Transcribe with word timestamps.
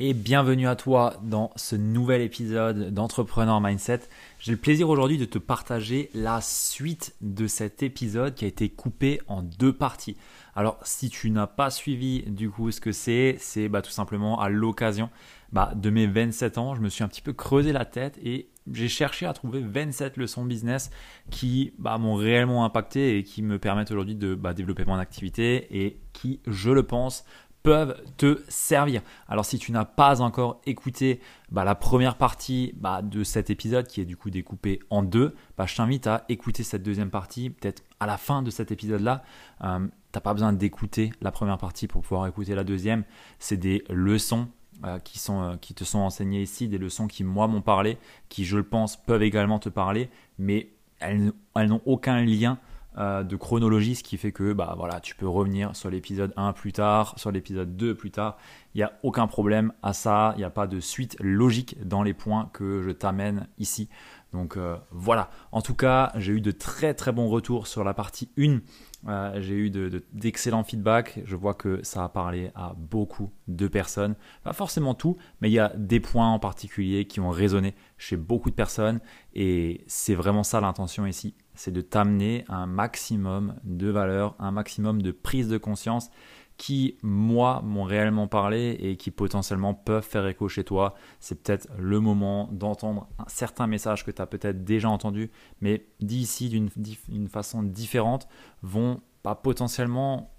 et 0.00 0.14
bienvenue 0.14 0.68
à 0.68 0.76
toi 0.76 1.14
dans 1.24 1.50
ce 1.56 1.74
nouvel 1.74 2.22
épisode 2.22 2.94
d'Entrepreneur 2.94 3.60
Mindset. 3.60 4.02
J'ai 4.38 4.52
le 4.52 4.58
plaisir 4.58 4.88
aujourd'hui 4.88 5.18
de 5.18 5.24
te 5.24 5.38
partager 5.38 6.08
la 6.14 6.40
suite 6.40 7.16
de 7.20 7.48
cet 7.48 7.82
épisode 7.82 8.36
qui 8.36 8.44
a 8.44 8.48
été 8.48 8.68
coupé 8.68 9.20
en 9.26 9.42
deux 9.42 9.72
parties. 9.72 10.16
Alors 10.54 10.78
si 10.84 11.10
tu 11.10 11.32
n'as 11.32 11.48
pas 11.48 11.70
suivi 11.70 12.22
du 12.22 12.48
coup 12.48 12.70
ce 12.70 12.80
que 12.80 12.92
c'est, 12.92 13.38
c'est 13.40 13.68
bah, 13.68 13.82
tout 13.82 13.90
simplement 13.90 14.40
à 14.40 14.48
l'occasion 14.48 15.10
bah, 15.50 15.72
de 15.74 15.90
mes 15.90 16.06
27 16.06 16.58
ans, 16.58 16.76
je 16.76 16.80
me 16.80 16.88
suis 16.88 17.02
un 17.02 17.08
petit 17.08 17.22
peu 17.22 17.32
creusé 17.32 17.72
la 17.72 17.84
tête 17.84 18.20
et 18.22 18.50
j'ai 18.72 18.88
cherché 18.88 19.26
à 19.26 19.32
trouver 19.32 19.60
27 19.60 20.16
leçons 20.16 20.44
business 20.44 20.90
qui 21.30 21.72
bah, 21.78 21.98
m'ont 21.98 22.14
réellement 22.14 22.64
impacté 22.64 23.18
et 23.18 23.24
qui 23.24 23.42
me 23.42 23.58
permettent 23.58 23.90
aujourd'hui 23.90 24.14
de 24.14 24.38
développer 24.54 24.84
mon 24.84 24.96
activité 24.96 25.66
et 25.76 25.98
qui, 26.12 26.40
je 26.46 26.70
le 26.70 26.84
pense, 26.84 27.24
peuvent 27.62 28.00
te 28.16 28.42
servir. 28.48 29.02
Alors 29.28 29.44
si 29.44 29.58
tu 29.58 29.72
n'as 29.72 29.84
pas 29.84 30.20
encore 30.20 30.60
écouté 30.66 31.20
bah, 31.50 31.64
la 31.64 31.74
première 31.74 32.16
partie 32.16 32.72
bah, 32.76 33.02
de 33.02 33.24
cet 33.24 33.50
épisode 33.50 33.86
qui 33.86 34.00
est 34.00 34.04
du 34.04 34.16
coup 34.16 34.30
découpé 34.30 34.80
en 34.90 35.02
deux, 35.02 35.34
bah, 35.56 35.66
je 35.66 35.76
t'invite 35.76 36.06
à 36.06 36.24
écouter 36.28 36.62
cette 36.62 36.82
deuxième 36.82 37.10
partie 37.10 37.50
peut-être 37.50 37.82
à 38.00 38.06
la 38.06 38.16
fin 38.16 38.42
de 38.42 38.50
cet 38.50 38.70
épisode-là. 38.70 39.22
Euh, 39.64 39.80
tu 39.80 40.16
n'as 40.16 40.20
pas 40.20 40.32
besoin 40.32 40.52
d'écouter 40.52 41.12
la 41.20 41.30
première 41.30 41.58
partie 41.58 41.86
pour 41.86 42.02
pouvoir 42.02 42.26
écouter 42.26 42.54
la 42.54 42.64
deuxième. 42.64 43.04
C'est 43.38 43.56
des 43.56 43.84
leçons 43.90 44.48
euh, 44.84 44.98
qui, 45.00 45.18
sont, 45.18 45.42
euh, 45.42 45.56
qui 45.56 45.74
te 45.74 45.84
sont 45.84 45.98
enseignées 45.98 46.42
ici, 46.42 46.68
des 46.68 46.78
leçons 46.78 47.08
qui 47.08 47.24
moi 47.24 47.48
m'ont 47.48 47.62
parlé, 47.62 47.98
qui 48.28 48.44
je 48.44 48.56
le 48.56 48.62
pense 48.62 48.96
peuvent 48.96 49.22
également 49.22 49.58
te 49.58 49.68
parler, 49.68 50.08
mais 50.38 50.70
elles 51.00 51.32
n'ont 51.54 51.82
aucun 51.84 52.24
lien 52.24 52.58
euh, 52.98 53.22
de 53.22 53.36
chronologie, 53.36 53.94
ce 53.94 54.02
qui 54.02 54.16
fait 54.16 54.32
que 54.32 54.52
bah, 54.52 54.74
voilà, 54.76 54.98
tu 55.00 55.14
peux 55.14 55.28
revenir 55.28 55.76
sur 55.76 55.88
l'épisode 55.88 56.32
1 56.36 56.52
plus 56.52 56.72
tard, 56.72 57.14
sur 57.16 57.30
l'épisode 57.30 57.76
2 57.76 57.94
plus 57.94 58.10
tard. 58.10 58.36
Il 58.74 58.78
n'y 58.78 58.82
a 58.82 58.92
aucun 59.02 59.26
problème 59.28 59.72
à 59.82 59.92
ça, 59.92 60.32
il 60.36 60.38
n'y 60.38 60.44
a 60.44 60.50
pas 60.50 60.66
de 60.66 60.80
suite 60.80 61.16
logique 61.20 61.76
dans 61.86 62.02
les 62.02 62.14
points 62.14 62.50
que 62.52 62.82
je 62.82 62.90
t'amène 62.90 63.46
ici. 63.58 63.88
Donc 64.32 64.56
euh, 64.56 64.76
voilà, 64.90 65.30
en 65.52 65.62
tout 65.62 65.74
cas, 65.74 66.12
j'ai 66.16 66.32
eu 66.32 66.40
de 66.40 66.50
très 66.50 66.92
très 66.92 67.12
bons 67.12 67.28
retours 67.28 67.66
sur 67.66 67.84
la 67.84 67.94
partie 67.94 68.30
1. 68.36 68.58
Euh, 69.06 69.40
j'ai 69.40 69.54
eu 69.54 69.70
d'excellents 70.12 70.64
feedbacks. 70.64 71.20
Je 71.24 71.36
vois 71.36 71.54
que 71.54 71.80
ça 71.82 72.04
a 72.04 72.08
parlé 72.08 72.50
à 72.54 72.74
beaucoup 72.76 73.30
de 73.46 73.68
personnes. 73.68 74.16
Pas 74.42 74.52
forcément 74.52 74.94
tout, 74.94 75.16
mais 75.40 75.48
il 75.48 75.52
y 75.52 75.60
a 75.60 75.72
des 75.76 76.00
points 76.00 76.30
en 76.30 76.38
particulier 76.38 77.06
qui 77.06 77.20
ont 77.20 77.30
résonné 77.30 77.74
chez 77.96 78.16
beaucoup 78.16 78.50
de 78.50 78.56
personnes. 78.56 79.00
Et 79.34 79.84
c'est 79.86 80.14
vraiment 80.14 80.42
ça 80.42 80.60
l'intention 80.60 81.06
ici 81.06 81.34
c'est 81.58 81.72
de 81.72 81.80
t'amener 81.80 82.44
un 82.48 82.66
maximum 82.66 83.56
de 83.64 83.88
valeur, 83.88 84.36
un 84.38 84.52
maximum 84.52 85.02
de 85.02 85.10
prise 85.10 85.48
de 85.48 85.58
conscience 85.58 86.08
qui, 86.56 86.98
moi, 87.02 87.62
m'ont 87.64 87.82
réellement 87.82 88.28
parlé 88.28 88.76
et 88.80 88.96
qui 88.96 89.10
potentiellement 89.10 89.74
peuvent 89.74 90.04
faire 90.04 90.24
écho 90.28 90.48
chez 90.48 90.62
toi. 90.62 90.94
C'est 91.18 91.42
peut-être 91.42 91.68
le 91.76 91.98
moment 91.98 92.48
d'entendre 92.52 93.08
un 93.18 93.28
certain 93.28 93.66
message 93.66 94.04
que 94.04 94.12
tu 94.12 94.22
as 94.22 94.26
peut-être 94.26 94.62
déjà 94.62 94.88
entendu, 94.88 95.32
mais 95.60 95.84
dit 95.98 96.18
ici 96.18 96.48
d'une 96.48 97.28
façon 97.28 97.64
différente, 97.64 98.28
vont 98.62 99.00
pas 99.24 99.34
potentiellement 99.34 100.32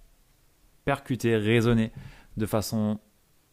percuter, 0.86 1.36
résonner 1.36 1.92
de 2.38 2.46
façon 2.46 2.98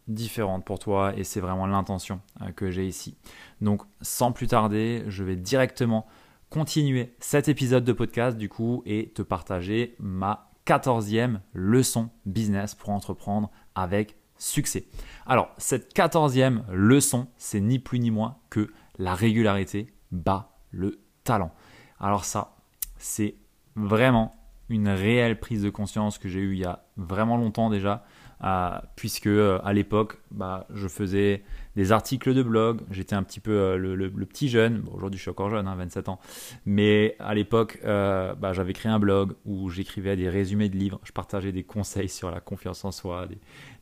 différente 0.07 0.65
pour 0.65 0.79
toi 0.79 1.15
et 1.17 1.25
c'est 1.25 1.41
vraiment 1.41 1.67
l'intention 1.67 2.21
euh, 2.43 2.53
que 2.53 2.71
j'ai 2.71 2.87
ici. 2.87 3.17
Donc 3.61 3.83
sans 4.03 4.31
plus 4.31 4.47
tarder, 4.47 5.03
je 5.09 5.25
vais 5.25 5.35
directement 5.35 6.07
continuer 6.51 7.15
cet 7.19 7.49
épisode 7.49 7.85
de 7.85 7.93
podcast 7.93 8.37
du 8.37 8.49
coup 8.49 8.83
et 8.87 9.11
te 9.15 9.23
partager 9.23 9.95
ma 9.99 10.51
quatorzième 10.65 11.41
leçon 11.53 12.11
business 12.25 12.75
pour 12.75 12.91
entreprendre 12.91 13.51
avec 13.75 14.17
succès. 14.39 14.87
Alors 15.27 15.51
cette 15.59 15.93
quatorzième 15.93 16.65
leçon, 16.71 17.29
c'est 17.37 17.61
ni 17.61 17.79
plus 17.79 17.99
ni 17.99 18.11
moins 18.11 18.39
que 18.51 18.73
la 18.99 19.15
régularité 19.15 19.93
bat 20.13 20.57
le 20.71 21.01
talent. 21.25 21.53
Alors 21.99 22.25
ça, 22.25 22.57
c'est 22.99 23.37
vraiment 23.75 24.35
une 24.69 24.89
réelle 24.89 25.39
prise 25.39 25.63
de 25.63 25.71
conscience 25.71 26.19
que 26.19 26.29
j'ai 26.29 26.41
eue 26.41 26.55
il 26.55 26.61
y 26.61 26.65
a 26.65 26.85
vraiment 26.97 27.37
longtemps 27.37 27.71
déjà, 27.71 28.05
euh, 28.43 28.79
puisque 28.97 29.29
euh, 29.29 29.61
à 29.65 29.73
l'époque, 29.73 30.19
bah, 30.31 30.67
je 30.75 30.89
faisais 30.89 31.45
des 31.77 31.93
articles 31.93 32.35
de 32.35 32.43
blog, 32.43 32.81
j'étais 32.91 33.15
un 33.15 33.23
petit 33.23 33.41
peu 33.41 33.53
euh, 33.53 33.77
le, 33.77 34.27
petit 34.27 34.49
jeune, 34.49 34.83
aujourd'hui 34.93 35.19
je 35.19 35.23
suis 35.23 35.31
encore 35.31 35.51
jeune, 35.51 35.67
27 35.67 36.09
hein, 36.09 36.13
ans, 36.13 36.19
mais 36.65 37.15
à 37.19 37.35
l'époque, 37.35 37.79
bah, 37.85 38.53
j'avais 38.53 38.73
créé 38.73 38.91
un 38.91 38.99
blog 38.99 39.35
où 39.45 39.71
j'écrivais 39.71 40.17
des 40.17 40.29
résumés 40.29 40.69
de 40.69 40.77
livres, 40.77 41.01
je 41.05 41.13
partageais 41.13 41.53
des 41.53 41.63
conseils 41.63 42.09
sur 42.09 42.31
la 42.31 42.41
confiance 42.41 42.85
en 42.85 42.91
soi, 42.93 43.29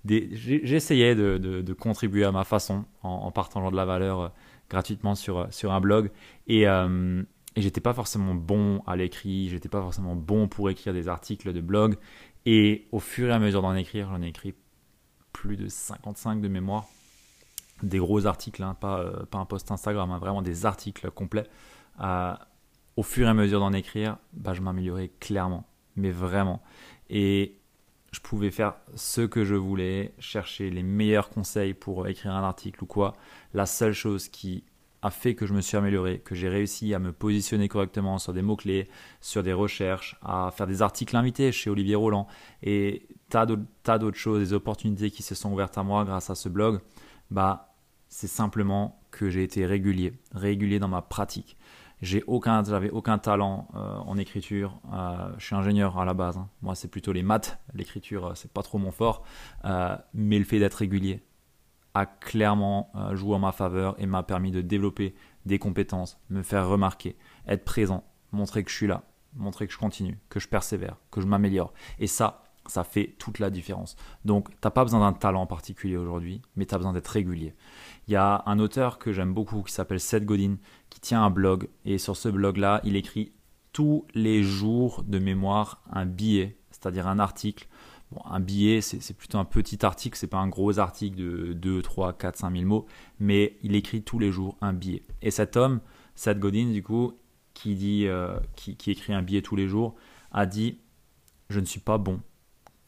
j'essayais 0.04 1.14
de, 1.14 1.72
contribuer 1.72 2.24
à 2.24 2.32
ma 2.32 2.44
façon 2.44 2.84
en, 3.02 3.30
partageant 3.30 3.70
de 3.70 3.76
la 3.76 3.84
valeur 3.84 4.32
gratuitement 4.68 5.14
sur, 5.14 5.46
sur 5.50 5.72
un 5.72 5.80
blog, 5.80 6.10
et 6.46 6.66
et 7.56 7.62
j'étais 7.62 7.80
pas 7.80 7.94
forcément 7.94 8.34
bon 8.34 8.82
à 8.86 8.96
l'écrit, 8.96 9.48
j'étais 9.48 9.68
pas 9.68 9.80
forcément 9.80 10.16
bon 10.16 10.48
pour 10.48 10.70
écrire 10.70 10.92
des 10.92 11.08
articles 11.08 11.52
de 11.52 11.60
blog. 11.60 11.96
Et 12.46 12.86
au 12.92 12.98
fur 12.98 13.28
et 13.28 13.32
à 13.32 13.38
mesure 13.38 13.62
d'en 13.62 13.74
écrire, 13.74 14.08
j'en 14.10 14.22
ai 14.22 14.28
écrit 14.28 14.54
plus 15.32 15.56
de 15.56 15.68
55 15.68 16.40
de 16.40 16.48
mémoire. 16.48 16.86
Des 17.82 17.98
gros 17.98 18.26
articles, 18.26 18.62
hein, 18.62 18.74
pas, 18.78 19.00
euh, 19.00 19.24
pas 19.26 19.38
un 19.38 19.44
post 19.44 19.70
Instagram, 19.70 20.10
hein, 20.10 20.18
vraiment 20.18 20.42
des 20.42 20.66
articles 20.66 21.10
complets. 21.10 21.46
Au 22.96 23.02
fur 23.02 23.26
et 23.26 23.30
à 23.30 23.34
mesure 23.34 23.58
d'en 23.58 23.72
écrire, 23.72 24.18
bah, 24.32 24.54
je 24.54 24.60
m'améliorais 24.60 25.10
clairement, 25.18 25.66
mais 25.96 26.12
vraiment. 26.12 26.62
Et 27.10 27.58
je 28.12 28.20
pouvais 28.20 28.52
faire 28.52 28.74
ce 28.94 29.22
que 29.22 29.44
je 29.44 29.56
voulais, 29.56 30.14
chercher 30.20 30.70
les 30.70 30.84
meilleurs 30.84 31.28
conseils 31.30 31.74
pour 31.74 32.06
écrire 32.06 32.32
un 32.32 32.44
article 32.44 32.84
ou 32.84 32.86
quoi. 32.86 33.14
La 33.52 33.66
seule 33.66 33.92
chose 33.92 34.28
qui 34.28 34.62
a 35.02 35.10
fait 35.10 35.34
que 35.34 35.44
je 35.44 35.52
me 35.52 35.60
suis 35.60 35.76
amélioré, 35.76 36.20
que 36.20 36.34
j'ai 36.34 36.48
réussi 36.48 36.94
à 36.94 36.98
me 36.98 37.12
positionner 37.12 37.68
correctement 37.68 38.18
sur 38.18 38.32
des 38.32 38.40
mots-clés, 38.40 38.88
sur 39.20 39.42
des 39.42 39.52
recherches, 39.52 40.16
à 40.22 40.50
faire 40.50 40.66
des 40.66 40.80
articles 40.80 41.14
invités 41.16 41.52
chez 41.52 41.68
Olivier 41.68 41.96
Roland 41.96 42.26
et 42.62 43.06
tas 43.28 43.44
d'autres 43.44 44.16
choses, 44.16 44.38
des 44.38 44.52
opportunités 44.54 45.10
qui 45.10 45.22
se 45.22 45.34
sont 45.34 45.52
ouvertes 45.52 45.76
à 45.76 45.82
moi 45.82 46.04
grâce 46.04 46.30
à 46.30 46.34
ce 46.36 46.48
blog, 46.48 46.80
bah, 47.30 47.74
c'est 48.08 48.28
simplement 48.28 49.00
que 49.10 49.30
j'ai 49.30 49.42
été 49.42 49.66
régulier, 49.66 50.12
régulier 50.32 50.78
dans 50.78 50.88
ma 50.88 51.02
pratique. 51.02 51.56
J'ai 52.02 52.22
aucun, 52.26 52.62
j'avais 52.64 52.90
aucun 52.90 53.18
talent 53.18 53.68
euh, 53.74 53.96
en 53.96 54.18
écriture. 54.18 54.78
Euh, 54.92 55.32
je 55.38 55.46
suis 55.46 55.54
ingénieur 55.54 55.98
à 55.98 56.04
la 56.04 56.12
base. 56.12 56.36
Hein. 56.36 56.48
Moi, 56.60 56.74
c'est 56.74 56.88
plutôt 56.88 57.12
les 57.12 57.22
maths. 57.22 57.58
L'écriture, 57.72 58.26
euh, 58.26 58.34
c'est 58.34 58.52
pas 58.52 58.62
trop 58.62 58.78
mon 58.78 58.92
fort. 58.92 59.24
mais 60.12 60.38
le 60.38 60.44
fait 60.44 60.58
d'être 60.58 60.74
régulier, 60.74 61.24
a 61.94 62.06
clairement 62.06 62.90
joué 63.12 63.36
en 63.36 63.38
ma 63.38 63.52
faveur 63.52 63.94
et 63.98 64.06
m'a 64.06 64.24
permis 64.24 64.50
de 64.50 64.60
développer 64.60 65.14
des 65.46 65.60
compétences, 65.60 66.18
me 66.28 66.42
faire 66.42 66.68
remarquer, 66.68 67.16
être 67.46 67.64
présent, 67.64 68.02
montrer 68.32 68.64
que 68.64 68.70
je 68.70 68.74
suis 68.74 68.88
là, 68.88 69.04
montrer 69.36 69.68
que 69.68 69.72
je 69.72 69.78
continue, 69.78 70.18
que 70.28 70.40
je 70.40 70.48
persévère, 70.48 70.96
que 71.12 71.20
je 71.20 71.26
m'améliore. 71.26 71.72
Et 72.00 72.08
ça, 72.08 72.43
ça 72.66 72.84
fait 72.84 73.14
toute 73.18 73.38
la 73.38 73.50
différence. 73.50 73.96
Donc, 74.24 74.50
tu 74.50 74.56
n'as 74.64 74.70
pas 74.70 74.84
besoin 74.84 75.00
d'un 75.00 75.12
talent 75.12 75.46
particulier 75.46 75.96
aujourd'hui, 75.96 76.42
mais 76.56 76.66
tu 76.66 76.74
as 76.74 76.78
besoin 76.78 76.92
d'être 76.92 77.08
régulier. 77.08 77.54
Il 78.08 78.12
y 78.12 78.16
a 78.16 78.42
un 78.46 78.58
auteur 78.58 78.98
que 78.98 79.12
j'aime 79.12 79.34
beaucoup 79.34 79.62
qui 79.62 79.72
s'appelle 79.72 80.00
Seth 80.00 80.24
Godin, 80.24 80.56
qui 80.90 81.00
tient 81.00 81.22
un 81.22 81.30
blog, 81.30 81.68
et 81.84 81.98
sur 81.98 82.16
ce 82.16 82.28
blog-là, 82.28 82.80
il 82.84 82.96
écrit 82.96 83.32
tous 83.72 84.06
les 84.14 84.42
jours 84.42 85.02
de 85.02 85.18
mémoire 85.18 85.82
un 85.90 86.06
billet, 86.06 86.56
c'est-à-dire 86.70 87.08
un 87.08 87.18
article 87.18 87.68
un 88.24 88.40
billet, 88.40 88.80
c'est 88.80 89.16
plutôt 89.16 89.38
un 89.38 89.44
petit 89.44 89.84
article, 89.84 90.16
c'est 90.16 90.26
pas 90.26 90.38
un 90.38 90.48
gros 90.48 90.78
article 90.78 91.16
de 91.16 91.52
2, 91.52 91.82
3, 91.82 92.12
4, 92.14 92.36
5 92.36 92.52
000 92.52 92.64
mots, 92.64 92.86
mais 93.18 93.56
il 93.62 93.74
écrit 93.74 94.02
tous 94.02 94.18
les 94.18 94.30
jours 94.30 94.56
un 94.60 94.72
billet. 94.72 95.02
Et 95.22 95.30
cet 95.30 95.56
homme, 95.56 95.80
Seth 96.14 96.38
Godin, 96.38 96.70
du 96.70 96.82
coup, 96.82 97.14
qui, 97.54 98.06
euh, 98.06 98.38
qui, 98.56 98.90
écrit 98.90 99.12
un 99.12 99.22
billet 99.22 99.42
tous 99.42 99.56
les 99.56 99.68
jours, 99.68 99.94
a 100.32 100.46
dit 100.46 100.78
Je 101.48 101.60
ne 101.60 101.64
suis 101.64 101.80
pas 101.80 101.98
bon, 101.98 102.20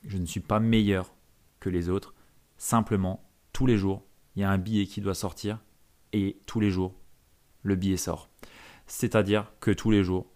je 0.07 0.19
ne 0.19 0.27
suis 0.27 0.41
pas 0.41 0.61
meilleur 0.61 1.15
que 1.61 1.69
les 1.69 1.89
autres, 1.89 2.15
simplement, 2.57 3.29
tous 3.53 3.67
les 3.67 3.77
jours, 3.77 4.05
il 4.35 4.43
y 4.43 4.45
a 4.45 4.51
un 4.51 4.59
billet 4.59 4.87
qui 4.87 5.01
doit 5.01 5.15
sortir, 5.15 5.59
et 6.13 6.41
tous 6.47 6.61
les 6.61 6.71
jours, 6.71 6.95
le 7.63 7.75
billet 7.75 7.97
sort. 7.97 8.31
C'est-à-dire 8.87 9.53
que 9.61 9.71
tous 9.71 9.91
les 9.91 10.05
jours, 10.05 10.27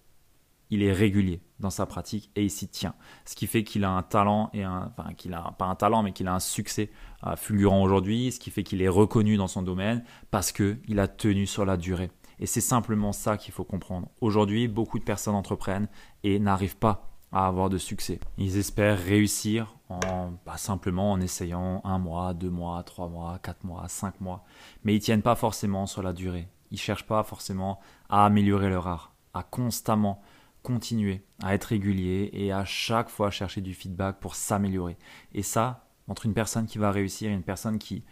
il 0.70 0.82
est 0.82 0.92
régulier 0.92 1.42
dans 1.58 1.70
sa 1.70 1.84
pratique 1.84 2.30
et 2.36 2.44
il 2.44 2.50
s'y 2.50 2.68
tient. 2.68 2.94
Ce 3.24 3.34
qui 3.34 3.46
fait 3.46 3.64
qu'il 3.64 3.84
a 3.84 3.90
un 3.90 4.02
talent 4.02 4.50
et 4.52 4.64
enfin 4.66 5.12
qu'il 5.16 5.34
a 5.34 5.54
pas 5.58 5.66
un 5.66 5.74
talent 5.74 6.02
mais 6.02 6.12
qu'il 6.12 6.28
a 6.28 6.34
un 6.34 6.40
succès 6.40 6.90
euh, 7.26 7.36
fulgurant 7.36 7.82
aujourd'hui, 7.82 8.32
ce 8.32 8.38
qui 8.38 8.50
fait 8.50 8.62
qu'il 8.62 8.80
est 8.80 8.88
reconnu 8.88 9.36
dans 9.36 9.48
son 9.48 9.62
domaine 9.62 10.04
parce 10.30 10.52
que 10.52 10.78
il 10.86 11.00
a 11.00 11.08
tenu 11.08 11.46
sur 11.46 11.64
la 11.64 11.76
durée. 11.76 12.10
Et 12.38 12.46
c'est 12.46 12.60
simplement 12.60 13.12
ça 13.12 13.36
qu'il 13.36 13.52
faut 13.52 13.64
comprendre. 13.64 14.08
Aujourd'hui, 14.20 14.68
beaucoup 14.68 14.98
de 14.98 15.04
personnes 15.04 15.34
entreprennent 15.34 15.88
et 16.22 16.38
n'arrivent 16.38 16.78
pas 16.78 17.09
à 17.32 17.46
avoir 17.46 17.70
de 17.70 17.78
succès. 17.78 18.20
Ils 18.38 18.56
espèrent 18.56 18.98
réussir 18.98 19.76
en 19.88 20.32
bah, 20.46 20.56
simplement 20.56 21.12
en 21.12 21.20
essayant 21.20 21.80
un 21.84 21.98
mois, 21.98 22.34
deux 22.34 22.50
mois, 22.50 22.82
trois 22.82 23.08
mois, 23.08 23.38
quatre 23.42 23.64
mois, 23.64 23.86
cinq 23.88 24.20
mois, 24.20 24.44
mais 24.84 24.94
ils 24.94 25.00
tiennent 25.00 25.22
pas 25.22 25.36
forcément 25.36 25.86
sur 25.86 26.02
la 26.02 26.12
durée. 26.12 26.48
Ils 26.70 26.78
cherchent 26.78 27.06
pas 27.06 27.22
forcément 27.22 27.80
à 28.08 28.24
améliorer 28.24 28.68
leur 28.68 28.86
art, 28.86 29.14
à 29.34 29.42
constamment 29.42 30.22
continuer 30.62 31.24
à 31.42 31.54
être 31.54 31.64
régulier 31.64 32.30
et 32.32 32.52
à 32.52 32.64
chaque 32.64 33.08
fois 33.08 33.30
chercher 33.30 33.60
du 33.60 33.74
feedback 33.74 34.20
pour 34.20 34.34
s'améliorer. 34.34 34.96
Et 35.32 35.42
ça, 35.42 35.86
entre 36.08 36.26
une 36.26 36.34
personne 36.34 36.66
qui 36.66 36.78
va 36.78 36.90
réussir 36.90 37.30
et 37.30 37.34
une 37.34 37.42
personne 37.42 37.78
qui 37.78 38.04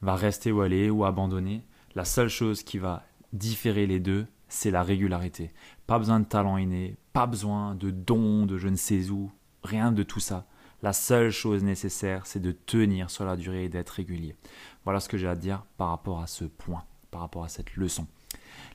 va 0.00 0.14
rester 0.14 0.52
où 0.52 0.62
elle 0.62 0.72
est 0.72 0.90
ou 0.90 1.04
abandonner, 1.04 1.64
la 1.94 2.04
seule 2.04 2.28
chose 2.28 2.62
qui 2.62 2.78
va 2.78 3.04
différer 3.32 3.86
les 3.86 4.00
deux, 4.00 4.26
c'est 4.52 4.70
la 4.70 4.82
régularité. 4.82 5.50
Pas 5.86 5.98
besoin 5.98 6.20
de 6.20 6.26
talent 6.26 6.58
inné, 6.58 6.96
pas 7.12 7.26
besoin 7.26 7.74
de 7.74 7.90
dons 7.90 8.44
de 8.44 8.58
je 8.58 8.68
ne 8.68 8.76
sais 8.76 9.08
où, 9.08 9.30
rien 9.64 9.92
de 9.92 10.02
tout 10.02 10.20
ça. 10.20 10.46
La 10.82 10.92
seule 10.92 11.30
chose 11.30 11.62
nécessaire, 11.62 12.26
c'est 12.26 12.40
de 12.40 12.52
tenir 12.52 13.08
sur 13.08 13.24
la 13.24 13.36
durée 13.36 13.64
et 13.64 13.68
d'être 13.68 13.90
régulier. 13.90 14.36
Voilà 14.84 15.00
ce 15.00 15.08
que 15.08 15.16
j'ai 15.16 15.28
à 15.28 15.36
dire 15.36 15.64
par 15.78 15.88
rapport 15.88 16.20
à 16.20 16.26
ce 16.26 16.44
point, 16.44 16.84
par 17.10 17.22
rapport 17.22 17.44
à 17.44 17.48
cette 17.48 17.76
leçon. 17.76 18.06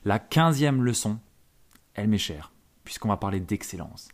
La 0.04 0.18
quinzième 0.18 0.82
leçon, 0.82 1.18
elle 1.94 2.08
m'est 2.08 2.18
chère 2.18 2.52
puisqu'on 2.82 3.08
va 3.08 3.18
parler 3.18 3.40
d'excellence. 3.40 4.08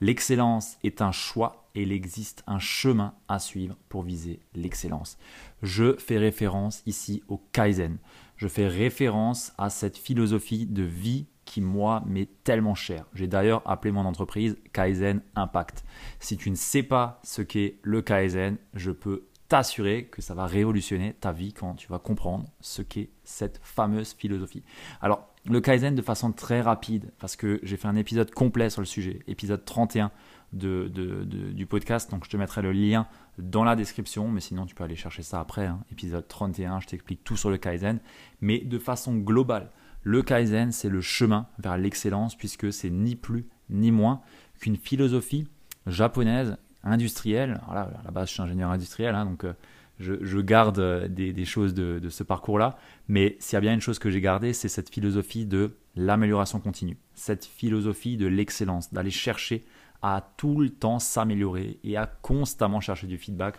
L'excellence 0.00 0.76
est 0.84 1.00
un 1.00 1.12
choix 1.12 1.68
et 1.74 1.82
il 1.82 1.92
existe 1.92 2.44
un 2.46 2.58
chemin 2.58 3.14
à 3.26 3.38
suivre 3.38 3.76
pour 3.88 4.02
viser 4.02 4.40
l'excellence. 4.54 5.18
Je 5.62 5.96
fais 5.96 6.18
référence 6.18 6.82
ici 6.86 7.22
au 7.28 7.38
Kaizen. 7.52 7.96
Je 8.38 8.46
fais 8.48 8.68
référence 8.68 9.52
à 9.58 9.68
cette 9.68 9.98
philosophie 9.98 10.64
de 10.64 10.84
vie 10.84 11.26
qui, 11.44 11.60
moi, 11.60 12.04
m'est 12.06 12.28
tellement 12.44 12.74
chère. 12.74 13.04
J'ai 13.14 13.26
d'ailleurs 13.26 13.62
appelé 13.68 13.90
mon 13.90 14.04
entreprise 14.04 14.56
Kaizen 14.72 15.22
Impact. 15.34 15.84
Si 16.20 16.36
tu 16.36 16.50
ne 16.50 16.54
sais 16.54 16.82
pas 16.84 17.20
ce 17.24 17.42
qu'est 17.42 17.78
le 17.82 18.00
Kaizen, 18.00 18.56
je 18.74 18.92
peux 18.92 19.24
t'assurer 19.48 20.04
que 20.04 20.22
ça 20.22 20.34
va 20.34 20.46
révolutionner 20.46 21.14
ta 21.14 21.32
vie 21.32 21.52
quand 21.52 21.74
tu 21.74 21.88
vas 21.88 21.98
comprendre 21.98 22.44
ce 22.60 22.82
qu'est 22.82 23.10
cette 23.24 23.60
fameuse 23.62 24.12
philosophie. 24.12 24.62
Alors, 25.00 25.26
le 25.46 25.60
Kaizen 25.60 25.94
de 25.94 26.02
façon 26.02 26.32
très 26.32 26.60
rapide, 26.60 27.10
parce 27.18 27.34
que 27.34 27.58
j'ai 27.62 27.76
fait 27.76 27.88
un 27.88 27.96
épisode 27.96 28.30
complet 28.30 28.70
sur 28.70 28.82
le 28.82 28.86
sujet, 28.86 29.20
épisode 29.26 29.64
31 29.64 30.12
de, 30.52 30.88
du 30.88 31.66
podcast, 31.66 32.10
donc 32.10 32.24
je 32.24 32.30
te 32.30 32.36
mettrai 32.36 32.62
le 32.62 32.72
lien 32.72 33.06
dans 33.38 33.64
la 33.64 33.76
description, 33.76 34.28
mais 34.28 34.40
sinon 34.40 34.66
tu 34.66 34.74
peux 34.74 34.84
aller 34.84 34.96
chercher 34.96 35.22
ça 35.22 35.40
après, 35.40 35.66
hein. 35.66 35.80
épisode 35.92 36.26
31, 36.26 36.80
je 36.80 36.88
t'explique 36.88 37.24
tout 37.24 37.36
sur 37.36 37.50
le 37.50 37.56
Kaizen, 37.56 38.00
mais 38.40 38.58
de 38.58 38.78
façon 38.78 39.16
globale, 39.16 39.70
le 40.02 40.22
Kaizen 40.22 40.72
c'est 40.72 40.88
le 40.88 41.00
chemin 41.00 41.46
vers 41.58 41.78
l'excellence, 41.78 42.36
puisque 42.36 42.72
c'est 42.72 42.90
ni 42.90 43.16
plus 43.16 43.46
ni 43.70 43.90
moins 43.90 44.20
qu'une 44.60 44.76
philosophie 44.76 45.46
japonaise 45.86 46.56
industrielle, 46.82 47.60
à 47.68 47.88
la 48.04 48.10
base 48.10 48.28
je 48.28 48.34
suis 48.34 48.42
ingénieur 48.42 48.70
industriel, 48.70 49.14
hein, 49.14 49.24
donc... 49.24 49.44
Euh, 49.44 49.52
je, 49.98 50.40
garde 50.40 50.78
euh, 50.78 51.08
des, 51.08 51.44
choses 51.44 51.74
de, 51.74 52.08
ce 52.08 52.22
parcours-là. 52.22 52.78
Mais 53.08 53.36
s'il 53.40 53.54
y 53.54 53.56
a 53.56 53.60
bien 53.60 53.74
une 53.74 53.80
chose 53.80 53.98
que 53.98 54.10
j'ai 54.10 54.20
gardée, 54.20 54.52
c'est 54.52 54.68
cette 54.68 54.92
philosophie 54.92 55.46
de 55.46 55.76
l'amélioration 55.96 56.60
continue, 56.60 56.96
cette 57.14 57.44
philosophie 57.44 58.16
de 58.16 58.26
l'excellence, 58.26 58.92
d'aller 58.92 59.10
chercher 59.10 59.64
à 60.02 60.32
tout 60.36 60.60
le 60.60 60.70
temps 60.70 60.98
s'améliorer 60.98 61.78
et 61.82 61.96
à 61.96 62.06
constamment 62.06 62.80
chercher 62.80 63.06
du 63.06 63.18
feedback 63.18 63.56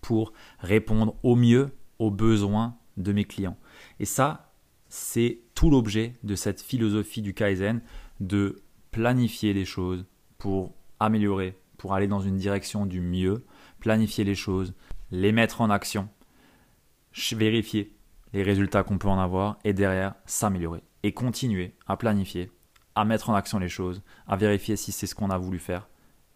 pour 0.00 0.32
répondre 0.58 1.16
au 1.22 1.36
mieux 1.36 1.70
aux 1.98 2.10
besoins 2.10 2.76
de 2.96 3.12
mes 3.12 3.24
clients. 3.24 3.56
Et 3.98 4.04
ça, 4.04 4.52
c'est 4.88 5.40
tout 5.54 5.70
l'objet 5.70 6.14
de 6.22 6.34
cette 6.34 6.60
philosophie 6.60 7.22
du 7.22 7.34
Kaizen, 7.34 7.80
de 8.20 8.62
planifier 8.90 9.52
les 9.52 9.64
choses 9.64 10.04
pour 10.38 10.74
améliorer, 10.98 11.58
pour 11.78 11.94
aller 11.94 12.08
dans 12.08 12.20
une 12.20 12.36
direction 12.36 12.86
du 12.86 13.00
mieux, 13.00 13.44
planifier 13.78 14.24
les 14.24 14.34
choses, 14.34 14.74
les 15.10 15.32
mettre 15.32 15.60
en 15.60 15.70
action, 15.70 16.08
vérifier 17.32 17.94
les 18.32 18.42
résultats 18.42 18.82
qu'on 18.82 18.98
peut 18.98 19.08
en 19.08 19.18
avoir 19.18 19.58
et 19.64 19.72
derrière 19.72 20.14
s'améliorer 20.26 20.82
et 21.02 21.12
continuer 21.12 21.74
à 21.86 21.96
planifier, 21.96 22.50
à 23.00 23.04
mettre 23.04 23.30
en 23.30 23.34
action 23.34 23.58
les 23.58 23.68
choses, 23.68 24.02
à 24.26 24.36
vérifier 24.36 24.76
si 24.76 24.92
c'est 24.92 25.06
ce 25.06 25.14
qu'on 25.14 25.30
a 25.30 25.38
voulu 25.38 25.58
faire 25.58 25.88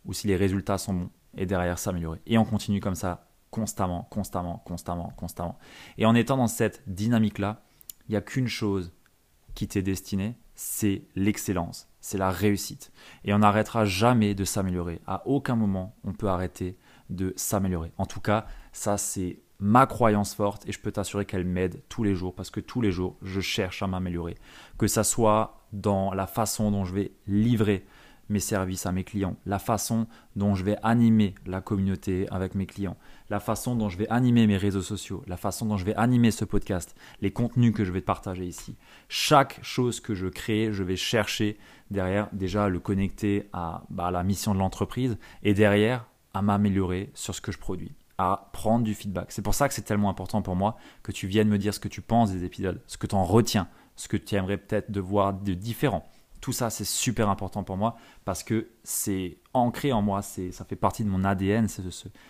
ou 0.04 0.12
si 0.12 0.26
les 0.26 0.36
résultats 0.36 0.78
sont 0.78 0.94
bons 0.94 1.10
et 1.36 1.46
derrière 1.46 1.78
s'améliorer. 1.78 2.20
Et 2.26 2.38
on 2.38 2.44
continue 2.44 2.80
comme 2.80 2.94
ça 2.94 3.28
constamment, 3.50 4.04
constamment, 4.10 4.62
constamment, 4.64 5.12
constamment. 5.16 5.58
Et 5.98 6.06
en 6.06 6.14
étant 6.14 6.36
dans 6.36 6.46
cette 6.46 6.82
dynamique-là, 6.86 7.62
il 8.08 8.12
n'y 8.12 8.16
a 8.16 8.20
qu'une 8.20 8.48
chose 8.48 8.92
qui 9.54 9.68
t'est 9.68 9.82
destinée, 9.82 10.36
c'est 10.54 11.02
l'excellence, 11.14 11.88
c'est 12.00 12.18
la 12.18 12.30
réussite. 12.30 12.92
Et 13.24 13.34
on 13.34 13.38
n'arrêtera 13.38 13.84
jamais 13.84 14.34
de 14.34 14.44
s'améliorer. 14.44 15.00
À 15.06 15.26
aucun 15.26 15.56
moment 15.56 15.94
on 16.02 16.12
peut 16.12 16.28
arrêter 16.28 16.78
de 17.10 17.34
s'améliorer. 17.36 17.92
En 17.98 18.06
tout 18.06 18.20
cas, 18.20 18.46
ça 18.72 18.96
c'est 18.96 19.40
ma 19.60 19.86
croyance 19.86 20.34
forte 20.34 20.68
et 20.68 20.72
je 20.72 20.80
peux 20.80 20.92
t'assurer 20.92 21.24
qu'elle 21.24 21.44
m'aide 21.44 21.82
tous 21.88 22.04
les 22.04 22.14
jours 22.14 22.34
parce 22.34 22.50
que 22.50 22.60
tous 22.60 22.80
les 22.80 22.92
jours, 22.92 23.16
je 23.22 23.40
cherche 23.40 23.82
à 23.82 23.86
m'améliorer. 23.86 24.36
Que 24.78 24.86
ça 24.86 25.04
soit 25.04 25.64
dans 25.72 26.12
la 26.12 26.26
façon 26.26 26.70
dont 26.70 26.84
je 26.84 26.94
vais 26.94 27.12
livrer 27.26 27.84
mes 28.28 28.40
services 28.40 28.86
à 28.86 28.92
mes 28.92 29.04
clients, 29.04 29.36
la 29.44 29.58
façon 29.58 30.06
dont 30.36 30.54
je 30.54 30.64
vais 30.64 30.76
animer 30.82 31.34
la 31.46 31.60
communauté 31.60 32.26
avec 32.30 32.54
mes 32.54 32.66
clients, 32.66 32.96
la 33.30 33.40
façon 33.40 33.74
dont 33.74 33.88
je 33.88 33.98
vais 33.98 34.08
animer 34.08 34.46
mes 34.46 34.56
réseaux 34.56 34.82
sociaux, 34.82 35.22
la 35.26 35.36
façon 35.36 35.66
dont 35.66 35.76
je 35.76 35.84
vais 35.84 35.94
animer 35.96 36.30
ce 36.30 36.44
podcast, 36.44 36.94
les 37.20 37.32
contenus 37.32 37.74
que 37.74 37.84
je 37.84 37.92
vais 37.92 38.00
partager 38.00 38.46
ici. 38.46 38.76
Chaque 39.08 39.58
chose 39.62 40.00
que 40.00 40.14
je 40.14 40.26
crée, 40.26 40.72
je 40.72 40.82
vais 40.82 40.96
chercher 40.96 41.58
derrière 41.90 42.28
déjà 42.32 42.68
le 42.68 42.80
connecter 42.80 43.48
à, 43.52 43.84
bah, 43.90 44.06
à 44.06 44.10
la 44.10 44.22
mission 44.22 44.54
de 44.54 44.58
l'entreprise 44.58 45.18
et 45.42 45.54
derrière 45.54 46.06
à 46.32 46.42
m'améliorer 46.42 47.10
sur 47.14 47.34
ce 47.34 47.40
que 47.40 47.52
je 47.52 47.58
produis, 47.58 47.92
à 48.18 48.50
prendre 48.52 48.84
du 48.84 48.94
feedback. 48.94 49.32
C'est 49.32 49.42
pour 49.42 49.54
ça 49.54 49.68
que 49.68 49.74
c'est 49.74 49.82
tellement 49.82 50.10
important 50.10 50.42
pour 50.42 50.56
moi 50.56 50.76
que 51.02 51.12
tu 51.12 51.26
viennes 51.26 51.48
me 51.48 51.58
dire 51.58 51.74
ce 51.74 51.80
que 51.80 51.88
tu 51.88 52.00
penses 52.00 52.30
des 52.32 52.44
épisodes, 52.44 52.80
ce 52.86 52.96
que 52.96 53.06
tu 53.06 53.14
en 53.14 53.24
retiens, 53.24 53.68
ce 53.96 54.08
que 54.08 54.16
tu 54.16 54.34
aimerais 54.34 54.56
peut-être 54.56 54.90
de 54.90 55.00
voir 55.00 55.34
de 55.34 55.54
différent. 55.54 56.04
Tout 56.40 56.52
ça, 56.52 56.70
c'est 56.70 56.84
super 56.84 57.28
important 57.30 57.64
pour 57.64 57.76
moi 57.76 57.96
parce 58.24 58.42
que 58.42 58.68
c'est 58.82 59.38
ancré 59.54 59.92
en 59.92 60.02
moi, 60.02 60.20
c'est, 60.22 60.52
ça 60.52 60.64
fait 60.64 60.76
partie 60.76 61.02
de 61.02 61.08
mon 61.08 61.24
ADN, 61.24 61.68
c'est 61.68 61.82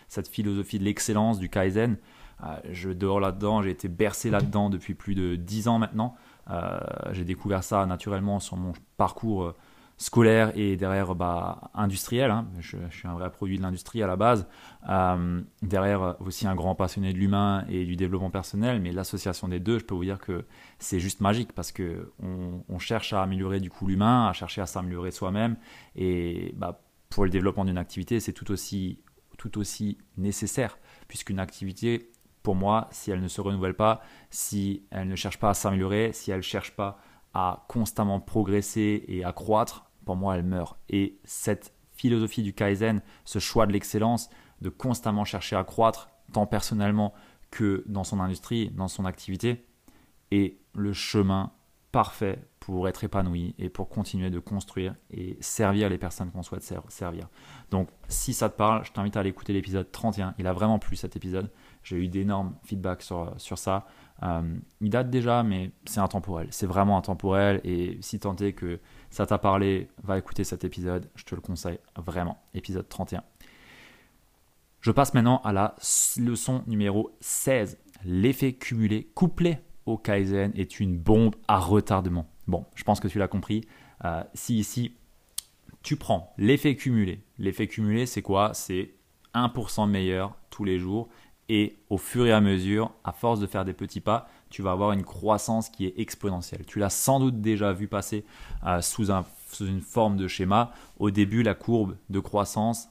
cette 0.09 0.29
philosophie 0.29 0.79
de 0.79 0.85
l'excellence, 0.85 1.39
du 1.39 1.49
Kaizen. 1.49 1.97
Euh, 2.43 2.57
je 2.71 2.91
dors 2.91 3.21
là-dedans, 3.21 3.63
j'ai 3.63 3.71
été 3.71 3.89
bercé 3.89 4.31
là-dedans 4.31 4.71
depuis 4.71 4.95
plus 4.95 5.15
de 5.15 5.37
10 5.37 5.69
ans 5.69 5.79
maintenant. 5.79 6.15
Euh, 6.51 6.79
j'ai 7.13 7.25
découvert 7.25 7.65
ça 7.65 7.87
naturellement 7.87 8.39
sur 8.39 8.57
mon 8.57 8.73
parcours 8.97 9.45
euh, 9.45 9.57
scolaire 9.97 10.53
et 10.57 10.77
derrière 10.77 11.15
bah, 11.15 11.71
industriel. 11.75 12.31
Hein. 12.31 12.47
Je, 12.59 12.77
suis 12.91 13.07
un 13.07 13.15
vrai 13.15 13.31
produit 13.31 13.59
de 13.59 13.63
l'industrie 13.63 14.03
à 14.03 14.07
la 14.07 14.17
base. 14.17 14.47
Euh, 14.89 15.41
derrière 15.63 16.17
aussi 16.21 16.47
un 16.47 16.55
grand 16.55 16.75
passionné 16.75 17.13
de 17.13 17.19
l'humain 17.19 17.65
et 17.69 17.85
du 17.85 17.97
développement 17.97 18.31
personnel, 18.31 18.81
mais 18.81 18.93
l'association 18.93 19.49
des 19.49 19.61
deux, 19.61 19.79
je 19.79 19.85
peux 19.85 19.95
vous 19.95 20.05
dire 20.05 20.19
que 20.19 20.45
c'est 20.79 21.01
juste 21.01 21.21
magique 21.21 21.53
parce 21.53 21.73
que 21.73 22.13
on, 22.21 22.79
cherche 22.79 23.13
à 23.13 23.23
améliorer 23.23 23.61
du 23.61 23.71
coup 23.71 23.87
l'humain, 23.87 24.27
à 24.27 24.33
chercher 24.33 24.61
à 24.61 24.67
s'améliorer 24.67 25.11
soi-même 25.11 25.57
et 25.97 26.53
bah, 26.57 26.83
pour 27.09 27.25
le 27.25 27.31
développement 27.31 27.65
d'une 27.65 27.79
activité, 27.79 28.21
c'est 28.21 28.33
tout 28.33 28.51
aussi 28.51 29.01
tout 29.39 29.59
aussi 29.59 29.97
nécessaire 30.19 30.77
puisqu'une 31.09 31.39
activité 31.39 32.11
pour 32.43 32.55
moi, 32.55 32.89
si 32.91 33.11
elle 33.11 33.23
ne 33.23 33.29
se 33.29 33.41
renouvelle 33.41 33.75
pas, 33.75 34.03
si 34.29 34.85
elle 34.91 35.09
ne 35.09 35.17
cherche 35.17 35.39
pas 35.39 35.51
à 35.51 35.55
s'améliorer, 35.55 36.13
si 36.13 36.31
elle 36.31 36.39
ne 36.39 36.43
cherche 36.43 36.73
pas 36.73 36.99
à 37.35 37.65
constamment 37.69 38.21
progresser 38.21 39.05
et 39.09 39.25
à 39.25 39.33
croître, 39.33 39.91
pour 40.05 40.17
moi, 40.17 40.37
elle 40.37 40.45
meurt. 40.45 40.77
Et 40.89 41.19
cette 41.25 41.75
philosophie 41.95 42.43
du 42.43 42.53
Kaizen, 42.53 43.03
ce 43.25 43.39
choix 43.39 43.67
de 43.67 43.73
l'excellence, 43.73 44.31
de 44.61 44.69
constamment 44.69 45.25
chercher 45.25 45.57
à 45.57 45.65
croître, 45.65 46.11
tant 46.33 46.47
personnellement 46.47 47.13
que 47.51 47.85
dans 47.87 48.05
son 48.05 48.21
industrie, 48.21 48.71
dans 48.71 48.89
son 48.89 49.05
activité, 49.05 49.67
est 50.31 50.59
le 50.75 50.93
chemin 50.93 51.53
parfait 51.93 52.41
pour 52.59 52.89
être 52.89 53.05
épanoui 53.05 53.55
et 53.59 53.69
pour 53.69 53.89
continuer 53.89 54.31
de 54.31 54.41
construire 54.41 54.97
et 55.11 55.39
servir 55.41 55.89
les 55.89 55.99
personnes 55.99 56.33
qu'on 56.33 56.43
souhaite 56.43 56.69
servir. 56.89 57.29
Donc 57.71 57.89
si 58.09 58.33
ça 58.33 58.49
te 58.49 58.57
parle, 58.57 58.85
je 58.85 58.91
t'invite 58.91 59.17
à 59.17 59.21
aller 59.21 59.31
écouter 59.31 59.53
l'épisode 59.53 59.93
31. 59.93 60.35
Il 60.39 60.47
a 60.49 60.53
vraiment 60.53 60.81
plu 60.81 60.97
cet 60.97 61.15
épisode. 61.15 61.53
J'ai 61.85 61.97
eu 61.97 62.09
d'énormes 62.09 62.57
feedbacks 62.65 63.03
sur, 63.03 63.33
sur 63.37 63.59
ça. 63.59 63.87
Euh, 64.23 64.57
il 64.81 64.91
date 64.91 65.11
déjà, 65.11 65.43
mais 65.43 65.73
c'est 65.85 66.01
intemporel. 66.01 66.49
C'est 66.51 66.67
vraiment 66.67 66.97
intemporel. 66.97 67.61
Et 67.65 67.99
si 68.01 68.19
tant 68.19 68.37
est 68.37 68.53
que 68.53 68.81
ça 69.11 69.27
t'a 69.27 69.39
parlé, 69.39 69.89
va 70.03 70.19
écouter 70.19 70.45
cet 70.45 70.65
épisode. 70.65 71.09
Je 71.17 71.25
te 71.25 71.35
le 71.35 71.41
conseille 71.41 71.79
vraiment. 71.97 72.39
Épisode 72.55 72.89
31. 72.89 73.23
Je 74.81 74.91
passe 74.91 75.15
maintenant 75.15 75.41
à 75.45 75.53
la 75.53 75.75
leçon 76.19 76.63
numéro 76.67 77.17
16. 77.21 77.79
L'effet 78.05 78.53
cumulé 78.53 79.11
couplé 79.15 79.59
au 79.87 79.97
Kaizen 79.97 80.53
est 80.55 80.79
une 80.79 80.99
bombe 80.99 81.35
à 81.49 81.59
retardement. 81.59 82.27
Bon, 82.47 82.67
je 82.75 82.85
pense 82.85 83.01
que 83.01 83.09
tu 83.09 83.19
l'as 83.19 83.29
compris. 83.29 83.67
Euh, 84.05 84.23
si 84.35 84.59
ici, 84.59 84.95
tu 85.83 85.97
prends 85.97 86.35
l'effet 86.39 86.77
cumulé. 86.77 87.25
L'effet 87.39 87.67
cumulé, 87.67 88.07
c'est 88.07 88.23
quoi? 88.23 88.53
C'est 88.55 88.95
1% 89.35 89.89
meilleur 89.89 90.37
tous 90.51 90.65
les 90.65 90.79
jours. 90.79 91.09
Et 91.49 91.77
au 91.91 91.99
fur 91.99 92.27
et 92.27 92.33
à 92.33 92.41
mesure, 92.41 92.93
à 93.05 93.13
force 93.13 93.41
de 93.41 93.47
faire 93.47 93.65
des 93.65 93.75
petits 93.75 94.01
pas, 94.01 94.29
tu 94.49 94.63
vas 94.63 94.73
avoir 94.73 94.93
une 94.93 95.05
croissance 95.05 95.69
qui 95.69 95.85
est 95.87 95.95
exponentielle. 95.99 96.65
Tu 96.67 96.79
l'as 96.79 96.91
sans 96.91 97.21
doute 97.21 97.41
déjà 97.41 97.73
vu 97.73 97.89
passer 97.89 98.25
euh, 98.67 98.81
sous, 98.81 99.11
une 99.61 99.81
forme 99.81 100.17
de 100.17 100.27
schéma. 100.27 100.73
Au 100.99 101.11
début, 101.11 101.43
la 101.43 101.55
courbe 101.55 101.97
de 102.09 102.21
croissance, 102.21 102.89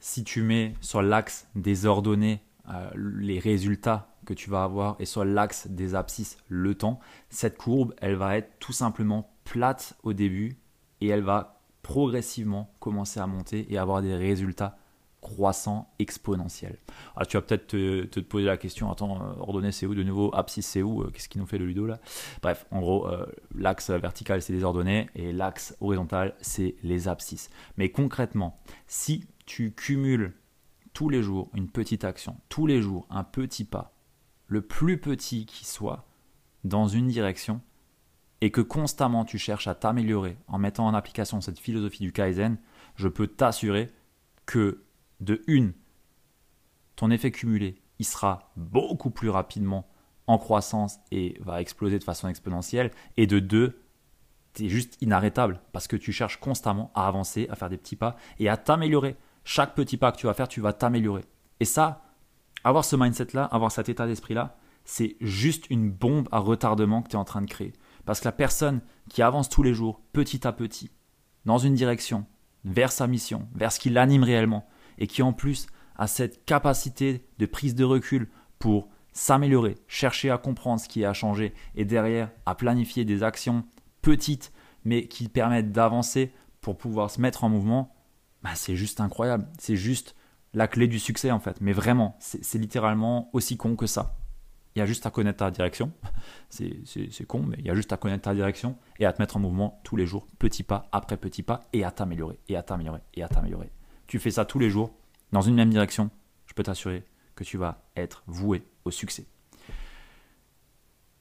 si 0.00 0.24
tu 0.24 0.42
mets 0.42 0.74
sur 0.80 1.02
l'axe 1.02 1.46
des 1.54 1.86
ordonnées 1.86 2.40
euh, 2.68 2.90
les 2.94 3.38
résultats 3.38 4.14
que 4.26 4.34
tu 4.34 4.50
vas 4.50 4.64
avoir 4.64 4.96
et 4.98 5.04
sur 5.04 5.24
l'axe 5.24 5.66
des 5.68 5.94
abscisses 5.94 6.36
le 6.48 6.74
temps, 6.74 7.00
cette 7.30 7.56
courbe, 7.56 7.94
elle 7.98 8.16
va 8.16 8.36
être 8.36 8.58
tout 8.58 8.72
simplement 8.72 9.30
plate 9.44 9.94
au 10.02 10.12
début 10.12 10.58
et 11.00 11.08
elle 11.08 11.22
va 11.22 11.60
progressivement 11.82 12.74
commencer 12.80 13.20
à 13.20 13.26
monter 13.26 13.72
et 13.72 13.78
avoir 13.78 14.02
des 14.02 14.16
résultats 14.16 14.76
croissants 15.24 15.92
exponentiels. 15.98 16.78
Alors 17.16 17.26
tu 17.26 17.36
vas 17.36 17.40
peut-être 17.42 17.66
te, 17.66 18.20
poser 18.20 18.44
la 18.44 18.56
question, 18.56 18.92
attends, 18.92 19.16
euh, 19.16 19.40
ordonnée 19.40 19.72
c'est 19.72 19.86
où 19.86 19.94
de 19.94 20.02
nouveau, 20.02 20.32
abscisse 20.34 20.66
c'est 20.66 20.82
où, 20.82 21.02
euh, 21.02 21.10
qu'est-ce 21.10 21.28
qui 21.28 21.38
nous 21.38 21.46
fait 21.46 21.58
le 21.58 21.66
ludo 21.66 21.86
là? 21.86 21.98
Bref, 22.42 22.66
en 22.70 22.80
gros, 22.80 23.08
l'axe 23.56 23.90
vertical 23.90 24.42
c'est 24.42 24.52
les 24.52 24.62
ordonnées 24.62 25.08
et 25.14 25.32
l'axe 25.32 25.76
horizontal 25.80 26.34
c'est 26.40 26.76
les 26.82 27.08
abscisses. 27.08 27.50
Mais 27.76 27.90
concrètement, 27.90 28.60
si 28.86 29.26
tu 29.46 29.72
cumules 29.72 30.34
tous 30.92 31.08
les 31.08 31.22
jours 31.22 31.50
une 31.54 31.68
petite 31.68 32.04
action, 32.04 32.36
tous 32.48 32.66
les 32.66 32.82
jours 32.82 33.06
un 33.10 33.24
petit 33.24 33.64
pas, 33.64 33.94
le 34.46 34.60
plus 34.62 34.98
petit 35.00 35.46
qui 35.46 35.64
soit, 35.64 36.06
dans 36.62 36.86
une 36.86 37.08
direction, 37.08 37.60
et 38.40 38.50
que 38.50 38.60
constamment 38.60 39.24
tu 39.24 39.38
cherches 39.38 39.68
à 39.68 39.74
t'améliorer 39.74 40.36
en 40.48 40.58
mettant 40.58 40.86
en 40.86 40.92
application 40.92 41.40
cette 41.40 41.58
philosophie 41.58 42.02
du 42.02 42.12
Kaizen, 42.12 42.58
je 42.94 43.08
peux 43.08 43.26
t'assurer 43.26 43.90
que 44.44 44.83
de 45.24 45.42
une, 45.46 45.72
ton 46.96 47.10
effet 47.10 47.30
cumulé, 47.30 47.76
il 47.98 48.04
sera 48.04 48.52
beaucoup 48.56 49.10
plus 49.10 49.30
rapidement 49.30 49.88
en 50.26 50.38
croissance 50.38 50.98
et 51.10 51.36
va 51.40 51.60
exploser 51.60 51.98
de 51.98 52.04
façon 52.04 52.28
exponentielle, 52.28 52.90
et 53.16 53.26
de 53.26 53.38
deux, 53.38 53.82
tu 54.54 54.66
es 54.66 54.68
juste 54.68 54.96
inarrêtable 55.00 55.60
parce 55.72 55.88
que 55.88 55.96
tu 55.96 56.12
cherches 56.12 56.38
constamment 56.38 56.90
à 56.94 57.06
avancer, 57.08 57.46
à 57.50 57.56
faire 57.56 57.68
des 57.68 57.76
petits 57.76 57.96
pas 57.96 58.16
et 58.38 58.48
à 58.48 58.56
t'améliorer 58.56 59.16
chaque 59.44 59.74
petit 59.74 59.96
pas 59.96 60.12
que 60.12 60.16
tu 60.16 60.26
vas 60.26 60.34
faire, 60.34 60.48
tu 60.48 60.60
vas 60.60 60.72
t'améliorer. 60.72 61.24
Et 61.60 61.64
ça, 61.64 62.02
avoir 62.62 62.84
ce 62.84 62.96
mindset-là, 62.96 63.44
avoir 63.44 63.70
cet 63.70 63.88
état 63.88 64.06
d'esprit-là, 64.06 64.56
c'est 64.84 65.16
juste 65.20 65.68
une 65.70 65.90
bombe 65.90 66.28
à 66.32 66.38
retardement 66.38 67.02
que 67.02 67.08
tu 67.08 67.16
es 67.16 67.18
en 67.18 67.24
train 67.24 67.42
de 67.42 67.50
créer. 67.50 67.72
Parce 68.04 68.20
que 68.20 68.26
la 68.26 68.32
personne 68.32 68.80
qui 69.10 69.22
avance 69.22 69.48
tous 69.48 69.62
les 69.62 69.74
jours, 69.74 70.00
petit 70.12 70.46
à 70.46 70.52
petit, 70.52 70.90
dans 71.44 71.58
une 71.58 71.74
direction, 71.74 72.26
vers 72.64 72.92
sa 72.92 73.06
mission, 73.06 73.48
vers 73.54 73.72
ce 73.72 73.80
qui 73.80 73.90
l'anime 73.90 74.24
réellement, 74.24 74.66
et 74.98 75.06
qui 75.06 75.22
en 75.22 75.32
plus 75.32 75.66
a 75.96 76.06
cette 76.06 76.44
capacité 76.44 77.24
de 77.38 77.46
prise 77.46 77.74
de 77.74 77.84
recul 77.84 78.28
pour 78.58 78.88
s'améliorer, 79.12 79.76
chercher 79.86 80.30
à 80.30 80.38
comprendre 80.38 80.80
ce 80.80 80.88
qui 80.88 81.04
a 81.04 81.12
changé, 81.12 81.54
et 81.76 81.84
derrière 81.84 82.30
à 82.46 82.54
planifier 82.54 83.04
des 83.04 83.22
actions 83.22 83.64
petites, 84.02 84.52
mais 84.84 85.06
qui 85.06 85.28
permettent 85.28 85.72
d'avancer 85.72 86.32
pour 86.60 86.76
pouvoir 86.76 87.10
se 87.10 87.20
mettre 87.20 87.44
en 87.44 87.48
mouvement, 87.48 87.94
bah, 88.42 88.50
c'est 88.54 88.76
juste 88.76 89.00
incroyable. 89.00 89.46
C'est 89.58 89.76
juste 89.76 90.14
la 90.52 90.68
clé 90.68 90.88
du 90.88 90.98
succès 90.98 91.30
en 91.30 91.40
fait. 91.40 91.60
Mais 91.60 91.72
vraiment, 91.72 92.16
c'est 92.18 92.58
littéralement 92.58 93.30
aussi 93.32 93.56
con 93.56 93.76
que 93.76 93.86
ça. 93.86 94.16
Il 94.74 94.80
y 94.80 94.82
a 94.82 94.86
juste 94.86 95.06
à 95.06 95.10
connaître 95.10 95.38
ta 95.38 95.52
direction. 95.52 95.92
C'est 96.50 97.26
con, 97.26 97.44
mais 97.44 97.56
il 97.60 97.64
y 97.64 97.70
a 97.70 97.76
juste 97.76 97.92
à 97.92 97.96
connaître 97.96 98.22
ta 98.22 98.34
direction 98.34 98.76
et 98.98 99.06
à 99.06 99.12
te 99.12 99.22
mettre 99.22 99.36
en 99.36 99.40
mouvement 99.40 99.80
tous 99.84 99.94
les 99.94 100.04
jours, 100.04 100.26
petit 100.40 100.64
pas 100.64 100.88
après 100.90 101.16
petit 101.16 101.44
pas, 101.44 101.60
et 101.72 101.84
à 101.84 101.92
t'améliorer, 101.92 102.40
et 102.48 102.56
à 102.56 102.62
t'améliorer, 102.64 103.00
et 103.14 103.22
à 103.22 103.28
t'améliorer. 103.28 103.70
Tu 104.06 104.18
fais 104.18 104.30
ça 104.30 104.44
tous 104.44 104.58
les 104.58 104.70
jours, 104.70 104.94
dans 105.32 105.40
une 105.40 105.54
même 105.54 105.70
direction, 105.70 106.10
je 106.46 106.52
peux 106.54 106.62
t'assurer 106.62 107.04
que 107.34 107.44
tu 107.44 107.56
vas 107.56 107.82
être 107.96 108.22
voué 108.26 108.62
au 108.84 108.90
succès. 108.90 109.26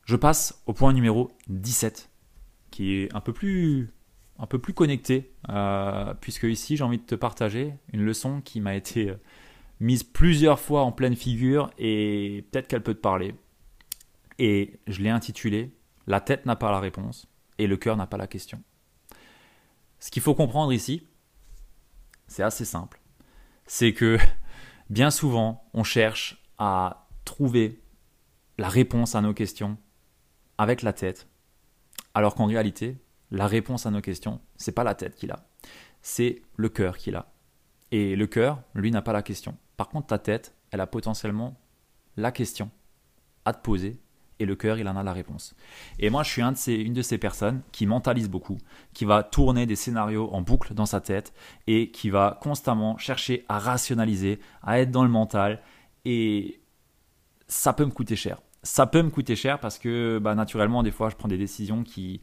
Je 0.06 0.16
passe 0.16 0.62
au 0.66 0.74
point 0.74 0.94
numéro 0.94 1.32
17, 1.48 2.10
qui 2.72 2.94
est 2.94 3.16
un 3.16 3.22
peu 3.22 3.32
plus 3.34 3.94
connecté, 4.76 5.32
euh, 5.50 6.14
puisque 6.20 6.44
ici 6.44 6.76
j'ai 6.76 6.84
envie 6.84 6.98
de 6.98 7.04
te 7.04 7.16
partager 7.16 7.74
une 7.94 8.04
leçon 8.04 8.42
qui 8.42 8.60
m'a 8.60 8.76
été 8.76 9.12
euh, 9.12 9.16
mise 9.80 10.04
plusieurs 10.04 10.60
fois 10.60 10.84
en 10.84 10.92
pleine 10.92 11.16
figure 11.16 11.72
et 11.78 12.46
peut-être 12.52 12.68
qu'elle 12.68 12.84
peut 12.84 12.94
te 12.94 13.00
parler. 13.00 13.34
Et 14.40 14.80
je 14.88 15.02
l'ai 15.02 15.10
intitulé 15.10 15.74
La 16.06 16.20
tête 16.20 16.46
n'a 16.46 16.56
pas 16.56 16.72
la 16.72 16.80
réponse 16.80 17.28
et 17.58 17.68
le 17.68 17.78
cœur 17.78 17.96
n'a 17.96 18.08
pas 18.08 18.18
la 18.18 18.28
question. 18.28 18.62
Ce 20.00 20.12
qu'il 20.12 20.22
faut 20.22 20.36
comprendre 20.36 20.74
ici, 20.74 21.08
c'est 22.28 22.44
assez 22.44 22.66
simple. 22.66 23.00
C'est 23.66 23.94
que 23.94 24.18
bien 24.90 25.12
souvent, 25.12 25.70
on 25.74 25.84
cherche 25.84 26.44
à 26.58 27.08
trouver 27.26 27.82
la 28.58 28.70
réponse 28.70 29.16
à 29.16 29.22
nos 29.22 29.34
questions 29.34 29.78
avec 30.58 30.82
la 30.82 30.94
tête, 30.94 31.28
alors 32.14 32.36
qu'en 32.36 32.46
réalité, 32.46 32.98
la 33.32 33.48
réponse 33.48 33.86
à 33.86 33.92
nos 33.92 34.02
questions, 34.02 34.40
c'est 34.56 34.72
pas 34.72 34.84
la 34.84 34.94
tête 34.94 35.16
qu'il 35.16 35.32
a, 35.32 35.48
c'est 36.02 36.42
le 36.56 36.70
cœur 36.70 36.98
qu'il 36.98 37.16
a. 37.16 37.34
Et 37.92 38.16
le 38.16 38.28
cœur, 38.28 38.62
lui, 38.76 38.92
n'a 38.92 39.02
pas 39.02 39.14
la 39.14 39.24
question. 39.24 39.58
Par 39.78 39.90
contre, 39.90 40.08
ta 40.08 40.20
tête, 40.20 40.56
elle 40.72 40.82
a 40.82 40.88
potentiellement 40.88 41.60
la 42.18 42.32
question 42.32 42.70
à 43.46 43.54
te 43.54 43.62
poser 43.62 44.00
et 44.44 44.46
le 44.46 44.56
cœur, 44.56 44.78
il 44.78 44.88
en 44.88 44.96
a 44.96 45.04
la 45.04 45.14
réponse. 45.14 45.56
Et 46.00 46.10
moi, 46.10 46.24
je 46.24 46.30
suis 46.30 46.42
une 46.42 46.94
de 46.94 47.02
ces 47.02 47.18
personnes 47.18 47.62
qui 47.72 47.86
mentalise 47.86 48.30
beaucoup, 48.30 48.58
qui 48.94 49.06
va 49.06 49.24
tourner 49.24 49.66
des 49.66 49.76
scénarios 49.76 50.30
en 50.32 50.42
boucle 50.42 50.74
dans 50.74 50.86
sa 50.86 51.02
tête 51.02 51.34
et 51.68 51.92
qui 51.92 52.10
va 52.10 52.40
constamment 52.42 52.98
chercher 52.98 53.46
à 53.50 53.60
rationaliser, 53.60 54.40
à 54.62 54.80
être 54.80 54.92
dans 54.92 55.04
le 55.04 55.10
mental. 55.10 55.62
Et 56.06 56.62
ça 57.48 57.74
peut 57.74 57.86
me 57.86 57.92
coûter 57.92 58.16
cher. 58.16 58.42
Ça 58.62 58.86
peut 58.86 59.02
me 59.02 59.10
coûter 59.10 59.36
cher 59.36 59.60
parce 59.60 59.80
que 59.80 60.20
bah, 60.22 60.36
naturellement, 60.36 60.84
des 60.84 60.92
fois, 60.92 61.10
je 61.10 61.16
prends 61.16 61.28
des 61.28 61.38
décisions 61.38 61.84
qui, 61.84 62.22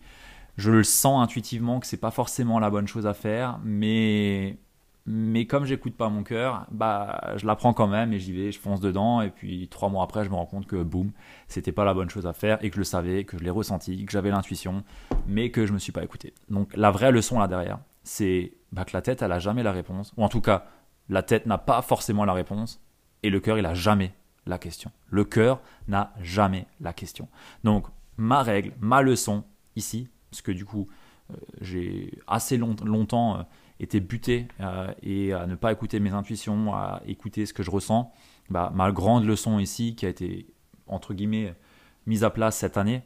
je 0.56 0.70
le 0.70 0.84
sens 0.84 1.22
intuitivement 1.22 1.80
que 1.80 1.86
c'est 1.86 1.96
pas 1.96 2.10
forcément 2.10 2.58
la 2.58 2.70
bonne 2.70 2.86
chose 2.86 3.06
à 3.06 3.14
faire, 3.14 3.58
mais 3.64 4.58
mais 5.06 5.46
comme 5.46 5.64
j'écoute 5.64 5.96
pas 5.96 6.08
mon 6.08 6.22
cœur, 6.22 6.66
bah 6.70 7.34
je 7.36 7.46
la 7.46 7.56
prends 7.56 7.72
quand 7.72 7.88
même 7.88 8.12
et 8.12 8.18
j'y 8.18 8.32
vais, 8.32 8.52
je 8.52 8.58
fonce 8.58 8.80
dedans 8.80 9.22
et 9.22 9.30
puis 9.30 9.68
trois 9.68 9.88
mois 9.88 10.04
après 10.04 10.24
je 10.24 10.30
me 10.30 10.34
rends 10.34 10.46
compte 10.46 10.66
que 10.66 10.82
boum, 10.82 11.12
c'était 11.48 11.72
pas 11.72 11.84
la 11.84 11.94
bonne 11.94 12.10
chose 12.10 12.26
à 12.26 12.32
faire 12.32 12.62
et 12.64 12.70
que 12.70 12.74
je 12.74 12.80
le 12.80 12.84
savais, 12.84 13.24
que 13.24 13.38
je 13.38 13.44
l'ai 13.44 13.50
ressenti, 13.50 14.04
que 14.04 14.12
j'avais 14.12 14.30
l'intuition, 14.30 14.84
mais 15.26 15.50
que 15.50 15.66
je 15.66 15.72
me 15.72 15.78
suis 15.78 15.92
pas 15.92 16.04
écouté. 16.04 16.34
Donc 16.48 16.76
la 16.76 16.90
vraie 16.90 17.12
leçon 17.12 17.38
là 17.38 17.48
derrière, 17.48 17.78
c'est 18.04 18.52
bah, 18.72 18.84
que 18.84 18.92
la 18.92 19.02
tête 19.02 19.22
elle 19.22 19.32
a 19.32 19.38
jamais 19.38 19.62
la 19.62 19.72
réponse, 19.72 20.12
ou 20.16 20.24
en 20.24 20.28
tout 20.28 20.40
cas 20.40 20.66
la 21.08 21.22
tête 21.22 21.46
n'a 21.46 21.58
pas 21.58 21.82
forcément 21.82 22.24
la 22.24 22.32
réponse 22.32 22.80
et 23.22 23.30
le 23.30 23.40
cœur 23.40 23.58
il 23.58 23.66
a 23.66 23.74
jamais 23.74 24.14
la 24.46 24.58
question. 24.58 24.90
Le 25.08 25.24
cœur 25.24 25.60
n'a 25.88 26.12
jamais 26.20 26.66
la 26.80 26.92
question. 26.92 27.28
Donc 27.64 27.86
ma 28.16 28.42
règle, 28.42 28.72
ma 28.80 29.02
leçon 29.02 29.44
ici, 29.76 30.08
parce 30.30 30.42
que 30.42 30.52
du 30.52 30.64
coup, 30.64 30.88
euh, 31.30 31.36
j'ai 31.60 32.12
assez 32.26 32.56
longtemps 32.58 33.38
euh, 33.38 33.42
été 33.80 34.00
buté 34.00 34.46
euh, 34.60 34.92
et 35.02 35.32
à 35.32 35.46
ne 35.46 35.54
pas 35.54 35.72
écouter 35.72 36.00
mes 36.00 36.12
intuitions, 36.12 36.74
à 36.74 37.02
écouter 37.06 37.46
ce 37.46 37.52
que 37.52 37.62
je 37.62 37.70
ressens. 37.70 38.12
Bah, 38.48 38.70
ma 38.74 38.92
grande 38.92 39.24
leçon 39.24 39.58
ici, 39.58 39.94
qui 39.96 40.06
a 40.06 40.08
été 40.08 40.46
entre 40.86 41.14
guillemets 41.14 41.54
mise 42.06 42.24
à 42.24 42.30
place 42.30 42.56
cette 42.56 42.76
année, 42.76 43.02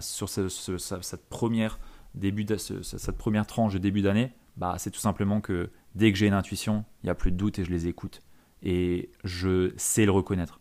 sur 0.00 0.28
cette, 0.28 1.28
première 1.30 1.78
début 2.14 2.46
cette 2.58 3.16
première 3.16 3.46
tranche 3.46 3.72
de 3.72 3.78
début 3.78 4.02
d'année, 4.02 4.32
bah, 4.58 4.74
c'est 4.78 4.90
tout 4.90 5.00
simplement 5.00 5.40
que 5.40 5.70
dès 5.94 6.12
que 6.12 6.18
j'ai 6.18 6.26
une 6.26 6.34
intuition, 6.34 6.84
il 7.02 7.06
n'y 7.06 7.10
a 7.10 7.14
plus 7.14 7.32
de 7.32 7.36
doute 7.36 7.58
et 7.58 7.64
je 7.64 7.70
les 7.70 7.86
écoute. 7.86 8.20
Et 8.62 9.10
je 9.24 9.72
sais 9.76 10.04
le 10.04 10.10
reconnaître. 10.10 10.60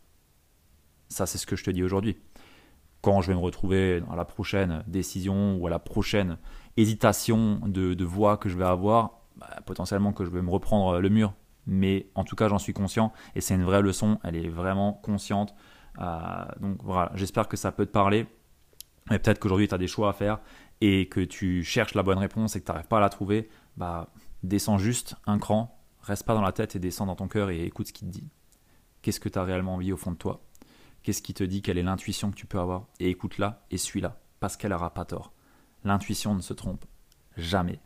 Ça, 1.10 1.26
c'est 1.26 1.38
ce 1.38 1.46
que 1.46 1.56
je 1.56 1.64
te 1.64 1.72
dis 1.72 1.84
aujourd'hui 1.84 2.18
quand 3.04 3.22
je 3.22 3.28
vais 3.28 3.34
me 3.34 3.40
retrouver 3.42 4.02
à 4.10 4.16
la 4.16 4.24
prochaine 4.24 4.82
décision 4.88 5.58
ou 5.58 5.68
à 5.68 5.70
la 5.70 5.78
prochaine 5.78 6.38
hésitation 6.78 7.60
de, 7.68 8.04
voie 8.06 8.38
que 8.38 8.48
je 8.48 8.58
vais 8.58 8.66
avoir, 8.66 9.23
bah, 9.36 9.50
potentiellement 9.66 10.14
que 10.14 10.26
je 10.26 10.30
vais 10.30 10.42
me 10.42 10.50
reprendre 10.50 11.00
le 11.00 11.10
mur. 11.10 11.34
Mais 11.66 12.10
en 12.16 12.24
tout 12.24 12.36
cas, 12.36 12.48
j'en 12.50 12.60
suis 12.60 12.74
conscient 12.74 13.14
et 13.36 13.42
c'est 13.42 13.56
une 13.56 13.64
vraie 13.64 13.82
leçon. 13.82 14.20
Elle 14.24 14.36
est 14.36 14.50
vraiment 14.50 14.94
consciente. 14.94 15.56
Euh, 16.00 16.46
donc 16.60 16.84
voilà, 16.84 17.12
j'espère 17.16 17.48
que 17.48 17.58
ça 17.58 17.72
peut 17.72 17.86
te 17.86 17.92
parler. 17.92 18.28
Mais 19.10 19.20
peut-être 19.20 19.40
qu'aujourd'hui, 19.40 19.68
tu 19.68 19.76
as 19.76 19.78
des 19.78 19.88
choix 19.88 20.10
à 20.10 20.14
faire 20.14 20.40
et 20.82 21.08
que 21.08 21.20
tu 21.20 21.64
cherches 21.64 21.94
la 21.94 22.04
bonne 22.04 22.18
réponse 22.18 22.56
et 22.56 22.62
que 22.62 22.66
tu 22.66 22.72
n'arrives 22.72 22.88
pas 22.88 22.98
à 22.98 23.02
la 23.02 23.10
trouver. 23.10 23.50
Bah, 23.78 24.14
descends 24.44 24.78
juste 24.78 25.16
un 25.26 25.40
cran, 25.40 25.82
reste 26.02 26.26
pas 26.26 26.34
dans 26.34 26.42
la 26.42 26.52
tête 26.52 26.76
et 26.76 26.80
descends 26.80 27.06
dans 27.06 27.16
ton 27.16 27.28
cœur 27.28 27.50
et 27.50 27.64
écoute 27.64 27.88
ce 27.88 27.94
qu'il 27.94 28.08
te 28.08 28.14
dit. 28.14 28.30
Qu'est-ce 29.02 29.20
que 29.20 29.30
tu 29.30 29.40
as 29.40 29.44
réellement 29.44 29.76
envie 29.76 29.92
au 29.92 29.98
fond 29.98 30.12
de 30.12 30.18
toi? 30.18 30.44
Qu'est-ce 31.02 31.22
qui 31.22 31.34
te 31.34 31.44
dit 31.44 31.62
quelle 31.62 31.78
est 31.78 31.84
l'intuition 31.84 32.32
que 32.32 32.36
tu 32.36 32.46
peux 32.46 32.60
avoir? 32.60 32.88
Et 33.00 33.10
écoute-la 33.10 33.66
et 33.72 33.78
suis-la, 33.78 34.22
parce 34.40 34.56
qu'elle 34.56 34.72
n'aura 34.72 34.94
pas 34.94 35.04
tort. 35.04 35.34
L'intuition 35.84 36.34
ne 36.34 36.42
se 36.42 36.54
trompe 36.54 36.86
jamais. 37.36 37.80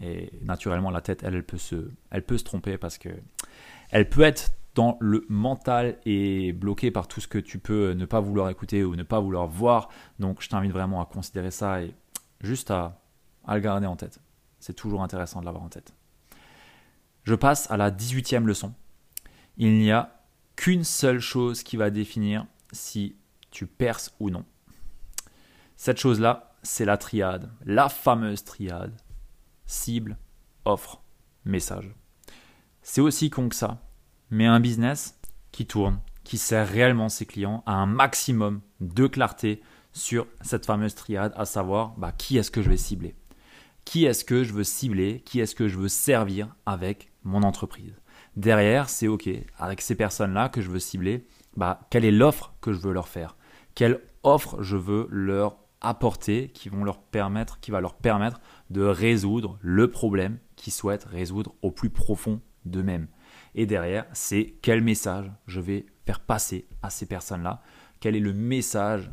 Et 0.00 0.30
naturellement, 0.42 0.90
la 0.90 1.00
tête, 1.00 1.22
elle, 1.22 1.42
peut 1.44 1.58
se, 1.58 1.90
elle 2.10 2.24
peut 2.24 2.38
se 2.38 2.44
tromper 2.44 2.78
parce 2.78 2.98
que 2.98 3.10
elle 3.90 4.08
peut 4.08 4.22
être 4.22 4.52
dans 4.74 4.96
le 5.00 5.26
mental 5.28 5.98
et 6.06 6.52
bloquée 6.52 6.90
par 6.90 7.08
tout 7.08 7.20
ce 7.20 7.28
que 7.28 7.38
tu 7.38 7.58
peux 7.58 7.92
ne 7.92 8.04
pas 8.04 8.20
vouloir 8.20 8.48
écouter 8.48 8.84
ou 8.84 8.96
ne 8.96 9.02
pas 9.02 9.20
vouloir 9.20 9.46
voir. 9.46 9.88
Donc, 10.18 10.42
je 10.42 10.48
t'invite 10.48 10.72
vraiment 10.72 11.02
à 11.02 11.06
considérer 11.06 11.50
ça 11.50 11.82
et 11.82 11.94
juste 12.40 12.70
à, 12.70 13.02
à 13.44 13.56
le 13.56 13.60
garder 13.60 13.86
en 13.86 13.96
tête. 13.96 14.20
C'est 14.58 14.74
toujours 14.74 15.02
intéressant 15.02 15.40
de 15.40 15.44
l'avoir 15.46 15.64
en 15.64 15.68
tête. 15.68 15.92
Je 17.24 17.34
passe 17.34 17.70
à 17.70 17.76
la 17.76 17.90
18e 17.90 18.44
leçon. 18.44 18.72
Il 19.56 19.78
n'y 19.78 19.90
a 19.90 20.24
qu'une 20.56 20.84
seule 20.84 21.20
chose 21.20 21.62
qui 21.62 21.76
va 21.76 21.90
définir 21.90 22.46
si 22.72 23.16
tu 23.50 23.66
perces 23.66 24.14
ou 24.20 24.30
non. 24.30 24.44
Cette 25.76 25.98
chose-là, 25.98 26.54
c'est 26.62 26.84
la 26.84 26.96
triade, 26.96 27.50
la 27.64 27.88
fameuse 27.88 28.44
triade. 28.44 28.94
Cible, 29.70 30.18
offre, 30.64 31.00
message. 31.44 31.94
C'est 32.82 33.00
aussi 33.00 33.30
con 33.30 33.48
que 33.48 33.54
ça, 33.54 33.80
mais 34.28 34.46
un 34.46 34.58
business 34.58 35.20
qui 35.52 35.64
tourne, 35.64 36.00
qui 36.24 36.38
sert 36.38 36.68
réellement 36.68 37.08
ses 37.08 37.24
clients 37.24 37.62
à 37.66 37.74
un 37.74 37.86
maximum 37.86 38.62
de 38.80 39.06
clarté 39.06 39.62
sur 39.92 40.26
cette 40.40 40.66
fameuse 40.66 40.96
triade, 40.96 41.32
à 41.36 41.44
savoir 41.44 41.94
bah, 41.98 42.10
qui 42.10 42.36
est-ce 42.36 42.50
que 42.50 42.62
je 42.62 42.68
vais 42.68 42.76
cibler? 42.76 43.14
Qui 43.84 44.06
est-ce 44.06 44.24
que 44.24 44.42
je 44.42 44.52
veux 44.52 44.64
cibler, 44.64 45.22
qui 45.24 45.38
est-ce 45.38 45.54
que 45.54 45.68
je 45.68 45.78
veux 45.78 45.88
servir 45.88 46.52
avec 46.66 47.12
mon 47.22 47.44
entreprise? 47.44 47.94
Derrière, 48.34 48.90
c'est 48.90 49.06
OK, 49.06 49.28
avec 49.56 49.82
ces 49.82 49.94
personnes-là 49.94 50.48
que 50.48 50.62
je 50.62 50.68
veux 50.68 50.80
cibler, 50.80 51.28
bah, 51.56 51.86
quelle 51.90 52.04
est 52.04 52.10
l'offre 52.10 52.54
que 52.60 52.72
je 52.72 52.80
veux 52.80 52.92
leur 52.92 53.06
faire? 53.06 53.36
Quelle 53.76 54.00
offre 54.24 54.64
je 54.64 54.76
veux 54.76 55.06
leur 55.12 55.58
apporter 55.80 56.48
qui, 56.48 56.68
vont 56.68 56.84
leur 56.84 57.00
permettre, 57.00 57.60
qui 57.60 57.70
va 57.70 57.80
leur 57.80 57.94
permettre 57.94 58.40
de 58.70 58.82
résoudre 58.82 59.58
le 59.60 59.90
problème 59.90 60.38
qu'ils 60.56 60.72
souhaitent 60.72 61.04
résoudre 61.04 61.54
au 61.62 61.70
plus 61.70 61.90
profond 61.90 62.40
d'eux-mêmes. 62.64 63.08
Et 63.54 63.66
derrière, 63.66 64.06
c'est 64.12 64.54
quel 64.62 64.82
message 64.82 65.30
je 65.46 65.60
vais 65.60 65.86
faire 66.06 66.20
passer 66.20 66.66
à 66.82 66.90
ces 66.90 67.06
personnes-là, 67.06 67.62
quel 68.00 68.16
est 68.16 68.20
le 68.20 68.32
message 68.32 69.10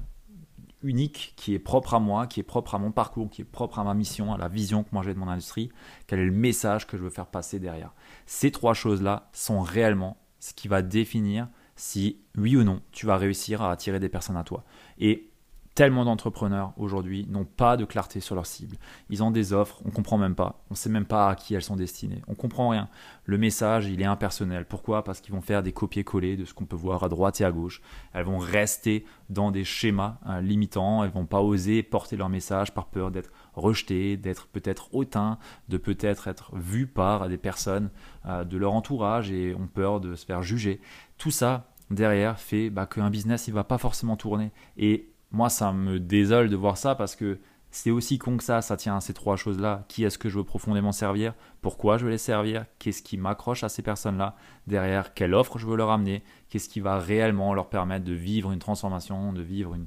unique 0.83 1.33
qui 1.35 1.53
est 1.53 1.59
propre 1.59 1.93
à 1.93 1.99
moi, 1.99 2.27
qui 2.27 2.39
est 2.39 2.43
propre 2.43 2.75
à 2.75 2.79
mon 2.79 2.91
parcours, 2.91 3.29
qui 3.29 3.41
est 3.41 3.45
propre 3.45 3.79
à 3.79 3.83
ma 3.83 3.93
mission, 3.93 4.33
à 4.33 4.37
la 4.37 4.47
vision 4.47 4.83
que 4.83 4.89
moi 4.91 5.03
j'ai 5.03 5.13
de 5.13 5.19
mon 5.19 5.27
industrie, 5.27 5.69
quel 6.05 6.19
est 6.19 6.25
le 6.25 6.31
message 6.31 6.87
que 6.87 6.97
je 6.97 7.03
veux 7.03 7.09
faire 7.09 7.27
passer 7.27 7.59
derrière? 7.59 7.93
Ces 8.25 8.51
trois 8.51 8.73
choses-là 8.73 9.29
sont 9.33 9.61
réellement 9.61 10.17
ce 10.39 10.53
qui 10.53 10.67
va 10.67 10.81
définir 10.81 11.47
si 11.75 12.21
oui 12.37 12.55
ou 12.55 12.63
non 12.63 12.81
tu 12.91 13.05
vas 13.05 13.17
réussir 13.17 13.61
à 13.61 13.71
attirer 13.71 13.99
des 13.99 14.09
personnes 14.09 14.37
à 14.37 14.43
toi. 14.43 14.63
Et 14.99 15.29
Tellement 15.77 16.05
d'entrepreneurs 16.05 16.73
aujourd'hui 16.77 17.27
n'ont 17.29 17.45
pas 17.45 17.77
de 17.77 17.85
clarté 17.85 18.19
sur 18.19 18.33
leur 18.33 18.47
cible. 18.47 18.77
Ils 19.11 19.21
ont 19.21 19.29
des 19.29 19.53
offres, 19.53 19.79
on 19.85 19.91
comprend 19.91 20.17
même 20.17 20.33
pas, 20.33 20.63
on 20.71 20.73
sait 20.73 20.89
même 20.89 21.05
pas 21.05 21.29
à 21.29 21.35
qui 21.35 21.53
elles 21.53 21.61
sont 21.61 21.75
destinées. 21.75 22.23
On 22.27 22.33
comprend 22.33 22.69
rien. 22.69 22.89
Le 23.25 23.37
message, 23.37 23.85
il 23.85 24.01
est 24.01 24.05
impersonnel. 24.05 24.65
Pourquoi? 24.65 25.03
Parce 25.03 25.21
qu'ils 25.21 25.35
vont 25.35 25.41
faire 25.41 25.61
des 25.61 25.73
copier-coller 25.73 26.35
de 26.35 26.45
ce 26.45 26.55
qu'on 26.55 26.65
peut 26.65 26.75
voir 26.75 27.03
à 27.03 27.09
droite 27.09 27.41
et 27.41 27.45
à 27.45 27.51
gauche. 27.51 27.83
Elles 28.13 28.25
vont 28.25 28.39
rester 28.39 29.05
dans 29.29 29.51
des 29.51 29.63
schémas 29.63 30.17
hein, 30.25 30.41
limitants. 30.41 31.03
Elles 31.03 31.11
vont 31.11 31.27
pas 31.27 31.41
oser 31.41 31.83
porter 31.83 32.17
leur 32.17 32.29
message 32.29 32.73
par 32.73 32.87
peur 32.87 33.11
d'être 33.11 33.29
rejetées, 33.53 34.17
d'être 34.17 34.47
peut-être 34.47 34.95
hautain, 34.95 35.37
de 35.69 35.77
peut-être 35.77 36.27
être 36.27 36.55
vues 36.55 36.87
par 36.87 37.29
des 37.29 37.37
personnes 37.37 37.91
euh, 38.25 38.43
de 38.43 38.57
leur 38.57 38.73
entourage 38.73 39.29
et 39.29 39.53
ont 39.53 39.67
peur 39.67 39.99
de 39.99 40.15
se 40.15 40.25
faire 40.25 40.41
juger. 40.41 40.81
Tout 41.19 41.29
ça 41.29 41.69
derrière 41.91 42.39
fait 42.39 42.71
bah, 42.71 42.87
qu'un 42.87 43.11
business 43.11 43.47
il 43.47 43.53
va 43.53 43.63
pas 43.63 43.77
forcément 43.77 44.17
tourner 44.17 44.51
et 44.75 45.13
moi, 45.37 45.49
ça 45.49 45.71
me 45.71 45.99
désole 45.99 46.49
de 46.49 46.55
voir 46.55 46.77
ça 46.77 46.95
parce 46.95 47.15
que 47.15 47.37
c'est 47.69 47.91
aussi 47.91 48.17
con 48.17 48.37
que 48.37 48.43
ça, 48.43 48.63
ça 48.63 48.75
tient 48.75 48.97
à 48.97 49.01
ces 49.01 49.13
trois 49.13 49.35
choses-là. 49.35 49.85
Qui 49.87 50.03
est-ce 50.03 50.17
que 50.17 50.29
je 50.29 50.39
veux 50.39 50.43
profondément 50.43 50.91
servir? 50.91 51.35
Pourquoi 51.61 51.99
je 51.99 52.05
veux 52.05 52.09
les 52.09 52.17
servir? 52.17 52.65
Qu'est-ce 52.79 53.03
qui 53.03 53.17
m'accroche 53.17 53.63
à 53.63 53.69
ces 53.69 53.83
personnes-là? 53.83 54.35
Derrière, 54.65 55.13
quelle 55.13 55.35
offre 55.35 55.59
je 55.59 55.67
veux 55.67 55.77
leur 55.77 55.91
amener? 55.91 56.23
Qu'est-ce 56.49 56.69
qui 56.69 56.79
va 56.79 56.97
réellement 56.97 57.53
leur 57.53 57.69
permettre 57.69 58.03
de 58.03 58.13
vivre 58.13 58.51
une 58.51 58.57
transformation, 58.57 59.31
de 59.31 59.43
vivre 59.43 59.75
une, 59.75 59.85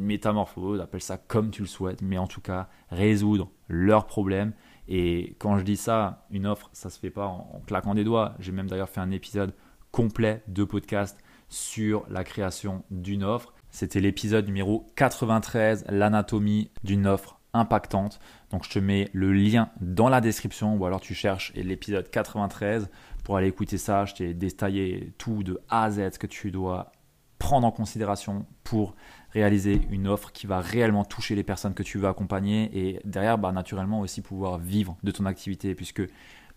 métamorphose, 0.00 0.80
appelle 0.80 1.02
ça 1.02 1.18
comme 1.18 1.50
tu 1.50 1.60
le 1.60 1.68
souhaites, 1.68 2.00
mais 2.00 2.16
en 2.16 2.26
tout 2.26 2.40
cas, 2.40 2.68
résoudre 2.88 3.50
leurs 3.68 4.06
problèmes. 4.06 4.54
Et 4.88 5.36
quand 5.38 5.58
je 5.58 5.62
dis 5.62 5.76
ça, 5.76 6.26
une 6.30 6.46
offre, 6.46 6.70
ça 6.72 6.88
se 6.88 6.98
fait 6.98 7.10
pas 7.10 7.26
en 7.26 7.60
claquant 7.66 7.94
des 7.94 8.04
doigts. 8.04 8.34
J'ai 8.38 8.52
même 8.52 8.68
d'ailleurs 8.68 8.88
fait 8.88 9.00
un 9.00 9.10
épisode 9.10 9.52
complet 9.92 10.42
de 10.48 10.64
podcast 10.64 11.22
sur 11.50 12.04
la 12.08 12.24
création 12.24 12.82
d'une 12.90 13.24
offre 13.24 13.53
c'était 13.74 13.98
l'épisode 13.98 14.46
numéro 14.46 14.88
93, 14.94 15.86
l'anatomie 15.88 16.70
d'une 16.84 17.08
offre 17.08 17.40
impactante. 17.52 18.20
Donc 18.50 18.62
je 18.62 18.70
te 18.70 18.78
mets 18.78 19.10
le 19.12 19.32
lien 19.32 19.68
dans 19.80 20.08
la 20.08 20.20
description 20.20 20.76
ou 20.76 20.86
alors 20.86 21.00
tu 21.00 21.12
cherches 21.12 21.52
l'épisode 21.56 22.08
93 22.08 22.88
pour 23.24 23.36
aller 23.36 23.48
écouter 23.48 23.76
ça. 23.76 24.04
Je 24.04 24.14
t'ai 24.14 24.32
détaillé 24.32 25.12
tout 25.18 25.42
de 25.42 25.60
A 25.68 25.86
à 25.86 25.90
Z 25.90 26.18
que 26.20 26.28
tu 26.28 26.52
dois 26.52 26.92
prendre 27.40 27.66
en 27.66 27.72
considération 27.72 28.46
pour 28.62 28.94
réaliser 29.30 29.80
une 29.90 30.06
offre 30.06 30.30
qui 30.30 30.46
va 30.46 30.60
réellement 30.60 31.04
toucher 31.04 31.34
les 31.34 31.42
personnes 31.42 31.74
que 31.74 31.82
tu 31.82 31.98
veux 31.98 32.06
accompagner 32.06 32.70
et 32.78 33.00
derrière 33.04 33.38
bah, 33.38 33.50
naturellement 33.50 33.98
aussi 33.98 34.22
pouvoir 34.22 34.58
vivre 34.58 34.96
de 35.02 35.10
ton 35.10 35.26
activité 35.26 35.74
puisque 35.74 36.02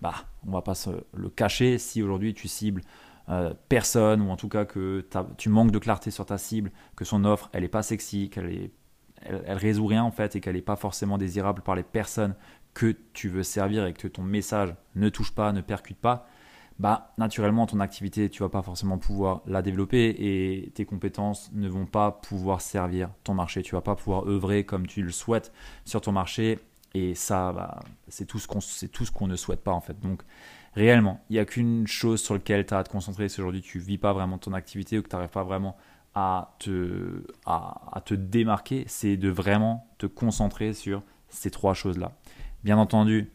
bah 0.01 0.13
on 0.45 0.51
va 0.51 0.61
pas 0.61 0.75
se 0.75 0.91
le 1.15 1.29
cacher 1.31 1.79
si 1.79 2.03
aujourd'hui 2.03 2.35
tu 2.35 2.47
cibles 2.47 2.83
euh, 3.29 3.53
personne, 3.69 4.21
ou 4.21 4.29
en 4.29 4.37
tout 4.37 4.49
cas 4.49 4.65
que 4.65 5.05
tu 5.37 5.49
manques 5.49 5.71
de 5.71 5.79
clarté 5.79 6.11
sur 6.11 6.25
ta 6.25 6.37
cible, 6.37 6.71
que 6.95 7.05
son 7.05 7.25
offre, 7.25 7.49
elle 7.53 7.63
n'est 7.63 7.67
pas 7.67 7.83
sexy, 7.83 8.29
qu'elle 8.29 8.51
est, 8.51 8.71
elle, 9.21 9.57
résout 9.57 9.85
rien 9.85 10.03
en 10.03 10.11
fait, 10.11 10.35
et 10.35 10.41
qu'elle 10.41 10.55
n'est 10.55 10.61
pas 10.61 10.75
forcément 10.75 11.17
désirable 11.17 11.61
par 11.61 11.75
les 11.75 11.83
personnes 11.83 12.35
que 12.73 12.95
tu 13.13 13.27
veux 13.27 13.43
servir 13.43 13.85
et 13.85 13.93
que 13.93 14.07
ton 14.07 14.21
message 14.21 14.75
ne 14.95 15.09
touche 15.09 15.33
pas, 15.33 15.51
ne 15.51 15.61
percute 15.61 15.97
pas, 15.97 16.27
bah 16.79 17.13
naturellement 17.17 17.65
ton 17.65 17.79
activité 17.79 18.29
tu 18.29 18.43
vas 18.43 18.49
pas 18.49 18.61
forcément 18.61 18.99
pouvoir 18.99 19.41
la 19.47 19.63
développer 19.63 20.09
et 20.09 20.69
tes 20.75 20.85
compétences 20.85 21.49
ne 21.53 21.67
vont 21.67 21.87
pas 21.87 22.11
pouvoir 22.11 22.61
servir 22.61 23.09
ton 23.23 23.33
marché. 23.33 23.63
Tu 23.63 23.73
vas 23.73 23.81
pas 23.81 23.95
pouvoir 23.95 24.27
œuvrer 24.27 24.63
comme 24.63 24.85
tu 24.85 25.01
le 25.01 25.11
souhaites 25.11 25.51
sur 25.85 26.01
ton 26.01 26.11
marché 26.11 26.59
et 26.93 27.15
ça 27.15 27.51
bah, 27.51 27.79
c'est 28.07 28.25
tout 28.25 28.39
ce 28.39 28.47
qu'on 28.47 28.61
c'est 28.61 28.89
tout 28.89 29.05
ce 29.05 29.11
qu'on 29.11 29.27
ne 29.27 29.35
souhaite 29.35 29.63
pas 29.63 29.71
en 29.71 29.81
fait. 29.81 29.99
Donc 29.99 30.21
réellement. 30.77 31.19
Il 31.29 31.33
n'y 31.33 31.39
a 31.39 31.45
qu'une 31.45 31.87
chose 31.87 32.21
sur 32.21 32.35
laquelle 32.35 32.65
tu 32.65 32.73
as 32.73 32.77
à 32.77 32.83
te 32.83 32.89
concentrer 32.89 33.27
si 33.29 33.41
aujourd'hui 33.41 33.61
tu 33.61 33.79
ne 33.79 33.83
vis 33.83 33.97
pas 33.97 34.13
vraiment 34.13 34.37
ton 34.37 34.53
activité 34.53 34.99
ou 34.99 35.01
que 35.01 35.09
tu 35.09 35.15
n'arrives 35.15 35.31
pas 35.31 35.43
vraiment 35.43 35.75
à 36.13 36.55
te, 36.59 37.23
à, 37.45 38.01
te 38.05 38.13
démarquer, 38.13 38.85
c'est 38.87 39.17
de 39.17 39.29
vraiment 39.29 39.87
te 39.97 40.05
concentrer 40.05 40.73
sur 40.73 41.03
ces 41.29 41.51
trois 41.51 41.73
choses-là. 41.73 42.13
Bien 42.63 42.77
entendu, 42.77 43.31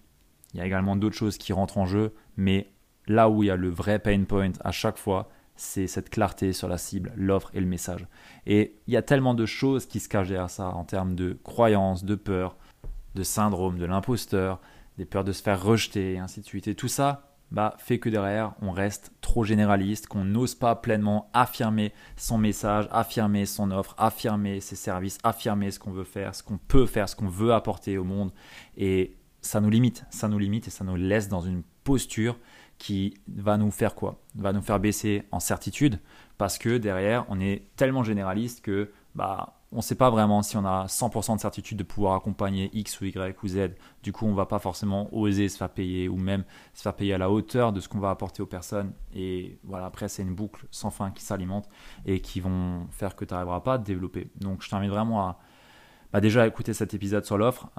il 0.54 0.58
y 0.58 0.60
a 0.60 0.66
également 0.66 0.96
d'autres 0.96 1.16
choses 1.16 1.36
qui 1.36 1.52
rentrent 1.52 1.78
en 1.78 1.86
jeu, 1.86 2.14
mais 2.36 2.70
là 3.06 3.28
où 3.28 3.42
il 3.42 3.46
y 3.46 3.50
a 3.50 3.56
le 3.56 3.68
vrai 3.68 3.98
pain 3.98 4.22
point 4.24 4.52
à 4.64 4.72
chaque 4.72 4.98
fois, 4.98 5.28
c'est 5.56 5.86
cette 5.86 6.10
clarté 6.10 6.52
sur 6.52 6.68
la 6.68 6.78
cible, 6.78 7.12
l'offre 7.16 7.50
et 7.54 7.60
le 7.60 7.66
message. 7.66 8.06
Et 8.46 8.80
il 8.86 8.94
y 8.94 8.96
a 8.96 9.02
tellement 9.02 9.34
de 9.34 9.46
choses 9.46 9.86
qui 9.86 10.00
se 10.00 10.08
cachent 10.08 10.28
derrière 10.28 10.50
ça 10.50 10.68
en 10.68 10.84
termes 10.84 11.14
de 11.14 11.38
croyances, 11.44 12.04
de 12.04 12.14
peur, 12.14 12.56
de 13.14 13.22
syndrome, 13.22 13.78
de 13.78 13.84
l'imposteur, 13.84 14.60
des 14.96 15.04
peurs 15.04 15.24
de 15.24 15.32
se 15.32 15.42
faire 15.42 15.62
rejeter, 15.62 16.14
et 16.14 16.18
ainsi 16.18 16.40
de 16.40 16.46
suite. 16.46 16.68
Et 16.68 16.74
tout 16.74 16.88
ça, 16.88 17.31
bah, 17.52 17.74
fait 17.76 17.98
que 17.98 18.08
derrière, 18.08 18.54
on 18.62 18.70
reste 18.70 19.12
trop 19.20 19.44
généraliste, 19.44 20.06
qu'on 20.06 20.24
n'ose 20.24 20.54
pas 20.54 20.74
pleinement 20.74 21.28
affirmer 21.34 21.92
son 22.16 22.38
message, 22.38 22.88
affirmer 22.90 23.44
son 23.44 23.70
offre, 23.70 23.94
affirmer 23.98 24.60
ses 24.60 24.74
services, 24.74 25.18
affirmer 25.22 25.70
ce 25.70 25.78
qu'on 25.78 25.90
veut 25.90 26.04
faire, 26.04 26.34
ce 26.34 26.42
qu'on 26.42 26.56
peut 26.56 26.86
faire, 26.86 27.10
ce 27.10 27.14
qu'on 27.14 27.28
veut 27.28 27.52
apporter 27.52 27.98
au 27.98 28.04
monde. 28.04 28.32
Et 28.78 29.16
ça 29.42 29.60
nous 29.60 29.68
limite, 29.68 30.06
ça 30.08 30.28
nous 30.28 30.38
limite 30.38 30.68
et 30.68 30.70
ça 30.70 30.82
nous 30.82 30.96
laisse 30.96 31.28
dans 31.28 31.42
une 31.42 31.62
posture 31.84 32.38
qui 32.78 33.18
va 33.28 33.58
nous 33.58 33.70
faire 33.70 33.94
quoi? 33.94 34.18
Va 34.34 34.54
nous 34.54 34.62
faire 34.62 34.80
baisser 34.80 35.24
en 35.30 35.38
certitude 35.38 36.00
parce 36.38 36.56
que 36.56 36.78
derrière, 36.78 37.26
on 37.28 37.38
est 37.38 37.66
tellement 37.76 38.02
généraliste 38.02 38.62
que 38.62 38.90
bah, 39.14 39.61
on 39.72 39.78
ne 39.78 39.82
sait 39.82 39.94
pas 39.94 40.10
vraiment 40.10 40.42
si 40.42 40.56
on 40.56 40.64
a 40.64 40.86
100% 40.86 41.36
de 41.36 41.40
certitude 41.40 41.78
de 41.78 41.82
pouvoir 41.82 42.14
accompagner 42.14 42.70
X 42.74 43.00
ou 43.00 43.06
Y 43.06 43.36
ou 43.42 43.48
Z. 43.48 43.70
Du 44.02 44.12
coup, 44.12 44.26
on 44.26 44.30
ne 44.30 44.36
va 44.36 44.46
pas 44.46 44.58
forcément 44.58 45.08
oser 45.14 45.48
se 45.48 45.56
faire 45.56 45.70
payer 45.70 46.08
ou 46.08 46.16
même 46.16 46.44
se 46.74 46.82
faire 46.82 46.94
payer 46.94 47.14
à 47.14 47.18
la 47.18 47.30
hauteur 47.30 47.72
de 47.72 47.80
ce 47.80 47.88
qu'on 47.88 47.98
va 47.98 48.10
apporter 48.10 48.42
aux 48.42 48.46
personnes. 48.46 48.92
Et 49.14 49.58
voilà, 49.64 49.86
après, 49.86 50.08
c'est 50.08 50.22
une 50.22 50.34
boucle 50.34 50.66
sans 50.70 50.90
fin 50.90 51.10
qui 51.10 51.22
s'alimente 51.22 51.68
et 52.04 52.20
qui 52.20 52.40
vont 52.40 52.86
faire 52.90 53.16
que 53.16 53.24
tu 53.24 53.32
n'arriveras 53.32 53.60
pas 53.60 53.74
à 53.74 53.78
développer. 53.78 54.30
Donc, 54.40 54.62
je 54.62 54.68
t'invite 54.68 54.90
vraiment 54.90 55.26
à 55.26 55.38
bah, 56.12 56.20
déjà 56.20 56.46
écouter 56.46 56.74
cet 56.74 56.92
épisode 56.92 57.24
sur 57.24 57.38
l'offre, 57.38 57.70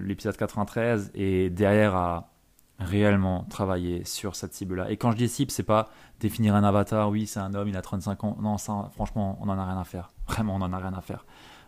l'épisode 0.00 0.36
93, 0.36 1.10
et 1.14 1.50
derrière 1.50 1.94
à 1.94 2.32
réellement 2.78 3.44
travailler 3.44 4.04
sur 4.04 4.36
cette 4.36 4.54
cible-là. 4.54 4.90
Et 4.90 4.96
quand 4.96 5.10
je 5.12 5.16
dis 5.16 5.28
cible, 5.28 5.50
c'est 5.50 5.62
pas 5.62 5.90
définir 6.20 6.54
un 6.54 6.64
avatar, 6.64 7.10
oui, 7.10 7.26
c'est 7.26 7.40
un 7.40 7.52
homme, 7.54 7.68
il 7.68 7.76
a 7.76 7.82
35 7.82 8.24
ans. 8.24 8.36
Non, 8.40 8.56
ça, 8.58 8.90
franchement, 8.94 9.38
on 9.40 9.46
n'en 9.46 9.58
a 9.58 9.64
rien 9.66 9.78
à 9.78 9.84
faire. 9.84 10.10
Vraiment, 10.28 10.56
on 10.56 10.58
n'en 10.58 10.72
a 10.72 10.78
rien 10.78 10.94
à 10.94 11.00
faire. 11.00 11.24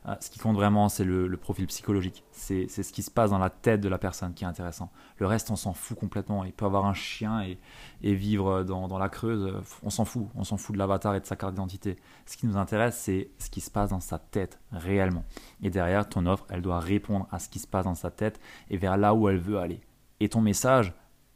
Euh, 0.07 0.14
ce 0.21 0.31
qui 0.31 0.38
compte 0.38 0.55
vraiment, 0.55 0.88
c'est 0.88 1.05
le, 1.05 1.37
profil 1.37 1.66
psychologique. 1.66 2.25
C'est 2.31 2.68
ce 2.68 2.92
qui 2.92 3.03
se 3.03 3.11
passe 3.11 3.31
dans 3.31 3.38
la 3.38 3.51
tête 3.51 3.81
de 3.81 3.88
la 3.88 3.99
personne 3.99 4.33
qui 4.33 4.44
est 4.44 4.47
intéressant. 4.47 4.90
Le 5.18 5.27
reste, 5.27 5.51
on 5.51 5.57
s'en 5.57 5.73
fout 5.73 5.99
complètement. 5.99 6.44
Il 6.44 6.53
peut 6.53 6.64
avoir 6.64 6.87
un 6.87 6.94
chien 6.94 7.42
et, 7.42 8.14
vivre 8.14 8.62
dans, 8.62 8.88
dans, 8.88 8.99
la 8.99 9.09
Creuse. 9.09 9.53
On 9.83 9.90
s'en 9.90 10.05
fout. 10.05 10.29
On 10.35 10.44
s'en 10.44 10.57
fout 10.57 10.75
de 10.75 10.79
l'avatar 10.79 11.14
et 11.14 11.21
de 11.21 11.27
sa 11.27 11.37
carte 11.37 11.55
d'identité. 11.55 11.97
Ce 12.27 12.37
qui 12.37 12.47
nous 12.47 12.57
intéresse, 12.57 12.97
c'est 12.97 13.31
ce 13.38 13.51
qui 13.51 13.61
se 13.61 13.71
passe 13.71 13.90
dans 13.90 14.01
sa 14.01 14.18
tête 14.18 14.61
réellement. 14.73 15.25
Et 15.62 15.71
derrière, 15.71 16.09
ton 16.09 16.27
offre, 16.27 16.47
elle 16.49 16.62
doit 16.62 16.81
répondre 16.81 17.27
à 17.31 17.38
ce 17.38 17.49
qui 17.49 17.59
se 17.59 17.66
passe 17.66 17.85
dans 17.85 17.94
sa 17.94 18.11
tête 18.11 18.40
et 18.71 18.77
vers 18.77 18.97
là 18.97 19.14
où 19.14 19.29
elle 19.29 19.38
veut 19.38 19.59
aller 19.59 19.81
et 20.21 20.29
ton 20.29 20.40
message, 20.40 20.92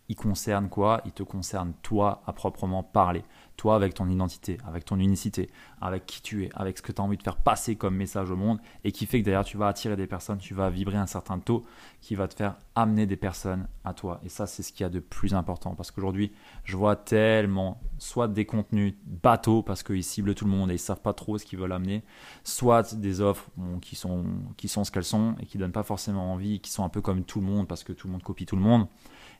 il 0.08 0.16
concerne 0.16 0.68
quoi? 0.68 1.00
Il 1.04 1.12
te 1.12 1.22
concerne 1.22 1.72
toi 1.82 2.22
à 2.26 2.32
proprement 2.32 2.82
parler. 2.82 3.24
Toi 3.62 3.76
avec 3.76 3.94
ton 3.94 4.08
identité, 4.08 4.58
avec 4.66 4.84
ton 4.84 4.98
unicité, 4.98 5.48
avec 5.80 6.04
qui 6.04 6.20
tu 6.20 6.42
es, 6.42 6.50
avec 6.52 6.78
ce 6.78 6.82
que 6.82 6.90
tu 6.90 7.00
as 7.00 7.04
envie 7.04 7.16
de 7.16 7.22
faire 7.22 7.36
passer 7.36 7.76
comme 7.76 7.94
message 7.94 8.28
au 8.28 8.34
monde 8.34 8.58
et 8.82 8.90
qui 8.90 9.06
fait 9.06 9.20
que 9.20 9.26
d'ailleurs 9.26 9.44
tu 9.44 9.56
vas 9.56 9.68
attirer 9.68 9.94
des 9.94 10.08
personnes, 10.08 10.38
tu 10.38 10.52
vas 10.52 10.68
vibrer 10.68 10.96
un 10.96 11.06
certain 11.06 11.38
taux 11.38 11.64
qui 12.00 12.16
va 12.16 12.26
te 12.26 12.34
faire 12.34 12.56
amener 12.74 13.06
des 13.06 13.14
personnes 13.14 13.68
à 13.84 13.94
toi. 13.94 14.20
Et 14.24 14.28
ça, 14.28 14.48
c'est 14.48 14.64
ce 14.64 14.72
qu'il 14.72 14.82
y 14.82 14.84
a 14.84 14.88
de 14.88 14.98
plus 14.98 15.32
important 15.32 15.76
parce 15.76 15.92
qu'aujourd'hui, 15.92 16.32
je 16.64 16.76
vois 16.76 16.96
tellement 16.96 17.80
soit 17.98 18.26
des 18.26 18.46
contenus 18.46 18.94
bateaux 19.06 19.62
parce 19.62 19.84
qu'ils 19.84 20.02
ciblent 20.02 20.34
tout 20.34 20.44
le 20.44 20.50
monde 20.50 20.72
et 20.72 20.74
ils 20.74 20.80
savent 20.80 21.00
pas 21.00 21.12
trop 21.12 21.38
ce 21.38 21.44
qu'ils 21.44 21.60
veulent 21.60 21.70
amener, 21.70 22.02
soit 22.42 22.96
des 22.96 23.20
offres 23.20 23.48
qui, 23.80 23.94
sont, 23.94 24.24
qui 24.56 24.66
sont 24.66 24.82
ce 24.82 24.90
qu'elles 24.90 25.04
sont 25.04 25.36
et 25.38 25.46
qui 25.46 25.56
donnent 25.56 25.70
pas 25.70 25.84
forcément 25.84 26.32
envie, 26.32 26.58
qui 26.58 26.72
sont 26.72 26.82
un 26.82 26.88
peu 26.88 27.00
comme 27.00 27.22
tout 27.22 27.38
le 27.38 27.46
monde 27.46 27.68
parce 27.68 27.84
que 27.84 27.92
tout 27.92 28.08
le 28.08 28.12
monde 28.12 28.24
copie 28.24 28.44
tout 28.44 28.56
le 28.56 28.62
monde 28.62 28.88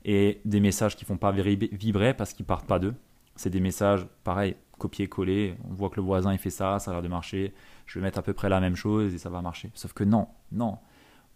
et 0.05 0.41
des 0.45 0.61
messages 0.61 0.95
qui 0.95 1.05
font 1.05 1.17
pas 1.17 1.33
vibrer 1.33 2.15
parce 2.15 2.35
qu'ils 2.35 2.47
partent 2.47 2.69
pas 2.69 2.79
d'eux. 2.79 2.95
C'est 3.37 3.51
des 3.51 3.61
messages, 3.61 4.07
pareil, 4.25 4.57
copier-coller. 4.79 5.57
On 5.69 5.75
voit 5.75 5.91
que 5.91 5.97
le 5.97 6.03
voisin 6.03 6.33
il 6.33 6.39
fait 6.39 6.51
ça, 6.51 6.79
ça 6.79 6.91
a 6.91 6.95
l'air 6.95 7.03
de 7.03 7.09
marcher. 7.09 7.55
Je 7.87 7.99
vais 7.99 8.03
mettre 8.05 8.19
à 8.19 8.23
peu 8.23 8.33
près 8.33 8.49
la 8.49 8.61
même 8.61 8.77
chose 8.77 9.15
et 9.15 9.19
ça 9.19 9.31
va 9.31 9.43
marcher. 9.43 9.71
Sauf 9.75 9.93
que 9.93 10.05
non, 10.05 10.29
non. 10.51 10.79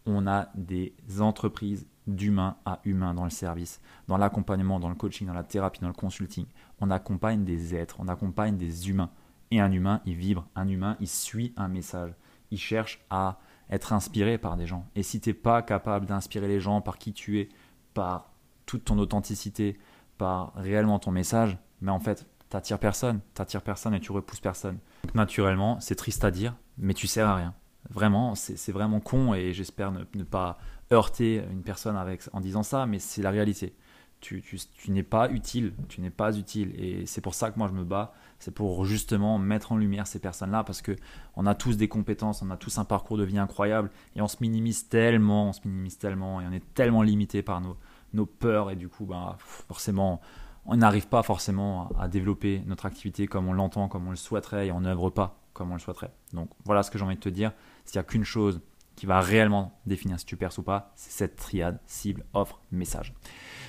On 0.04 0.26
a 0.26 0.48
des 0.54 0.94
entreprises 1.20 1.86
d'humain 2.06 2.56
à 2.64 2.80
humain 2.84 3.14
dans 3.14 3.24
le 3.24 3.30
service, 3.30 3.80
dans 4.06 4.16
l'accompagnement, 4.16 4.78
dans 4.78 4.88
le 4.88 4.94
coaching, 4.94 5.26
dans 5.26 5.34
la 5.34 5.42
thérapie, 5.42 5.80
dans 5.80 5.88
le 5.88 5.94
consulting. 5.94 6.46
On 6.80 6.90
accompagne 6.90 7.44
des 7.44 7.74
êtres, 7.74 7.96
on 7.98 8.08
accompagne 8.08 8.56
des 8.56 8.88
humains. 8.88 9.10
Et 9.50 9.60
un 9.60 9.70
humain, 9.70 10.00
il 10.06 10.14
vibre. 10.14 10.46
Un 10.54 10.68
humain, 10.68 10.96
il 11.00 11.08
suit 11.08 11.52
un 11.56 11.68
message. 11.68 12.14
Il 12.50 12.58
cherche 12.58 13.04
à 13.10 13.38
être 13.70 13.92
inspiré 13.92 14.38
par 14.38 14.56
des 14.56 14.66
gens. 14.66 14.86
Et 14.94 15.02
si 15.02 15.20
tu 15.20 15.30
n'es 15.30 15.34
pas 15.34 15.62
capable 15.62 16.06
d'inspirer 16.06 16.48
les 16.48 16.60
gens 16.60 16.80
par 16.80 16.98
qui 16.98 17.12
tu 17.12 17.40
es, 17.40 17.48
par 17.94 18.30
toute 18.66 18.84
ton 18.84 18.98
authenticité, 18.98 19.78
par 20.18 20.52
réellement 20.54 20.98
ton 20.98 21.10
message, 21.10 21.58
mais 21.80 21.90
en 21.90 22.00
fait, 22.00 22.26
t'attires 22.48 22.78
personne, 22.78 23.20
t'attires 23.34 23.62
personne 23.62 23.94
et 23.94 24.00
tu 24.00 24.12
repousses 24.12 24.40
personne. 24.40 24.78
Donc, 25.04 25.14
naturellement, 25.14 25.78
c'est 25.80 25.94
triste 25.94 26.24
à 26.24 26.30
dire, 26.30 26.54
mais 26.78 26.94
tu 26.94 27.06
sers 27.06 27.26
à 27.26 27.36
rien. 27.36 27.54
Vraiment, 27.90 28.34
c'est 28.34 28.72
vraiment 28.72 29.00
con 29.00 29.34
et 29.34 29.52
j'espère 29.52 29.92
ne, 29.92 30.24
pas 30.24 30.58
heurter 30.92 31.44
une 31.50 31.62
personne 31.62 31.96
avec, 31.96 32.22
en 32.32 32.40
disant 32.40 32.62
ça, 32.64 32.86
mais 32.86 32.98
c'est 32.98 33.22
la 33.22 33.30
réalité. 33.30 33.74
Tu, 34.20 34.42
tu 34.42 34.90
n'es 34.90 35.04
pas 35.04 35.30
utile, 35.30 35.72
tu 35.88 36.00
n'es 36.00 36.10
pas 36.10 36.36
utile 36.36 36.72
et 36.76 37.06
c'est 37.06 37.20
pour 37.20 37.34
ça 37.34 37.50
que 37.52 37.58
moi 37.58 37.68
je 37.68 37.74
me 37.74 37.84
bats, 37.84 38.12
c'est 38.40 38.50
pour 38.50 38.84
justement 38.84 39.38
mettre 39.38 39.70
en 39.70 39.76
lumière 39.76 40.06
ces 40.06 40.18
personnes-là 40.18 40.64
parce 40.64 40.82
que 40.82 40.96
on 41.36 41.46
a 41.46 41.54
tous 41.54 41.76
des 41.76 41.86
compétences, 41.86 42.42
on 42.42 42.50
a 42.50 42.56
tous 42.56 42.78
un 42.78 42.84
parcours 42.84 43.18
de 43.18 43.24
vie 43.24 43.38
incroyable 43.38 43.90
et 44.16 44.22
on 44.22 44.26
se 44.26 44.38
minimise 44.40 44.88
tellement, 44.88 45.50
on 45.50 45.52
se 45.52 45.60
minimise 45.64 45.98
tellement 45.98 46.40
et 46.40 46.46
on 46.46 46.52
est 46.52 46.74
tellement 46.74 47.02
limité 47.02 47.42
par 47.42 47.60
nos, 47.60 47.76
nos 48.14 48.26
peurs 48.26 48.70
et 48.70 48.76
du 48.76 48.88
coup 48.88 49.04
ben, 49.04 49.36
forcément 49.38 50.20
on 50.66 50.76
n'arrive 50.76 51.08
pas 51.08 51.22
forcément 51.22 51.88
à, 51.98 52.08
développer 52.08 52.62
notre 52.66 52.86
activité 52.86 53.26
comme 53.26 53.48
on 53.48 53.52
l'entend, 53.52 53.88
comme 53.88 54.06
on 54.06 54.10
le 54.10 54.16
souhaiterait 54.16 54.68
et 54.68 54.72
on 54.72 54.80
n'œuvre 54.80 55.10
pas 55.10 55.40
comme 55.52 55.70
on 55.70 55.74
le 55.74 55.80
souhaiterait. 55.80 56.12
Donc 56.32 56.50
voilà 56.64 56.82
ce 56.82 56.90
que 56.90 56.98
j'ai 56.98 57.04
envie 57.04 57.14
de 57.16 57.20
te 57.20 57.28
dire. 57.28 57.52
S'il 57.84 57.98
n'y 57.98 58.00
a 58.00 58.04
qu'une 58.04 58.24
chose 58.24 58.60
qui 58.94 59.06
va 59.06 59.20
réellement 59.20 59.78
définir 59.86 60.18
si 60.18 60.26
tu 60.26 60.36
perces 60.36 60.58
ou 60.58 60.62
pas, 60.62 60.92
c'est 60.94 61.12
cette 61.12 61.36
triade 61.36 61.78
cible, 61.86 62.24
offre, 62.34 62.60
message. 62.72 63.14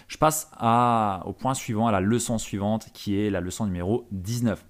Je 0.07 0.17
passe 0.17 0.49
au 1.25 1.33
point 1.33 1.53
suivant, 1.53 1.87
à 1.87 1.91
la 1.91 1.99
leçon 1.99 2.37
suivante 2.37 2.89
qui 2.93 3.19
est 3.19 3.29
la 3.29 3.41
leçon 3.41 3.65
numéro 3.65 4.07
19. 4.11 4.65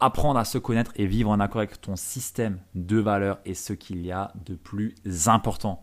Apprendre 0.00 0.38
à 0.38 0.44
se 0.44 0.58
connaître 0.58 0.92
et 0.94 1.06
vivre 1.06 1.30
en 1.30 1.40
accord 1.40 1.58
avec 1.58 1.80
ton 1.80 1.96
système 1.96 2.60
de 2.74 2.98
valeurs 2.98 3.40
est 3.44 3.54
ce 3.54 3.72
qu'il 3.72 4.04
y 4.06 4.12
a 4.12 4.32
de 4.46 4.54
plus 4.54 4.94
important. 5.26 5.82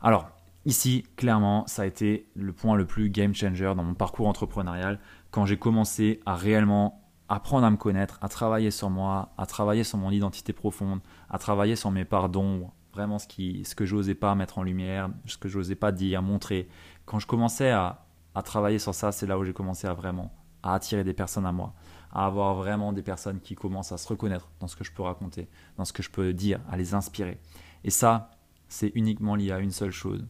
Alors, 0.00 0.30
Ici, 0.68 1.06
clairement, 1.16 1.66
ça 1.66 1.80
a 1.80 1.86
été 1.86 2.28
le 2.34 2.52
point 2.52 2.76
le 2.76 2.84
plus 2.84 3.08
game 3.08 3.34
changer 3.34 3.72
dans 3.74 3.82
mon 3.82 3.94
parcours 3.94 4.28
entrepreneurial 4.28 5.00
quand 5.30 5.46
j'ai 5.46 5.58
commencé 5.58 6.20
à 6.26 6.34
réellement 6.34 7.04
apprendre 7.28 7.66
à 7.66 7.70
me 7.70 7.76
connaître, 7.76 8.18
à 8.22 8.28
travailler 8.28 8.70
sur 8.70 8.90
moi, 8.90 9.32
à 9.36 9.46
travailler 9.46 9.84
sur 9.84 9.98
mon 9.98 10.10
identité 10.10 10.52
profonde, 10.52 11.00
à 11.28 11.38
travailler 11.38 11.76
sur 11.76 11.90
mes 11.90 12.04
pardons, 12.04 12.70
vraiment 12.92 13.18
ce, 13.18 13.26
qui, 13.26 13.64
ce 13.64 13.74
que 13.74 13.84
j'osais 13.84 14.14
pas 14.14 14.34
mettre 14.34 14.58
en 14.58 14.62
lumière, 14.62 15.10
ce 15.26 15.36
que 15.36 15.48
j'osais 15.48 15.74
pas 15.74 15.92
dire, 15.92 16.22
montrer. 16.22 16.68
Quand 17.04 17.18
je 17.18 17.26
commençais 17.26 17.70
à, 17.70 18.06
à 18.34 18.42
travailler 18.42 18.78
sur 18.78 18.94
ça, 18.94 19.12
c'est 19.12 19.26
là 19.26 19.38
où 19.38 19.44
j'ai 19.44 19.52
commencé 19.52 19.86
à 19.86 19.92
vraiment 19.92 20.32
à 20.62 20.74
attirer 20.74 21.04
des 21.04 21.12
personnes 21.12 21.46
à 21.46 21.52
moi, 21.52 21.74
à 22.12 22.26
avoir 22.26 22.54
vraiment 22.54 22.92
des 22.92 23.02
personnes 23.02 23.40
qui 23.40 23.54
commencent 23.54 23.92
à 23.92 23.98
se 23.98 24.08
reconnaître 24.08 24.50
dans 24.60 24.66
ce 24.66 24.76
que 24.76 24.84
je 24.84 24.92
peux 24.92 25.02
raconter, 25.02 25.48
dans 25.76 25.84
ce 25.84 25.92
que 25.92 26.02
je 26.02 26.10
peux 26.10 26.32
dire, 26.32 26.60
à 26.70 26.76
les 26.76 26.94
inspirer. 26.94 27.40
Et 27.84 27.90
ça, 27.90 28.30
c'est 28.68 28.90
uniquement 28.94 29.36
lié 29.36 29.52
à 29.52 29.60
une 29.60 29.70
seule 29.70 29.90
chose, 29.90 30.26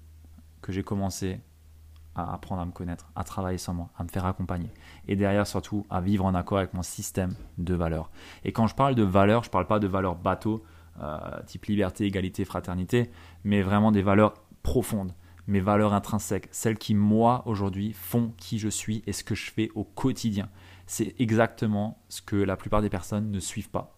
que 0.61 0.73
j'ai 0.73 0.83
commencé 0.83 1.41
à 2.19 2.33
apprendre 2.33 2.61
à 2.61 2.67
me 2.67 2.73
connaître, 2.73 3.11
à 3.15 3.25
travailler 3.25 3.59
sur 3.59 3.75
moi, 3.75 3.89
à 3.97 4.03
me 4.03 4.09
faire 4.09 4.27
accompagner. 4.27 4.71
Et 5.07 5.17
derrière, 5.17 5.47
surtout, 5.47 5.87
à 5.91 6.01
vivre 6.01 6.25
en 6.25 6.35
accord 6.35 6.59
avec 6.59 6.75
mon 6.75 6.83
système 6.83 7.35
de 7.59 7.75
valeurs. 7.75 8.11
Et 8.45 8.53
quand 8.53 8.67
je 8.67 8.75
parle 8.75 8.95
de 8.95 9.03
valeurs, 9.03 9.45
je 9.45 9.49
ne 9.49 9.53
parle 9.53 9.67
pas 9.67 9.79
de 9.79 9.87
valeurs 9.87 10.17
bateau, 10.17 10.65
euh, 11.01 11.19
type 11.47 11.67
liberté, 11.67 12.05
égalité, 12.05 12.45
fraternité, 12.45 13.11
mais 13.45 13.63
vraiment 13.63 13.93
des 13.93 14.03
valeurs 14.03 14.35
profondes, 14.63 15.13
mes 15.47 15.61
valeurs 15.61 15.95
intrinsèques, 15.95 16.49
celles 16.51 16.77
qui, 16.77 16.95
moi, 16.95 17.43
aujourd'hui, 17.47 17.93
font 17.93 18.33
qui 18.37 18.59
je 18.59 18.69
suis 18.69 19.03
et 19.07 19.13
ce 19.13 19.25
que 19.25 19.35
je 19.35 19.51
fais 19.51 19.71
au 19.75 19.85
quotidien. 19.85 20.49
C'est 20.87 21.15
exactement 21.21 22.03
ce 22.09 22.21
que 22.21 22.37
la 22.37 22.57
plupart 22.57 22.83
des 22.83 22.91
personnes 22.91 23.31
ne 23.31 23.41
suivent 23.41 23.71
pas. 23.71 23.97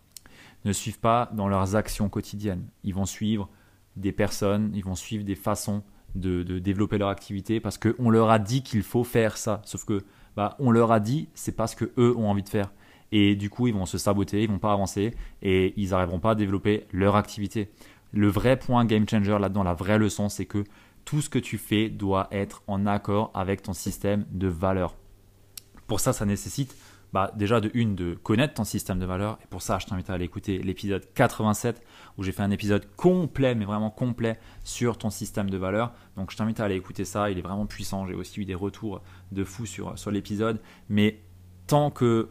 Ne 0.64 0.72
suivent 0.72 1.00
pas 1.00 1.30
dans 1.32 1.48
leurs 1.48 1.74
actions 1.74 2.08
quotidiennes. 2.08 2.68
Ils 2.84 2.94
vont 2.94 3.06
suivre 3.06 3.48
des 3.96 4.12
personnes, 4.12 4.70
ils 4.74 4.84
vont 4.84 4.94
suivre 4.94 5.24
des 5.24 5.34
façons 5.34 5.82
de, 6.14 6.42
développer 6.58 6.98
leur 6.98 7.08
activité 7.08 7.60
parce 7.60 7.78
qu'on 7.78 8.10
leur 8.10 8.30
a 8.30 8.38
dit 8.38 8.62
qu'il 8.62 8.82
faut 8.82 9.04
faire 9.04 9.36
ça. 9.36 9.62
Sauf 9.64 9.84
que 9.84 10.02
bah, 10.36 10.56
on 10.58 10.70
leur 10.70 10.92
a 10.92 11.00
dit, 11.00 11.28
c'est 11.34 11.56
pas 11.56 11.66
ce 11.66 11.76
que 11.76 11.92
eux 11.98 12.14
ont 12.16 12.28
envie 12.28 12.42
de 12.42 12.48
faire. 12.48 12.70
Et 13.12 13.34
du 13.34 13.50
coup, 13.50 13.66
ils 13.66 13.74
vont 13.74 13.86
se 13.86 13.98
saboter, 13.98 14.42
ils 14.42 14.48
vont 14.48 14.58
pas 14.58 14.72
avancer 14.72 15.14
et 15.42 15.74
ils 15.76 15.90
n'arriveront 15.90 16.20
pas 16.20 16.32
à 16.32 16.34
développer 16.34 16.86
leur 16.92 17.16
activité. 17.16 17.70
Le 18.12 18.28
vrai 18.28 18.58
point 18.58 18.84
game 18.84 19.08
changer 19.08 19.36
là-dedans, 19.38 19.62
la 19.62 19.74
vraie 19.74 19.98
leçon, 19.98 20.28
c'est 20.28 20.46
que 20.46 20.64
tout 21.04 21.20
ce 21.20 21.28
que 21.28 21.38
tu 21.38 21.58
fais 21.58 21.88
doit 21.88 22.28
être 22.30 22.62
en 22.66 22.86
accord 22.86 23.30
avec 23.34 23.62
ton 23.62 23.72
système 23.72 24.26
de 24.30 24.48
valeurs. 24.48 24.96
Pour 25.86 26.00
ça, 26.00 26.12
ça 26.12 26.24
nécessite 26.24 26.76
bah, 27.12 27.32
déjà 27.36 27.60
de 27.60 27.70
une, 27.74 27.94
de 27.94 28.14
connaître 28.14 28.54
ton 28.54 28.64
système 28.64 28.98
de 28.98 29.06
valeurs. 29.06 29.38
Et 29.42 29.46
pour 29.46 29.62
ça, 29.62 29.78
je 29.78 29.86
t'invite 29.86 30.10
à 30.10 30.14
aller 30.14 30.24
écouter 30.24 30.58
l'épisode 30.58 31.06
87 31.14 31.82
où 32.18 32.22
j'ai 32.22 32.32
fait 32.32 32.42
un 32.42 32.50
épisode 32.50 32.86
complet, 32.96 33.54
mais 33.54 33.64
vraiment 33.64 33.90
complet 33.90 34.38
sur 34.64 34.98
ton 34.98 35.10
système 35.10 35.50
de 35.50 35.56
valeurs. 35.56 35.92
Donc 36.16 36.30
je 36.30 36.36
t'invite 36.36 36.60
à 36.60 36.64
aller 36.64 36.76
écouter 36.76 37.04
ça, 37.04 37.30
il 37.30 37.38
est 37.38 37.42
vraiment 37.42 37.66
puissant. 37.66 38.06
J'ai 38.06 38.14
aussi 38.14 38.40
eu 38.40 38.44
des 38.44 38.54
retours 38.54 39.02
de 39.32 39.44
fou 39.44 39.66
sur, 39.66 39.98
sur 39.98 40.10
l'épisode. 40.10 40.60
Mais 40.88 41.20
tant 41.66 41.90
que 41.90 42.30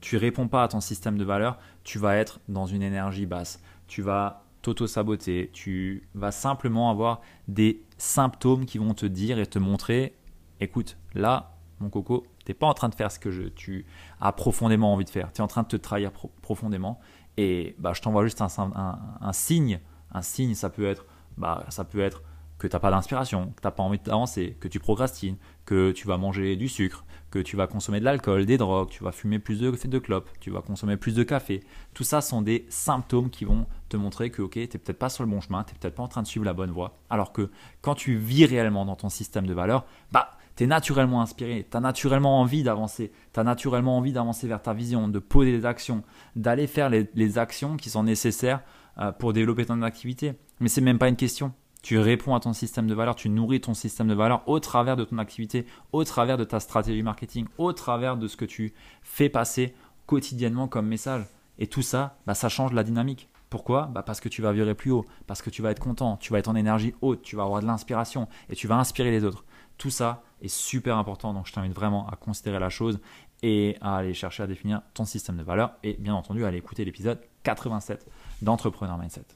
tu 0.00 0.16
réponds 0.16 0.48
pas 0.48 0.62
à 0.62 0.68
ton 0.68 0.80
système 0.80 1.18
de 1.18 1.24
valeurs, 1.24 1.58
tu 1.84 1.98
vas 1.98 2.16
être 2.16 2.40
dans 2.48 2.66
une 2.66 2.82
énergie 2.82 3.26
basse. 3.26 3.62
Tu 3.86 4.02
vas 4.02 4.44
t'auto-saboter. 4.62 5.50
Tu 5.52 6.08
vas 6.14 6.32
simplement 6.32 6.90
avoir 6.90 7.20
des 7.48 7.82
symptômes 7.98 8.66
qui 8.66 8.78
vont 8.78 8.94
te 8.94 9.06
dire 9.06 9.38
et 9.38 9.46
te 9.46 9.58
montrer 9.58 10.14
écoute, 10.60 10.96
là, 11.14 11.56
mon 11.80 11.90
coco, 11.90 12.26
tu 12.46 12.52
n'es 12.52 12.54
pas 12.54 12.66
en 12.66 12.74
train 12.74 12.88
de 12.88 12.94
faire 12.94 13.10
ce 13.10 13.18
que 13.18 13.48
tu 13.48 13.84
as 14.20 14.32
profondément 14.32 14.92
envie 14.92 15.04
de 15.04 15.10
faire. 15.10 15.32
Tu 15.32 15.38
es 15.38 15.42
en 15.42 15.48
train 15.48 15.62
de 15.62 15.68
te 15.68 15.76
trahir 15.76 16.12
profondément. 16.42 17.00
Et 17.36 17.74
bah, 17.78 17.92
je 17.92 18.00
t'envoie 18.00 18.24
juste 18.24 18.40
un, 18.40 19.32
signe. 19.32 19.80
Un 20.12 20.22
signe, 20.22 20.54
ça 20.54 20.70
peut 20.70 20.86
être, 20.86 21.04
bah, 21.36 21.64
ça 21.68 21.84
peut 21.84 22.00
être 22.00 22.22
que 22.58 22.66
tu 22.66 22.74
n'as 22.74 22.80
pas 22.80 22.90
d'inspiration, 22.90 23.48
que 23.56 23.60
tu 23.60 23.66
n'as 23.66 23.72
pas 23.72 23.82
envie 23.82 23.98
d'avancer, 23.98 24.56
que 24.60 24.68
tu 24.68 24.78
procrastines, 24.78 25.36
que 25.66 25.90
tu 25.90 26.06
vas 26.06 26.16
manger 26.16 26.56
du 26.56 26.68
sucre, 26.68 27.04
que 27.30 27.38
tu 27.38 27.56
vas 27.56 27.66
consommer 27.66 28.00
de 28.00 28.04
l'alcool, 28.06 28.46
des 28.46 28.56
drogues, 28.56 28.88
tu 28.88 29.04
vas 29.04 29.12
fumer 29.12 29.38
plus 29.38 29.60
de, 29.60 29.70
de 29.70 29.98
clopes, 29.98 30.30
tu 30.40 30.50
vas 30.50 30.62
consommer 30.62 30.96
plus 30.96 31.14
de 31.14 31.22
café. 31.22 31.62
Tout 31.92 32.04
ça 32.04 32.22
sont 32.22 32.40
des 32.40 32.64
symptômes 32.70 33.28
qui 33.28 33.44
vont 33.44 33.66
te 33.90 33.98
montrer 33.98 34.30
que 34.30 34.40
ok, 34.40 34.52
tu 34.52 34.60
n'es 34.60 34.66
peut-être 34.68 34.98
pas 34.98 35.10
sur 35.10 35.24
le 35.24 35.30
bon 35.30 35.42
chemin, 35.42 35.64
tu 35.64 35.74
n'es 35.74 35.78
peut-être 35.80 35.96
pas 35.96 36.04
en 36.04 36.08
train 36.08 36.22
de 36.22 36.26
suivre 36.26 36.46
la 36.46 36.54
bonne 36.54 36.70
voie. 36.70 36.96
Alors 37.10 37.32
que 37.32 37.50
quand 37.82 37.94
tu 37.94 38.16
vis 38.16 38.46
réellement 38.46 38.86
dans 38.86 38.96
ton 38.96 39.10
système 39.10 39.46
de 39.46 39.52
valeurs, 39.52 39.84
bah 40.12 40.30
tu 40.56 40.64
es 40.64 40.66
naturellement 40.66 41.20
inspiré, 41.20 41.66
tu 41.70 41.76
as 41.76 41.80
naturellement 41.80 42.40
envie 42.40 42.62
d'avancer, 42.62 43.12
tu 43.32 43.40
as 43.40 43.44
naturellement 43.44 43.98
envie 43.98 44.12
d'avancer 44.12 44.48
vers 44.48 44.62
ta 44.62 44.72
vision, 44.72 45.08
de 45.08 45.18
poser 45.18 45.52
des 45.52 45.66
actions, 45.66 46.02
d'aller 46.34 46.66
faire 46.66 46.88
les, 46.88 47.38
actions 47.38 47.76
qui 47.76 47.90
sont 47.90 48.02
nécessaires 48.02 48.62
euh, 48.98 49.12
pour 49.12 49.32
développer 49.32 49.66
ton 49.66 49.82
activité. 49.82 50.32
Mais 50.60 50.68
c'est 50.68 50.80
même 50.80 50.98
pas 50.98 51.08
une 51.08 51.16
question. 51.16 51.52
Tu 51.82 51.98
réponds 51.98 52.34
à 52.34 52.40
ton 52.40 52.52
système 52.52 52.86
de 52.86 52.94
valeur, 52.94 53.14
tu 53.14 53.28
nourris 53.28 53.60
ton 53.60 53.74
système 53.74 54.08
de 54.08 54.14
valeur 54.14 54.42
au 54.48 54.58
travers 54.58 54.96
de 54.96 55.04
ton 55.04 55.18
activité, 55.18 55.66
au 55.92 56.02
travers 56.04 56.38
de 56.38 56.44
ta 56.44 56.58
stratégie 56.58 57.02
marketing, 57.02 57.46
au 57.58 57.72
travers 57.72 58.16
de 58.16 58.26
ce 58.26 58.36
que 58.36 58.46
tu 58.46 58.72
fais 59.02 59.28
passer 59.28 59.74
quotidiennement 60.06 60.68
comme 60.68 60.86
message. 60.86 61.26
Et 61.58 61.66
tout 61.66 61.82
ça, 61.82 62.18
bah, 62.26 62.34
ça 62.34 62.48
change 62.48 62.72
la 62.72 62.82
dynamique. 62.82 63.28
Pourquoi? 63.50 63.86
Bah 63.86 64.02
Parce 64.02 64.20
que 64.20 64.28
tu 64.28 64.42
vas 64.42 64.52
vibrer 64.52 64.74
plus 64.74 64.90
haut, 64.90 65.04
parce 65.26 65.42
que 65.42 65.50
tu 65.50 65.62
vas 65.62 65.70
être 65.70 65.80
content, 65.80 66.16
tu 66.16 66.32
vas 66.32 66.38
être 66.38 66.48
en 66.48 66.56
énergie 66.56 66.94
haute, 67.00 67.22
tu 67.22 67.36
vas 67.36 67.44
avoir 67.44 67.60
de 67.60 67.66
l'inspiration 67.66 68.28
et 68.50 68.56
tu 68.56 68.66
vas 68.66 68.76
inspirer 68.76 69.10
les 69.10 69.24
autres. 69.24 69.44
Tout 69.78 69.90
ça 69.90 70.24
est 70.40 70.48
super 70.48 70.96
important, 70.96 71.32
donc 71.32 71.46
je 71.46 71.52
t'invite 71.52 71.74
vraiment 71.74 72.08
à 72.08 72.16
considérer 72.16 72.58
la 72.58 72.68
chose 72.68 73.00
et 73.42 73.76
à 73.80 73.96
aller 73.96 74.14
chercher 74.14 74.42
à 74.42 74.46
définir 74.46 74.82
ton 74.94 75.04
système 75.04 75.36
de 75.36 75.42
valeur 75.42 75.72
et 75.82 75.94
bien 75.98 76.14
entendu 76.14 76.44
à 76.44 76.48
aller 76.48 76.58
écouter 76.58 76.84
l'épisode 76.84 77.20
87 77.42 78.06
d'Entrepreneur 78.42 78.98
Mindset. 78.98 79.26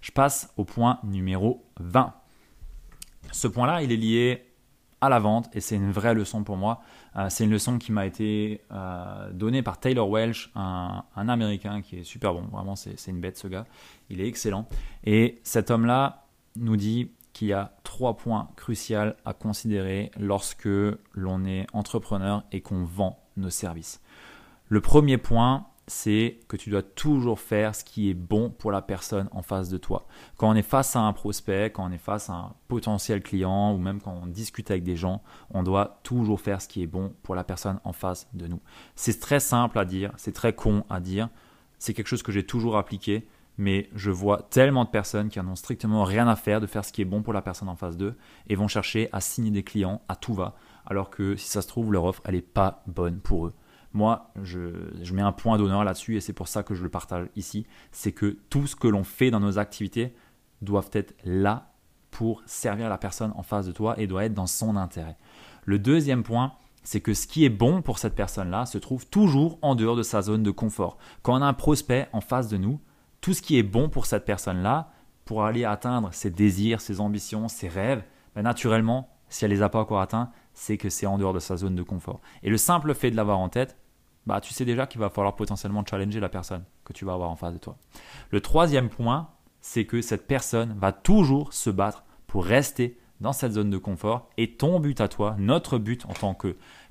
Je 0.00 0.12
passe 0.12 0.52
au 0.56 0.64
point 0.64 0.98
numéro 1.04 1.64
20. 1.80 2.14
Ce 3.32 3.48
point-là, 3.48 3.82
il 3.82 3.92
est 3.92 3.96
lié 3.96 4.46
à 5.00 5.08
la 5.08 5.18
vente 5.18 5.54
et 5.54 5.60
c'est 5.60 5.76
une 5.76 5.90
vraie 5.90 6.14
leçon 6.14 6.42
pour 6.44 6.56
moi. 6.56 6.80
Euh, 7.16 7.28
c'est 7.28 7.44
une 7.44 7.50
leçon 7.50 7.78
qui 7.78 7.92
m'a 7.92 8.06
été 8.06 8.62
euh, 8.72 9.30
donnée 9.32 9.62
par 9.62 9.78
Taylor 9.78 10.08
Welch, 10.08 10.50
un, 10.54 11.04
un, 11.14 11.28
Américain 11.28 11.82
qui 11.82 11.98
est 11.98 12.04
super 12.04 12.34
bon. 12.34 12.42
Vraiment, 12.52 12.76
c'est 12.76 12.96
une 13.08 13.20
bête 13.20 13.36
ce 13.36 13.48
gars. 13.48 13.66
Il 14.10 14.20
est 14.20 14.28
excellent. 14.28 14.68
Et 15.04 15.40
cet 15.42 15.70
homme-là 15.70 16.26
nous 16.56 16.76
dit 16.76 17.10
qu'il 17.36 17.48
y 17.48 17.52
a 17.52 17.72
trois 17.84 18.16
points 18.16 18.48
cruciaux 18.56 19.12
à 19.26 19.34
considérer 19.34 20.10
lorsque 20.18 20.70
l'on 21.12 21.44
est 21.44 21.66
entrepreneur 21.74 22.44
et 22.50 22.62
qu'on 22.62 22.84
vend 22.84 23.22
nos 23.36 23.50
services. 23.50 24.00
Le 24.68 24.80
premier 24.80 25.18
point, 25.18 25.66
c'est 25.86 26.40
que 26.48 26.56
tu 26.56 26.70
dois 26.70 26.82
toujours 26.82 27.38
faire 27.38 27.74
ce 27.74 27.84
qui 27.84 28.08
est 28.08 28.14
bon 28.14 28.48
pour 28.48 28.72
la 28.72 28.80
personne 28.80 29.28
en 29.32 29.42
face 29.42 29.68
de 29.68 29.76
toi. 29.76 30.06
Quand 30.38 30.48
on 30.48 30.54
est 30.54 30.62
face 30.62 30.96
à 30.96 31.00
un 31.00 31.12
prospect, 31.12 31.72
quand 31.72 31.84
on 31.84 31.92
est 31.92 31.98
face 31.98 32.30
à 32.30 32.32
un 32.32 32.54
potentiel 32.68 33.22
client 33.22 33.74
ou 33.74 33.76
même 33.76 34.00
quand 34.00 34.18
on 34.22 34.26
discute 34.26 34.70
avec 34.70 34.82
des 34.82 34.96
gens, 34.96 35.22
on 35.50 35.62
doit 35.62 36.00
toujours 36.04 36.40
faire 36.40 36.62
ce 36.62 36.68
qui 36.68 36.82
est 36.82 36.86
bon 36.86 37.12
pour 37.22 37.34
la 37.34 37.44
personne 37.44 37.80
en 37.84 37.92
face 37.92 38.28
de 38.32 38.46
nous. 38.46 38.62
C'est 38.94 39.20
très 39.20 39.40
simple 39.40 39.78
à 39.78 39.84
dire, 39.84 40.10
c'est 40.16 40.32
très 40.32 40.54
con 40.54 40.84
à 40.88 41.00
dire, 41.00 41.28
c'est 41.78 41.92
quelque 41.92 42.08
chose 42.08 42.22
que 42.22 42.32
j'ai 42.32 42.46
toujours 42.46 42.78
appliqué, 42.78 43.28
mais 43.58 43.88
je 43.94 44.10
vois 44.10 44.42
tellement 44.50 44.84
de 44.84 44.90
personnes 44.90 45.28
qui 45.28 45.40
en 45.40 45.48
ont 45.48 45.56
strictement 45.56 46.04
rien 46.04 46.28
à 46.28 46.36
faire 46.36 46.60
de 46.60 46.66
faire 46.66 46.84
ce 46.84 46.92
qui 46.92 47.02
est 47.02 47.06
bon 47.06 47.22
pour 47.22 47.32
la 47.32 47.42
personne 47.42 47.68
en 47.68 47.76
face 47.76 47.96
d'eux 47.96 48.16
et 48.48 48.54
vont 48.54 48.68
chercher 48.68 49.08
à 49.12 49.20
signer 49.20 49.50
des 49.50 49.62
clients 49.62 50.02
à 50.08 50.16
tout 50.16 50.34
va, 50.34 50.56
alors 50.84 51.10
que 51.10 51.36
si 51.36 51.48
ça 51.48 51.62
se 51.62 51.68
trouve, 51.68 51.92
leur 51.92 52.04
offre, 52.04 52.22
elle 52.24 52.34
n'est 52.34 52.42
pas 52.42 52.82
bonne 52.86 53.20
pour 53.20 53.46
eux. 53.46 53.54
Moi, 53.92 54.30
je, 54.42 55.12
mets 55.14 55.22
un 55.22 55.32
point 55.32 55.56
d'honneur 55.56 55.82
là-dessus 55.82 56.16
et 56.16 56.20
c'est 56.20 56.34
pour 56.34 56.48
ça 56.48 56.62
que 56.62 56.74
je 56.74 56.82
le 56.82 56.90
partage 56.90 57.28
ici. 57.34 57.66
C'est 57.92 58.12
que 58.12 58.38
tout 58.50 58.66
ce 58.66 58.76
que 58.76 58.88
l'on 58.88 59.04
fait 59.04 59.30
dans 59.30 59.40
nos 59.40 59.58
activités 59.58 60.14
doivent 60.60 60.90
être 60.92 61.14
là 61.24 61.72
pour 62.10 62.42
servir 62.44 62.90
la 62.90 62.98
personne 62.98 63.32
en 63.36 63.42
face 63.42 63.66
de 63.66 63.72
toi 63.72 63.98
et 63.98 64.06
doit 64.06 64.26
être 64.26 64.34
dans 64.34 64.46
son 64.46 64.76
intérêt. 64.76 65.16
Le 65.64 65.78
deuxième 65.78 66.24
point, 66.24 66.52
c'est 66.82 67.00
que 67.00 67.14
ce 67.14 67.26
qui 67.26 67.46
est 67.46 67.50
bon 67.50 67.80
pour 67.80 67.98
cette 67.98 68.14
personne-là 68.14 68.66
se 68.66 68.76
trouve 68.78 69.06
toujours 69.06 69.58
en 69.62 69.74
dehors 69.74 69.96
de 69.96 70.02
sa 70.02 70.20
zone 70.20 70.42
de 70.42 70.50
confort. 70.50 70.98
Quand 71.22 71.32
on 71.38 71.42
a 71.42 71.46
un 71.46 71.54
prospect 71.54 72.08
en 72.12 72.20
face 72.20 72.48
de 72.48 72.58
nous, 72.58 72.80
tout 73.26 73.34
ce 73.34 73.42
qui 73.42 73.58
est 73.58 73.64
bon 73.64 73.88
pour 73.88 74.06
cette 74.06 74.24
personne-là, 74.24 74.92
pour 75.24 75.42
aller 75.42 75.64
atteindre 75.64 76.10
ses 76.14 76.30
désirs, 76.30 76.80
ses 76.80 77.00
ambitions, 77.00 77.48
ses 77.48 77.66
rêves, 77.66 78.04
ben 78.36 78.42
naturellement, 78.42 79.08
si 79.28 79.44
elle 79.44 79.50
ne 79.50 79.56
les 79.56 79.62
a 79.62 79.68
pas 79.68 79.80
encore 79.80 80.00
atteints, 80.00 80.30
c'est 80.54 80.76
que 80.76 80.88
c'est 80.90 81.06
en 81.06 81.18
dehors 81.18 81.32
de 81.32 81.40
sa 81.40 81.56
zone 81.56 81.74
de 81.74 81.82
confort. 81.82 82.20
Et 82.44 82.50
le 82.50 82.56
simple 82.56 82.94
fait 82.94 83.10
de 83.10 83.16
l'avoir 83.16 83.40
en 83.40 83.48
tête, 83.48 83.76
bah, 84.26 84.40
tu 84.40 84.54
sais 84.54 84.64
déjà 84.64 84.86
qu'il 84.86 85.00
va 85.00 85.10
falloir 85.10 85.34
potentiellement 85.34 85.84
challenger 85.84 86.20
la 86.20 86.28
personne 86.28 86.62
que 86.84 86.92
tu 86.92 87.04
vas 87.04 87.14
avoir 87.14 87.28
en 87.28 87.34
face 87.34 87.52
de 87.52 87.58
toi. 87.58 87.76
Le 88.30 88.40
troisième 88.40 88.88
point, 88.88 89.30
c'est 89.60 89.86
que 89.86 90.02
cette 90.02 90.28
personne 90.28 90.76
va 90.78 90.92
toujours 90.92 91.52
se 91.52 91.70
battre 91.70 92.04
pour 92.28 92.44
rester 92.44 92.96
dans 93.20 93.32
cette 93.32 93.54
zone 93.54 93.70
de 93.70 93.78
confort. 93.78 94.28
Et 94.36 94.52
ton 94.52 94.78
but 94.78 95.00
à 95.00 95.08
toi, 95.08 95.34
notre 95.40 95.78
but 95.78 96.06
en 96.06 96.12
tant 96.12 96.38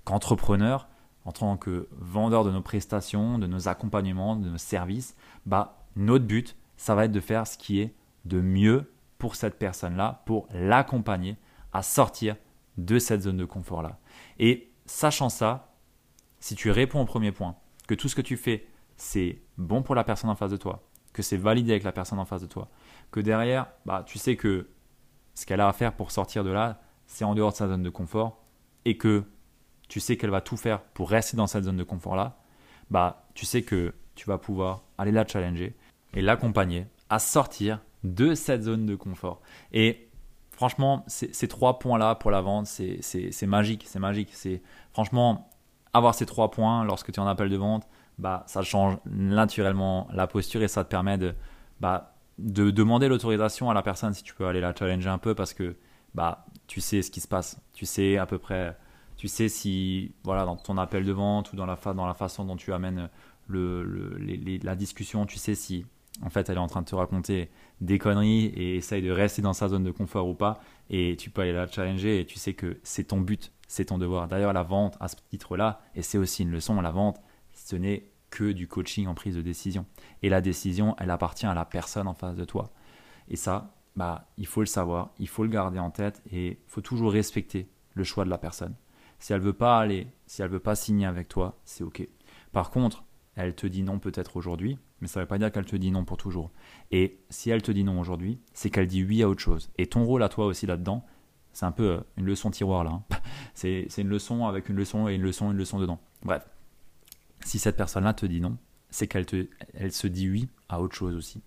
qu'entrepreneur, 0.03 0.89
en 1.23 1.31
tant 1.31 1.55
que 1.55 1.87
vendeur 1.93 2.43
de 2.43 2.51
nos 2.51 2.61
prestations, 2.61 3.39
de 3.39 3.47
nos 3.47 3.69
accompagnements, 3.69 4.35
de 4.35 4.49
nos 4.49 4.57
services, 4.57 5.15
bah, 5.45 5.84
notre 5.95 6.25
but, 6.25 6.55
ça 6.77 6.95
va 6.95 7.05
être 7.05 7.11
de 7.11 7.19
faire 7.19 7.47
ce 7.47 7.57
qui 7.57 7.79
est 7.79 7.95
de 8.25 8.41
mieux 8.41 8.91
pour 9.17 9.35
cette 9.35 9.57
personne-là, 9.57 10.23
pour 10.25 10.47
l'accompagner 10.51 11.37
à 11.73 11.81
sortir 11.83 12.35
de 12.77 12.99
cette 12.99 13.21
zone 13.21 13.37
de 13.37 13.45
confort-là. 13.45 13.99
Et 14.39 14.71
sachant 14.85 15.29
ça, 15.29 15.73
si 16.39 16.55
tu 16.55 16.69
réponds 16.69 17.01
au 17.01 17.05
premier 17.05 17.31
point, 17.31 17.55
que 17.87 17.95
tout 17.95 18.09
ce 18.09 18.15
que 18.15 18.21
tu 18.21 18.37
fais, 18.37 18.67
c'est 18.97 19.41
bon 19.57 19.83
pour 19.83 19.95
la 19.95 20.03
personne 20.03 20.29
en 20.29 20.35
face 20.35 20.51
de 20.51 20.57
toi, 20.57 20.87
que 21.13 21.21
c'est 21.21 21.37
validé 21.37 21.71
avec 21.71 21.83
la 21.83 21.91
personne 21.91 22.19
en 22.19 22.25
face 22.25 22.41
de 22.41 22.47
toi, 22.47 22.69
que 23.11 23.19
derrière, 23.19 23.67
bah, 23.85 24.03
tu 24.05 24.17
sais 24.17 24.35
que 24.35 24.69
ce 25.33 25.45
qu'elle 25.45 25.61
a 25.61 25.67
à 25.67 25.73
faire 25.73 25.95
pour 25.95 26.11
sortir 26.11 26.43
de 26.43 26.49
là, 26.49 26.81
c'est 27.07 27.25
en 27.25 27.35
dehors 27.35 27.51
de 27.51 27.57
sa 27.57 27.67
zone 27.67 27.83
de 27.83 27.89
confort, 27.89 28.43
et 28.85 28.97
que 28.97 29.23
tu 29.87 29.99
sais 29.99 30.17
qu'elle 30.17 30.29
va 30.29 30.41
tout 30.41 30.57
faire 30.57 30.81
pour 30.81 31.09
rester 31.09 31.37
dans 31.37 31.47
cette 31.47 31.63
zone 31.63 31.77
de 31.77 31.83
confort-là, 31.83 32.37
bah, 32.89 33.27
tu 33.33 33.45
sais 33.45 33.63
que 33.63 33.93
tu 34.15 34.27
vas 34.27 34.37
pouvoir 34.37 34.83
aller 34.97 35.11
la 35.11 35.25
challenger 35.27 35.75
et 36.15 36.21
l'accompagner 36.21 36.87
à 37.09 37.19
sortir 37.19 37.81
de 38.03 38.35
cette 38.35 38.63
zone 38.63 38.85
de 38.85 38.95
confort. 38.95 39.41
Et 39.71 40.07
franchement, 40.51 41.03
ces 41.07 41.47
trois 41.47 41.79
points-là 41.79 42.15
pour 42.15 42.31
la 42.31 42.41
vente, 42.41 42.67
c'est 42.67 43.47
magique, 43.47 43.85
c'est 43.87 43.99
magique. 43.99 44.29
C'est 44.31 44.61
franchement, 44.91 45.49
avoir 45.93 46.15
ces 46.15 46.25
trois 46.25 46.51
points 46.51 46.83
lorsque 46.83 47.11
tu 47.11 47.19
es 47.19 47.23
en 47.23 47.27
appel 47.27 47.49
de 47.49 47.57
vente, 47.57 47.87
bah, 48.17 48.43
ça 48.47 48.61
change 48.61 48.97
naturellement 49.05 50.07
la 50.13 50.27
posture 50.27 50.63
et 50.63 50.67
ça 50.67 50.83
te 50.83 50.89
permet 50.89 51.17
de, 51.17 51.35
bah, 51.81 52.15
de 52.37 52.71
demander 52.71 53.07
l'autorisation 53.07 53.69
à 53.69 53.73
la 53.73 53.81
personne 53.81 54.13
si 54.13 54.23
tu 54.23 54.33
peux 54.33 54.47
aller 54.47 54.61
la 54.61 54.73
challenger 54.73 55.09
un 55.09 55.17
peu 55.17 55.35
parce 55.35 55.53
que 55.53 55.75
bah, 56.13 56.45
tu 56.67 56.79
sais 56.79 57.01
ce 57.01 57.11
qui 57.11 57.19
se 57.19 57.27
passe. 57.27 57.59
Tu 57.73 57.85
sais 57.85 58.17
à 58.17 58.25
peu 58.25 58.37
près, 58.37 58.77
tu 59.17 59.27
sais 59.27 59.49
si 59.49 60.13
voilà, 60.23 60.45
dans 60.45 60.55
ton 60.55 60.77
appel 60.77 61.03
de 61.05 61.11
vente 61.11 61.51
ou 61.51 61.55
dans 61.57 61.65
la, 61.65 61.77
dans 61.93 62.07
la 62.07 62.13
façon 62.13 62.45
dont 62.45 62.55
tu 62.55 62.71
amènes 62.71 63.09
le, 63.47 64.17
la 64.63 64.75
discussion, 64.75 65.25
tu 65.25 65.37
sais 65.37 65.55
si 65.55 65.85
en 66.21 66.29
fait 66.29 66.49
elle 66.49 66.57
est 66.57 66.61
en 66.61 66.67
train 66.67 66.81
de 66.81 66.87
te 66.87 66.95
raconter 66.95 67.49
des 67.81 67.97
conneries 67.97 68.45
et 68.45 68.77
essaye 68.77 69.01
de 69.01 69.11
rester 69.11 69.41
dans 69.41 69.53
sa 69.53 69.67
zone 69.67 69.83
de 69.83 69.91
confort 69.91 70.27
ou 70.27 70.33
pas 70.33 70.59
et 70.89 71.17
tu 71.17 71.29
peux 71.29 71.41
aller 71.41 71.53
la 71.53 71.67
challenger 71.67 72.19
et 72.19 72.25
tu 72.25 72.39
sais 72.39 72.53
que 72.53 72.79
c'est 72.83 73.05
ton 73.05 73.19
but 73.19 73.51
c'est 73.67 73.85
ton 73.85 73.97
devoir. 73.97 74.27
D'ailleurs, 74.27 74.53
la 74.53 74.63
vente, 74.63 74.97
à 74.99 75.07
ce 75.07 75.15
titre-là, 75.29 75.81
et 75.95 76.01
c'est 76.01 76.17
aussi 76.17 76.43
une 76.43 76.51
leçon, 76.51 76.79
la 76.81 76.91
vente, 76.91 77.19
ce 77.53 77.75
n'est 77.75 78.11
que 78.29 78.51
du 78.51 78.67
coaching 78.67 79.07
en 79.07 79.15
prise 79.15 79.35
de 79.35 79.41
décision. 79.41 79.85
Et 80.21 80.29
la 80.29 80.41
décision, 80.41 80.95
elle 80.99 81.09
appartient 81.09 81.45
à 81.45 81.53
la 81.53 81.65
personne 81.65 82.07
en 82.07 82.13
face 82.13 82.35
de 82.35 82.45
toi. 82.45 82.71
Et 83.29 83.35
ça, 83.35 83.73
bah, 83.95 84.27
il 84.37 84.45
faut 84.45 84.61
le 84.61 84.65
savoir, 84.65 85.11
il 85.19 85.27
faut 85.27 85.43
le 85.43 85.49
garder 85.49 85.79
en 85.79 85.89
tête 85.89 86.21
et 86.31 86.47
il 86.47 86.57
faut 86.67 86.81
toujours 86.81 87.11
respecter 87.11 87.69
le 87.93 88.03
choix 88.03 88.25
de 88.25 88.29
la 88.29 88.37
personne. 88.37 88.75
Si 89.19 89.31
elle 89.31 89.39
veut 89.39 89.53
pas 89.53 89.79
aller, 89.79 90.07
si 90.25 90.41
elle 90.41 90.49
veut 90.49 90.59
pas 90.59 90.75
signer 90.75 91.05
avec 91.05 91.29
toi, 91.29 91.57
c'est 91.63 91.83
ok. 91.83 92.07
Par 92.51 92.71
contre, 92.71 93.04
elle 93.35 93.53
te 93.53 93.67
dit 93.67 93.83
non 93.83 93.99
peut-être 93.99 94.37
aujourd'hui, 94.37 94.77
mais 95.01 95.07
ça 95.07 95.19
ne 95.19 95.23
veut 95.23 95.27
pas 95.27 95.37
dire 95.37 95.51
qu'elle 95.51 95.65
te 95.65 95.75
dit 95.75 95.91
non 95.91 96.05
pour 96.05 96.17
toujours. 96.17 96.51
Et 96.91 97.19
si 97.29 97.49
elle 97.49 97.61
te 97.61 97.71
dit 97.71 97.83
non 97.83 97.99
aujourd'hui, 97.99 98.39
c'est 98.53 98.69
qu'elle 98.69 98.87
dit 98.87 99.03
oui 99.03 99.23
à 99.23 99.29
autre 99.29 99.41
chose. 99.41 99.69
Et 99.77 99.87
ton 99.87 100.05
rôle 100.05 100.23
à 100.23 100.29
toi 100.29 100.45
aussi 100.45 100.65
là-dedans, 100.65 101.05
c'est 101.51 101.65
un 101.65 101.71
peu 101.71 101.83
euh, 101.83 101.99
une 102.17 102.25
leçon 102.25 102.51
tiroir 102.51 102.83
là. 102.83 102.91
Hein. 102.91 103.03
C'est 103.53 103.87
une 103.97 104.09
leçon 104.09 104.45
avec 104.45 104.67
une 104.67 104.75
leçon 104.75 105.07
et 105.07 105.15
une 105.15 105.21
leçon, 105.21 105.51
une 105.51 105.57
leçon 105.57 105.79
dedans. 105.79 106.01
Bref, 106.23 106.45
si 107.45 107.57
cette 107.57 107.77
personne-là 107.77 108.13
te 108.13 108.25
dit 108.25 108.41
non, 108.41 108.57
c'est 108.89 109.07
qu'elle 109.07 109.25
elle 109.73 109.93
se 109.93 110.07
dit 110.07 110.29
oui 110.29 110.49
à 110.67 110.81
autre 110.81 110.95
chose 110.95 111.15
aussi. 111.15 111.41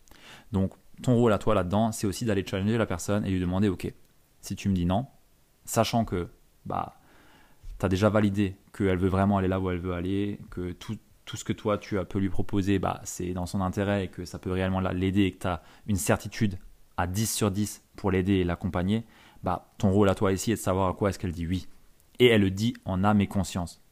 Donc, 0.53 0.73
ton 1.03 1.15
rôle 1.15 1.33
à 1.33 1.39
toi 1.39 1.55
là-dedans, 1.55 1.93
c'est 1.93 2.07
aussi 2.07 2.25
d'aller 2.25 2.45
challenger 2.47 2.79
la 2.79 2.87
personne 2.87 3.27
et 3.27 3.31
lui 3.31 3.41
demander, 3.41 3.69
ok, 3.69 3.93
si 4.41 4.57
tu 4.57 4.69
me 4.69 4.75
dis 4.75 4.87
non, 4.87 5.07
sachant 5.65 6.05
que 6.05 6.29
bah, 6.65 6.99
tu 7.79 7.87
as 7.87 7.89
déjà 7.89 8.09
validé 8.09 8.57
qu'elle 8.73 8.99
veut 8.99 9.09
vraiment 9.09 9.39
aller 9.39 9.49
là 9.49 9.61
où 9.61 9.71
elle 9.71 9.79
veut 9.79 9.93
aller, 9.93 10.39
que 10.51 10.73
tout, 10.73 10.99
tout 11.29 11.37
ce 11.37 11.45
que 11.45 11.53
toi 11.53 11.77
tu 11.77 11.99
as 11.99 12.07
pu 12.07 12.21
lui 12.21 12.31
proposer, 12.31 12.79
bah, 12.79 13.03
c'est 13.05 13.35
dans 13.35 13.45
son 13.45 13.61
intérêt 13.61 14.07
et 14.07 14.09
que 14.09 14.25
ça 14.25 14.39
peut 14.39 14.51
réellement 14.51 14.81
l'aider 14.81 15.25
et 15.25 15.33
que 15.33 15.41
tu 15.41 15.47
as 15.47 15.63
une 15.87 15.97
certitude 15.97 16.59
à 16.97 17.07
10 17.07 17.31
sur 17.31 17.51
10 17.51 17.83
pour 17.97 18.11
l'aider 18.11 18.37
et 18.37 18.45
l'accompagner, 18.45 19.05
bah, 19.43 19.71
ton 19.77 19.91
rôle 19.91 20.09
à 20.09 20.15
toi 20.15 20.33
ici 20.33 20.53
est 20.53 20.55
de 20.55 20.61
savoir 20.61 20.89
à 20.89 20.95
quoi 20.95 21.11
est-ce 21.11 21.19
qu'elle 21.19 21.33
dit 21.33 21.47
oui. 21.47 21.69
Et 22.19 22.29
elle 22.29 22.41
le 22.41 22.51
dit 22.51 22.73
en 22.87 23.05
âme 23.05 23.21
et 23.21 23.27
conscience. 23.27 23.83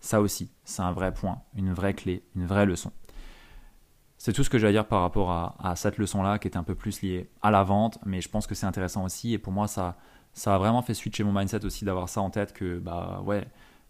Ça 0.00 0.20
aussi, 0.20 0.50
c'est 0.64 0.82
un 0.82 0.90
vrai 0.90 1.14
point, 1.14 1.40
une 1.54 1.72
vraie 1.72 1.94
clé, 1.94 2.24
une 2.34 2.46
vraie 2.46 2.66
leçon. 2.66 2.90
C'est 4.18 4.32
tout 4.32 4.42
ce 4.42 4.50
que 4.50 4.58
j'ai 4.58 4.66
à 4.66 4.72
dire 4.72 4.88
par 4.88 5.02
rapport 5.02 5.30
à, 5.30 5.76
cette 5.76 5.98
leçon-là, 5.98 6.40
qui 6.40 6.48
est 6.48 6.56
un 6.56 6.64
peu 6.64 6.74
plus 6.74 7.00
liée 7.00 7.30
à 7.42 7.52
la 7.52 7.62
vente, 7.62 7.98
mais 8.04 8.20
je 8.20 8.28
pense 8.28 8.48
que 8.48 8.56
c'est 8.56 8.66
intéressant 8.66 9.04
aussi. 9.04 9.32
Et 9.32 9.38
pour 9.38 9.52
moi, 9.52 9.68
ça, 9.68 9.96
ça 10.32 10.56
a 10.56 10.58
vraiment 10.58 10.82
fait 10.82 10.94
switcher 10.94 11.22
mon 11.22 11.32
mindset 11.32 11.64
aussi 11.64 11.84
d'avoir 11.84 12.08
ça 12.08 12.20
en 12.22 12.30
tête 12.30 12.52
que, 12.52 12.78
bah 12.78 13.22
ouais, 13.24 13.46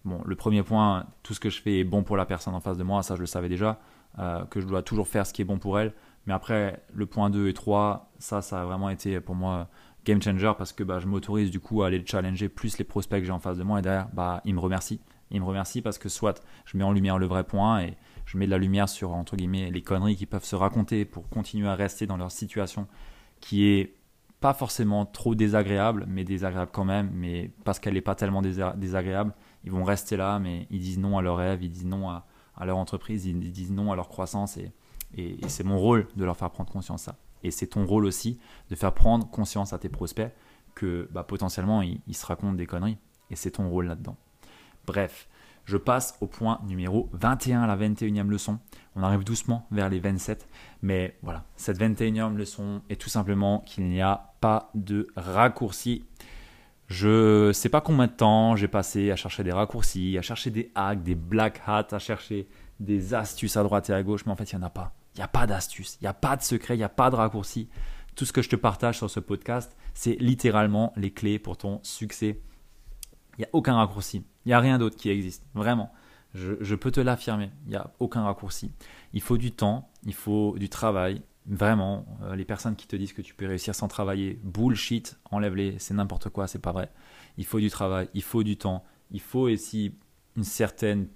bon, 0.07 0.23
le 0.25 0.37
premier 0.37 0.63
point, 0.63 1.07
tout 1.23 1.35
ce 1.35 1.41
que 1.41 1.51
je 1.51 1.61
fais 1.61 1.81
est 1.81 1.85
bon 1.85 2.03
pour 2.03 2.17
la 2.17 2.25
personne 2.25 2.55
en 2.55 2.61
face 2.61 2.79
de 2.79 2.85
moi, 2.85 3.03
ça 3.03 3.17
je 3.17 3.21
le 3.21 3.27
savais 3.27 3.49
déjà, 3.49 3.79
euh, 4.19 4.45
que 4.47 4.61
je 4.61 4.67
dois 4.67 4.83
toujours 4.83 5.09
faire 5.09 5.27
ce 5.27 5.33
qui 5.33 5.43
est 5.43 5.45
bon 5.45 5.59
pour 5.59 5.79
elle. 5.79 5.93
Mais 6.27 6.33
après, 6.33 6.83
le 6.93 7.07
point 7.07 7.31
2 7.31 7.49
et 7.49 7.55
3, 7.55 8.11
ça, 8.19 8.43
ça 8.43 8.63
a 8.63 8.65
vraiment 8.65 8.89
été 8.89 9.21
pour 9.21 9.35
moi 9.35 9.69
game 10.05 10.23
changer 10.23 10.53
parce 10.57 10.73
que 10.73 10.85
bah, 10.85 11.01
je 11.01 11.07
m'autorise 11.07 11.51
du 11.51 11.61
coup 11.61 11.83
à 11.83 11.89
aller 11.89 12.03
challenger 12.07 12.49
plus 12.49 12.79
les 12.79 12.85
prospects 12.85 13.21
que 13.21 13.27
j'ai 13.27 13.33
en 13.33 13.41
face 13.41 13.59
de 13.59 13.65
moi 13.65 13.81
et 13.81 13.83
derrière, 13.83 14.09
bah, 14.13 14.41
ils 14.45 14.55
me 14.55 14.61
remercient. 14.61 15.01
Ils 15.31 15.41
me 15.41 15.47
remercient 15.47 15.83
parce 15.83 15.99
que 15.99 16.09
soit 16.09 16.43
je 16.65 16.79
mets 16.79 16.85
en 16.85 16.93
lumière 16.93 17.19
le 17.19 17.27
vrai 17.27 17.43
point 17.45 17.81
et 17.81 17.97
je 18.25 18.39
mets 18.39 18.47
de 18.47 18.51
la 18.51 18.59
lumière 18.59 18.89
sur 18.89 19.13
entre 19.13 19.37
guillemets 19.37 19.71
les 19.71 19.83
conneries 19.83 20.17
qui 20.17 20.27
peuvent 20.27 20.45
se 20.45 20.55
raconter 20.55 21.05
pour 21.05 21.29
continuer 21.29 21.69
à 21.69 21.75
rester 21.75 22.07
dans 22.07 22.17
leur 22.17 22.31
situation 22.31 22.87
qui 23.41 23.67
est 23.67 23.97
pas 24.41 24.55
forcément 24.55 25.07
trop 25.07 25.35
désagréable, 25.35 26.05
mais 26.09 26.25
désagréable 26.25 26.71
quand 26.73 26.85
même, 26.85 27.11
mais 27.13 27.51
parce 27.65 27.79
qu'elle 27.81 27.95
n'est 27.95 28.01
pas 28.01 28.15
tellement 28.15 28.43
désagréable, 28.43 29.33
ils 29.67 29.73
vont 29.73 29.85
rester 29.85 30.17
là, 30.17 30.39
mais 30.39 30.67
ils 30.71 30.79
disent 30.79 30.99
non 30.99 31.19
à 31.19 31.23
leur 31.23 31.37
rêve, 31.37 31.63
ils 31.63 31.71
disent 31.71 31.85
non 31.85 32.09
à, 32.09 32.25
leur 32.65 32.79
entreprise, 32.79 33.27
ils 33.27 33.53
disent 33.53 33.73
non 33.73 33.93
à 33.93 33.97
leur 33.97 34.09
croissance, 34.09 34.57
et, 34.57 34.73
c'est 35.49 35.65
mon 35.65 35.79
rôle 35.79 36.07
de 36.17 36.25
leur 36.25 36.37
faire 36.37 36.51
prendre 36.51 36.71
conscience 36.71 37.03
ça. 37.03 37.17
Et 37.43 37.51
c'est 37.51 37.69
ton 37.69 37.85
rôle 37.85 38.07
aussi 38.07 38.39
de 38.71 38.77
faire 38.77 38.93
prendre 38.93 39.29
conscience 39.29 39.73
à 39.73 39.79
tes 39.79 39.89
prospects 39.89 40.33
que 40.75 41.09
bah, 41.13 41.23
potentiellement 41.23 41.83
ils, 41.83 42.01
se 42.15 42.27
racontent 42.27 42.55
des 42.55 42.67
conneries. 42.67 42.99
Et 43.31 43.37
c'est 43.37 43.53
ton 43.53 43.69
rôle 43.69 43.87
là-dedans. 43.87 44.17
Bref, 44.87 45.29
je 45.65 45.77
passe 45.77 46.17
au 46.21 46.27
point 46.27 46.61
numéro 46.65 47.09
21, 47.13 47.67
la 47.67 47.77
21e 47.77 48.29
leçon. 48.29 48.59
On 48.95 49.03
arrive 49.03 49.25
doucement 49.25 49.67
vers 49.71 49.89
les 49.89 50.01
27. 50.01 50.49
Mais 50.83 51.19
voilà, 51.23 51.45
cette 51.57 51.79
21e 51.81 52.37
leçon 52.37 52.83
est 52.89 53.01
tout 53.01 53.09
simplement 53.09 53.61
qu'il 53.61 53.89
n'y 53.89 54.03
a 54.03 54.35
pas 54.41 54.71
de 54.75 55.09
raccourci. 55.17 56.05
Je 56.89 57.51
sais 57.53 57.69
pas 57.69 57.81
combien 57.81 58.07
de 58.07 58.13
temps 58.13 58.55
j'ai 58.55 58.69
passé 58.69 59.11
à 59.11 59.17
chercher 59.17 59.43
des 59.43 59.51
raccourcis, 59.53 60.17
à 60.19 60.23
chercher 60.23 60.51
des 60.51 60.71
hacks, 60.75 61.03
des 61.03 61.17
black 61.17 61.61
hats, 61.67 61.89
à 61.91 61.99
chercher 61.99 62.47
des 62.79 63.13
astuces 63.15 63.57
à 63.57 63.63
droite 63.65 63.91
et 63.91 63.93
à 63.93 64.03
gauche, 64.03 64.25
mais 64.25 64.33
en 64.33 64.37
fait, 64.37 64.53
il 64.53 64.57
n'y 64.57 64.63
en 64.63 64.67
a 64.67 64.71
pas. 64.71 64.95
Il 65.15 65.19
n'y 65.19 65.25
a 65.25 65.29
pas 65.29 65.47
d'astuces, 65.47 65.99
il 66.01 66.05
n'y 66.05 66.09
a 66.09 66.15
pas 66.15 66.37
de 66.37 66.43
secret, 66.43 66.75
il 66.75 66.79
n'y 66.79 66.85
a 66.85 66.89
pas 66.89 67.11
de 67.11 67.17
raccourcis. 67.17 67.69
Tout 68.15 68.25
ce 68.25 68.33
que 68.33 68.43
je 68.43 68.49
te 68.49 68.57
partage 68.57 68.99
sur 68.99 69.11
ce 69.11 69.19
podcast, 69.19 69.77
c'est 69.95 70.15
littéralement 70.21 70.93
les 70.97 71.11
clés 71.11 71.39
pour 71.39 71.57
ton 71.57 71.81
succès. 71.83 72.41
Il 73.37 73.41
n'y 73.41 73.45
a 73.45 73.51
aucun 73.53 73.77
raccourci, 73.77 74.25
il 74.45 74.49
n'y 74.49 74.53
a 74.53 74.61
rien 74.61 74.79
d'autre 74.79 74.97
qui 74.97 75.11
existe, 75.11 75.45
vraiment. 75.55 75.93
Je, 76.35 76.55
je 76.61 76.75
peux 76.75 76.91
te 76.91 77.01
l'affirmer, 77.01 77.51
il 77.65 77.71
n'y 77.71 77.77
a 77.77 77.91
aucun 77.99 78.23
raccourci. 78.23 78.71
Il 79.13 79.23
faut 79.23 79.39
du 79.39 79.53
temps, 79.53 79.91
il 80.05 80.15
faut 80.15 80.57
du 80.59 80.69
travail, 80.69 81.23
Vraiment, 81.49 82.05
euh, 82.23 82.35
les 82.35 82.45
personnes 82.45 82.75
qui 82.75 82.89
te 82.89 82.97
disent 82.97 83.13
que 83.13 83.23
tu 83.23 83.35
peux 83.35 83.47
réussir 83.47 83.75
sans 83.75 83.87
travailler, 83.87 84.41
bullshit, 84.43 85.19
enlève-les, 85.31 85.79
c'est 85.79 85.95
n'importe 85.95 86.29
quoi, 86.29 86.49
c'est 86.49 86.59
pas 86.59 86.73
vrai. 86.73 86.91
Il 87.39 87.45
faut 87.45 87.61
du 87.61 87.71
travail, 87.71 88.09
il 88.15 88.23
faut 88.23 88.43
du 88.43 88.57
temps, 88.57 88.83
il 89.13 89.21
faut 89.21 89.49
aussi 89.49 89.95
une 90.37 90.43
certaine 90.43 91.07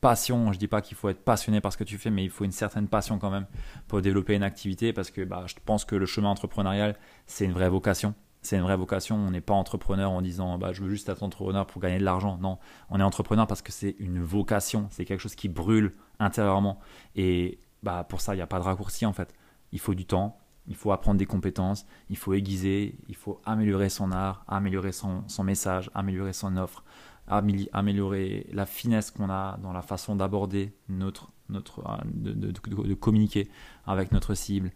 passion. 0.00 0.52
Je 0.52 0.58
dis 0.58 0.66
pas 0.66 0.80
qu'il 0.80 0.96
faut 0.96 1.08
être 1.08 1.22
passionné 1.22 1.60
par 1.60 1.72
ce 1.72 1.78
que 1.78 1.84
tu 1.84 1.96
fais, 1.96 2.10
mais 2.10 2.24
il 2.24 2.30
faut 2.30 2.44
une 2.44 2.52
certaine 2.52 2.88
passion 2.88 3.18
quand 3.18 3.30
même 3.30 3.46
pour 3.86 4.00
développer 4.00 4.34
une 4.34 4.42
activité 4.42 4.92
parce 4.92 5.12
que 5.12 5.22
bah, 5.22 5.44
je 5.46 5.54
pense 5.64 5.84
que 5.84 5.94
le 5.94 6.06
chemin 6.06 6.28
entrepreneurial, 6.28 6.96
c'est 7.26 7.44
une 7.44 7.52
vraie 7.52 7.68
vocation. 7.68 8.14
C'est 8.42 8.56
une 8.56 8.62
vraie 8.62 8.76
vocation. 8.76 9.14
On 9.16 9.30
n'est 9.30 9.40
pas 9.40 9.54
entrepreneur 9.54 10.10
en 10.10 10.22
disant 10.22 10.58
bah, 10.58 10.72
je 10.72 10.82
veux 10.82 10.90
juste 10.90 11.08
être 11.08 11.22
entrepreneur 11.22 11.66
pour 11.66 11.80
gagner 11.80 11.98
de 11.98 12.04
l'argent. 12.04 12.36
Non, 12.38 12.58
on 12.90 12.98
est 12.98 13.04
entrepreneur 13.04 13.46
parce 13.46 13.62
que 13.62 13.72
c'est 13.72 13.94
une 14.00 14.20
vocation. 14.22 14.88
C'est 14.90 15.04
quelque 15.04 15.20
chose 15.20 15.36
qui 15.36 15.48
brûle 15.48 15.94
intérieurement. 16.18 16.80
Et 17.14 17.60
bah, 17.84 18.04
pour 18.08 18.20
ça, 18.20 18.34
il 18.34 18.38
n'y 18.38 18.42
a 18.42 18.46
pas 18.48 18.58
de 18.58 18.64
raccourci 18.64 19.06
en 19.06 19.12
fait 19.12 19.34
il 19.72 19.80
faut 19.80 19.94
du 19.94 20.06
temps, 20.06 20.38
il 20.68 20.76
faut 20.76 20.92
apprendre 20.92 21.18
des 21.18 21.26
compétences, 21.26 21.86
il 22.10 22.16
faut 22.16 22.34
aiguiser, 22.34 22.96
il 23.08 23.16
faut 23.16 23.40
améliorer 23.44 23.88
son 23.88 24.12
art, 24.12 24.44
améliorer 24.46 24.92
son, 24.92 25.24
message, 25.42 25.90
améliorer 25.94 26.32
son 26.32 26.56
offre, 26.56 26.84
améliorer 27.26 28.46
la 28.52 28.66
finesse 28.66 29.10
qu'on 29.10 29.30
a 29.30 29.58
dans 29.62 29.72
la 29.72 29.82
façon 29.82 30.16
d'aborder 30.16 30.72
notre, 30.88 31.28
notre 31.48 31.80
euh, 31.80 31.96
de, 32.04 32.94
communiquer 32.94 33.48
avec 33.86 34.12
notre 34.12 34.34
cible, 34.34 34.72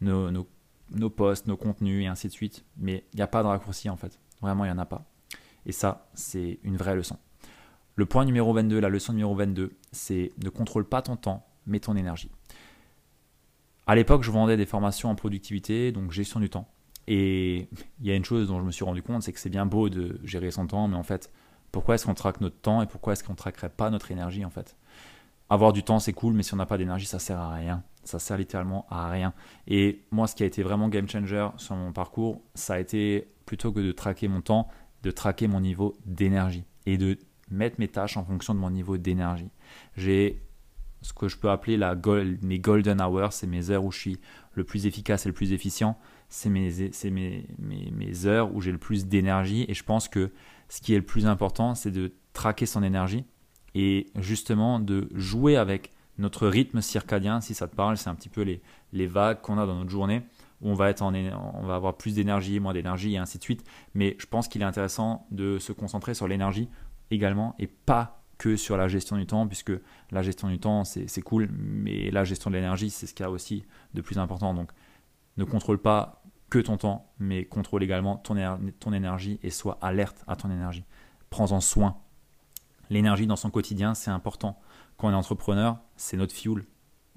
nos, 0.00 0.30
nos, 0.30 0.46
nos 0.90 1.10
posts, 1.10 1.46
nos 1.46 1.56
contenus 1.56 2.04
et 2.04 2.06
ainsi 2.06 2.28
de 2.28 2.32
suite. 2.32 2.64
Mais 2.78 3.04
il 3.12 3.16
n'y 3.16 3.22
a 3.22 3.26
pas 3.26 3.42
de 3.42 3.48
raccourci 3.48 3.88
en 3.90 3.96
fait. 3.96 4.18
Vraiment, 4.40 4.64
il 4.64 4.68
n'y 4.68 4.74
en 4.74 4.78
a 4.78 4.86
pas. 4.86 5.04
Et 5.66 5.72
ça, 5.72 6.08
c'est 6.14 6.58
une 6.62 6.76
vraie 6.76 6.94
leçon. 6.94 7.18
Le 7.96 8.06
point 8.06 8.24
numéro 8.24 8.52
22, 8.52 8.80
la 8.80 8.88
leçon 8.88 9.12
numéro 9.12 9.34
22, 9.34 9.72
c'est 9.92 10.32
ne 10.42 10.48
contrôle 10.48 10.84
pas 10.84 11.00
ton 11.00 11.16
temps, 11.16 11.46
mais 11.66 11.80
ton 11.80 11.96
énergie. 11.96 12.30
À 13.86 13.94
l'époque, 13.94 14.22
je 14.22 14.30
vendais 14.30 14.56
des 14.56 14.66
formations 14.66 15.10
en 15.10 15.14
productivité, 15.14 15.92
donc 15.92 16.10
gestion 16.10 16.40
du 16.40 16.48
temps. 16.48 16.68
Et 17.06 17.68
il 18.00 18.06
y 18.06 18.10
a 18.10 18.14
une 18.14 18.24
chose 18.24 18.48
dont 18.48 18.58
je 18.60 18.64
me 18.64 18.70
suis 18.70 18.84
rendu 18.84 19.02
compte, 19.02 19.22
c'est 19.22 19.32
que 19.32 19.38
c'est 19.38 19.50
bien 19.50 19.66
beau 19.66 19.90
de 19.90 20.20
gérer 20.24 20.50
son 20.50 20.66
temps, 20.66 20.88
mais 20.88 20.96
en 20.96 21.02
fait, 21.02 21.30
pourquoi 21.70 21.96
est-ce 21.96 22.06
qu'on 22.06 22.14
traque 22.14 22.40
notre 22.40 22.58
temps 22.60 22.80
et 22.82 22.86
pourquoi 22.86 23.12
est-ce 23.12 23.22
qu'on 23.24 23.34
traquerait 23.34 23.68
pas 23.68 23.90
notre 23.90 24.10
énergie 24.10 24.44
en 24.44 24.50
fait? 24.50 24.76
Avoir 25.50 25.74
du 25.74 25.82
temps, 25.82 25.98
c'est 25.98 26.14
cool, 26.14 26.32
mais 26.32 26.42
si 26.42 26.54
on 26.54 26.56
n'a 26.56 26.64
pas 26.64 26.78
d'énergie, 26.78 27.04
ça 27.04 27.18
sert 27.18 27.38
à 27.38 27.52
rien. 27.52 27.82
Ça 28.04 28.18
sert 28.18 28.38
littéralement 28.38 28.86
à 28.88 29.10
rien. 29.10 29.34
Et 29.66 30.02
moi, 30.10 30.26
ce 30.26 30.34
qui 30.34 30.42
a 30.42 30.46
été 30.46 30.62
vraiment 30.62 30.88
game 30.88 31.08
changer 31.08 31.48
sur 31.58 31.76
mon 31.76 31.92
parcours, 31.92 32.40
ça 32.54 32.74
a 32.74 32.78
été 32.78 33.28
plutôt 33.44 33.70
que 33.70 33.80
de 33.80 33.92
traquer 33.92 34.28
mon 34.28 34.40
temps, 34.40 34.68
de 35.02 35.10
traquer 35.10 35.46
mon 35.46 35.60
niveau 35.60 35.96
d'énergie 36.06 36.64
et 36.86 36.96
de 36.96 37.18
mettre 37.50 37.76
mes 37.78 37.88
tâches 37.88 38.16
en 38.16 38.24
fonction 38.24 38.54
de 38.54 38.58
mon 38.58 38.70
niveau 38.70 38.96
d'énergie. 38.96 39.50
J'ai 39.96 40.40
ce 41.04 41.12
que 41.12 41.28
je 41.28 41.36
peux 41.36 41.50
appeler 41.50 41.78
mes 42.42 42.58
golden 42.58 43.00
hours, 43.02 43.34
c'est 43.34 43.46
mes 43.46 43.70
heures 43.70 43.84
où 43.84 43.92
je 43.92 43.98
suis 43.98 44.18
le 44.54 44.64
plus 44.64 44.86
efficace 44.86 45.26
et 45.26 45.28
le 45.28 45.34
plus 45.34 45.52
efficient, 45.52 45.98
c'est 46.30 46.48
mes, 46.48 48.26
heures 48.26 48.54
où 48.54 48.62
j'ai 48.62 48.72
le 48.72 48.78
plus 48.78 49.06
d'énergie. 49.06 49.66
Et 49.68 49.74
je 49.74 49.84
pense 49.84 50.08
que 50.08 50.30
ce 50.70 50.80
qui 50.80 50.94
est 50.94 50.98
le 50.98 51.04
plus 51.04 51.26
important, 51.26 51.74
c'est 51.74 51.90
de 51.90 52.12
traquer 52.32 52.64
son 52.64 52.82
énergie 52.82 53.24
et 53.74 54.06
justement 54.18 54.80
de 54.80 55.10
jouer 55.12 55.56
avec 55.56 55.90
notre 56.16 56.48
rythme 56.48 56.80
circadien, 56.80 57.42
si 57.42 57.52
ça 57.52 57.68
te 57.68 57.76
parle, 57.76 57.98
c'est 57.98 58.08
un 58.08 58.14
petit 58.14 58.30
peu 58.30 58.40
les, 58.92 59.06
vagues 59.06 59.42
qu'on 59.42 59.58
a 59.58 59.66
dans 59.66 59.74
notre 59.74 59.90
journée, 59.90 60.22
où 60.62 60.70
on 60.70 60.74
va, 60.74 60.94
on 61.02 61.66
va 61.66 61.74
avoir 61.74 61.98
plus 61.98 62.14
d'énergie, 62.14 62.60
moins 62.60 62.72
d'énergie, 62.72 63.14
et 63.14 63.18
ainsi 63.18 63.36
de 63.36 63.42
suite. 63.42 63.62
Mais 63.94 64.16
je 64.18 64.26
pense 64.26 64.48
qu'il 64.48 64.62
est 64.62 64.64
intéressant 64.64 65.26
de 65.32 65.58
se 65.58 65.72
concentrer 65.72 66.14
sur 66.14 66.28
l'énergie 66.28 66.68
également, 67.10 67.56
et 67.58 67.66
pas 67.66 68.23
que 68.38 68.56
sur 68.56 68.76
la 68.76 68.88
gestion 68.88 69.16
du 69.16 69.26
temps, 69.26 69.46
puisque 69.46 69.72
la 70.10 70.22
gestion 70.22 70.48
du 70.48 70.58
temps, 70.58 70.84
c'est 70.84 71.22
cool, 71.22 71.48
mais 71.52 72.10
la 72.10 72.24
gestion 72.24 72.50
de 72.50 72.56
l'énergie, 72.56 72.90
c'est 72.90 73.06
ce 73.06 73.14
qu'il 73.14 73.24
y 73.24 73.26
a 73.26 73.30
aussi 73.30 73.64
de 73.94 74.00
plus 74.00 74.18
important. 74.18 74.54
Donc, 74.54 74.70
ne 75.36 75.44
contrôle 75.44 75.78
pas 75.78 76.22
que 76.50 76.58
ton 76.58 76.76
temps, 76.76 77.12
mais 77.18 77.44
contrôle 77.44 77.82
également 77.82 78.16
ton, 78.16 78.36
ton 78.80 78.92
énergie 78.92 79.40
et 79.42 79.50
sois 79.50 79.78
alerte 79.80 80.24
à 80.26 80.36
ton 80.36 80.50
énergie. 80.50 80.84
Prends-en 81.30 81.60
soin. 81.60 81.96
L'énergie 82.90 83.26
dans 83.26 83.36
son 83.36 83.50
quotidien, 83.50 83.94
c'est 83.94 84.10
important. 84.10 84.60
Quand 84.96 85.08
on 85.08 85.10
est 85.10 85.14
entrepreneur, 85.14 85.78
c'est 85.96 86.16
notre 86.16 86.32
fuel. 86.32 86.64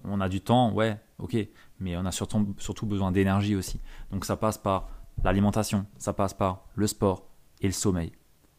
On 0.04 0.22
a 0.22 0.30
du 0.30 0.42
temps, 0.42 0.72
ouais, 0.74 1.00
ok, 1.20 1.36
mais 1.80 1.98
on 1.98 2.06
a 2.06 2.12
surtout, 2.12 2.56
surtout 2.58 2.86
besoin 2.86 3.12
d'énergie 3.12 3.56
aussi. 3.56 3.80
Donc 4.12 4.26
ça 4.26 4.38
passe 4.38 4.58
par 4.58 4.90
l'alimentation, 5.24 5.86
ça 5.98 6.14
passe 6.14 6.34
par 6.34 6.66
le 6.76 6.88
sport 6.88 7.28
et 7.62 7.68
le 7.68 7.74
sommeil. 7.74 8.12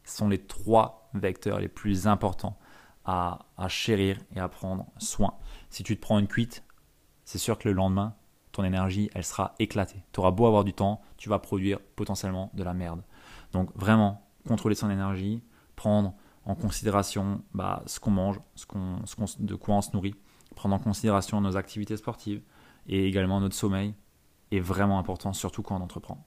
Ce 0.05 0.16
sont 0.16 0.29
les 0.29 0.38
trois 0.38 0.98
vecteurs 1.14 1.61
les 1.61 1.68
plus 1.68 2.07
importants 2.07 2.59
à, 3.05 3.38
chérir 3.68 4.18
et 4.35 4.40
à 4.40 4.49
prendre 4.49 4.87
soin. 4.99 5.35
Si 5.71 5.83
tu 5.83 5.97
te 5.97 6.01
prends 6.01 6.18
une 6.18 6.29
cuite, 6.29 6.62
c'est 7.25 7.38
sûr 7.38 7.59
que 7.59 7.68
le 7.68 7.75
lendemain, 7.75 8.14
ton 8.53 8.64
énergie, 8.64 9.11
elle 9.14 9.25
sera 9.25 9.55
éclatée. 9.59 10.05
Tu 10.12 10.21
auras 10.21 10.31
beau 10.31 10.47
avoir 10.47 10.64
du 10.64 10.75
temps, 10.75 11.01
tu 11.16 11.29
vas 11.29 11.38
produire 11.38 11.81
potentiellement 11.97 12.51
de 12.53 12.62
la 12.62 12.75
merde. 12.75 13.03
Donc 13.53 13.71
vraiment, 13.75 14.27
contrôler 14.47 14.75
son 14.75 14.90
énergie, 14.90 15.42
prendre 15.75 16.14
en 16.44 16.55
considération 16.55 17.42
bah, 17.55 17.83
ce 17.87 17.99
qu'on 17.99 18.11
mange, 18.11 18.40
ce 18.55 18.66
de 19.42 19.55
quoi 19.55 19.77
on 19.77 19.81
se 19.81 19.92
nourrit, 19.92 20.14
prendre 20.55 20.75
en 20.75 20.79
considération 20.79 21.40
nos 21.40 21.57
activités 21.57 21.97
sportives 21.97 22.42
et 22.87 23.07
également 23.07 23.40
notre 23.40 23.55
sommeil 23.55 23.94
est 24.51 24.61
vraiment 24.61 24.99
important, 24.99 25.33
surtout 25.33 25.62
quand 25.62 25.77
on 25.79 25.83
entreprend. 25.83 26.27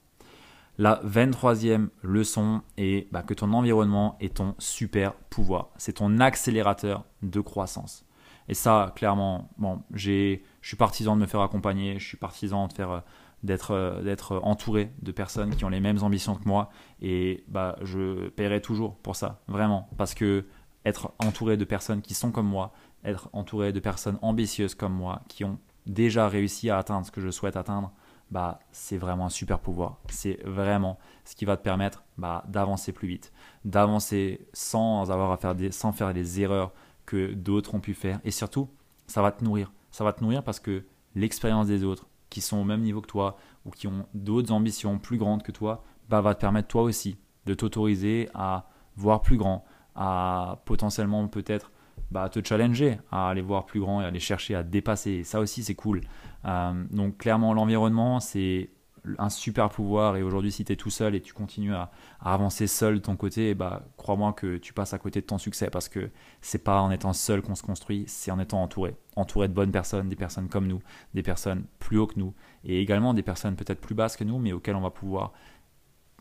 La 0.78 1.02
23e 1.04 1.88
leçon 2.02 2.62
est 2.78 3.12
bah, 3.12 3.22
que 3.22 3.34
ton 3.34 3.52
environnement 3.52 4.16
est 4.20 4.34
ton 4.34 4.54
super 4.58 5.14
pouvoir. 5.14 5.68
C'est 5.76 5.94
ton 5.94 6.18
accélérateur 6.18 7.04
de 7.22 7.40
croissance. 7.40 8.06
Et 8.48 8.54
ça, 8.54 8.92
clairement, 8.96 9.50
bon, 9.58 9.82
je 9.92 10.38
suis 10.62 10.76
partisan 10.76 11.16
de 11.16 11.20
me 11.20 11.26
faire 11.26 11.40
accompagner, 11.40 11.98
je 11.98 12.06
suis 12.06 12.16
partisan 12.16 12.68
de 12.68 12.72
faire 12.72 12.90
euh, 12.90 13.00
d'être 13.42 13.72
euh, 13.72 14.02
d'être 14.02 14.40
entouré 14.42 14.92
de 15.02 15.12
personnes 15.12 15.54
qui 15.54 15.64
ont 15.64 15.68
les 15.68 15.80
mêmes 15.80 16.02
ambitions 16.02 16.36
que 16.36 16.46
moi 16.46 16.70
et 17.00 17.44
bah 17.48 17.76
je 17.82 18.28
paierai 18.30 18.60
toujours 18.60 18.96
pour 18.96 19.16
ça 19.16 19.42
vraiment 19.48 19.88
parce 19.96 20.14
que 20.14 20.46
être 20.84 21.12
entouré 21.18 21.56
de 21.56 21.64
personnes 21.64 22.02
qui 22.02 22.14
sont 22.14 22.30
comme 22.30 22.46
moi 22.46 22.72
être 23.04 23.28
entouré 23.32 23.72
de 23.72 23.80
personnes 23.80 24.18
ambitieuses 24.22 24.74
comme 24.74 24.94
moi 24.94 25.22
qui 25.28 25.44
ont 25.44 25.58
déjà 25.86 26.28
réussi 26.28 26.70
à 26.70 26.78
atteindre 26.78 27.06
ce 27.06 27.10
que 27.10 27.20
je 27.20 27.30
souhaite 27.30 27.56
atteindre 27.56 27.92
bah, 28.32 28.60
c'est 28.72 28.96
vraiment 28.96 29.26
un 29.26 29.30
super 29.30 29.58
pouvoir. 29.58 29.98
C'est 30.08 30.42
vraiment 30.46 30.98
ce 31.24 31.36
qui 31.36 31.44
va 31.44 31.58
te 31.58 31.62
permettre 31.62 32.02
bah, 32.16 32.44
d'avancer 32.48 32.90
plus 32.90 33.06
vite, 33.06 33.30
d'avancer 33.66 34.48
sans 34.54 35.10
avoir 35.10 35.30
à 35.32 35.36
faire 35.36 35.54
des, 35.54 35.70
sans 35.70 35.92
faire 35.92 36.14
les 36.14 36.40
erreurs 36.40 36.72
que 37.04 37.34
d'autres 37.34 37.74
ont 37.74 37.80
pu 37.80 37.92
faire. 37.92 38.20
Et 38.24 38.30
surtout, 38.30 38.70
ça 39.06 39.20
va 39.20 39.32
te 39.32 39.44
nourrir. 39.44 39.70
Ça 39.90 40.02
va 40.02 40.14
te 40.14 40.22
nourrir 40.24 40.42
parce 40.42 40.60
que 40.60 40.86
l'expérience 41.14 41.66
des 41.66 41.84
autres, 41.84 42.08
qui 42.30 42.40
sont 42.40 42.56
au 42.56 42.64
même 42.64 42.80
niveau 42.80 43.02
que 43.02 43.06
toi 43.06 43.36
ou 43.66 43.70
qui 43.70 43.86
ont 43.86 44.06
d'autres 44.14 44.50
ambitions 44.50 44.98
plus 44.98 45.18
grandes 45.18 45.42
que 45.42 45.52
toi, 45.52 45.84
bah, 46.08 46.22
va 46.22 46.34
te 46.34 46.40
permettre 46.40 46.68
toi 46.68 46.82
aussi 46.82 47.18
de 47.44 47.52
t'autoriser 47.52 48.30
à 48.32 48.70
voir 48.96 49.20
plus 49.20 49.36
grand, 49.36 49.66
à 49.94 50.62
potentiellement 50.64 51.28
peut-être 51.28 51.70
bah, 52.10 52.28
te 52.28 52.40
challenger, 52.46 52.98
à 53.10 53.30
aller 53.30 53.42
voir 53.42 53.64
plus 53.66 53.80
grand 53.80 54.00
et 54.00 54.04
à 54.04 54.08
aller 54.08 54.20
chercher 54.20 54.54
à 54.54 54.62
dépasser. 54.62 55.24
ça 55.24 55.40
aussi, 55.40 55.64
c'est 55.64 55.74
cool. 55.74 56.02
Euh, 56.44 56.84
donc, 56.90 57.18
clairement, 57.18 57.54
l'environnement, 57.54 58.20
c'est 58.20 58.70
un 59.18 59.30
super 59.30 59.68
pouvoir. 59.68 60.16
Et 60.16 60.22
aujourd'hui, 60.22 60.52
si 60.52 60.64
tu 60.64 60.72
es 60.72 60.76
tout 60.76 60.90
seul 60.90 61.14
et 61.14 61.20
tu 61.20 61.32
continues 61.32 61.74
à, 61.74 61.90
avancer 62.20 62.66
seul 62.66 62.96
de 62.96 63.00
ton 63.00 63.16
côté, 63.16 63.54
bah, 63.54 63.84
crois-moi 63.96 64.32
que 64.32 64.58
tu 64.58 64.72
passes 64.72 64.94
à 64.94 64.98
côté 64.98 65.20
de 65.20 65.26
ton 65.26 65.38
succès 65.38 65.70
parce 65.70 65.88
que 65.88 66.10
c'est 66.40 66.62
pas 66.62 66.80
en 66.80 66.90
étant 66.90 67.12
seul 67.12 67.42
qu'on 67.42 67.54
se 67.54 67.62
construit, 67.62 68.04
c'est 68.06 68.30
en 68.30 68.38
étant 68.38 68.62
entouré. 68.62 68.96
Entouré 69.16 69.48
de 69.48 69.54
bonnes 69.54 69.72
personnes, 69.72 70.08
des 70.08 70.16
personnes 70.16 70.48
comme 70.48 70.66
nous, 70.66 70.80
des 71.14 71.22
personnes 71.22 71.64
plus 71.78 71.98
haut 71.98 72.06
que 72.06 72.18
nous 72.18 72.34
et 72.64 72.80
également 72.80 73.14
des 73.14 73.22
personnes 73.22 73.56
peut-être 73.56 73.80
plus 73.80 73.94
basses 73.94 74.16
que 74.16 74.24
nous, 74.24 74.38
mais 74.38 74.52
auxquelles 74.52 74.76
on 74.76 74.80
va 74.82 74.90
pouvoir, 74.90 75.32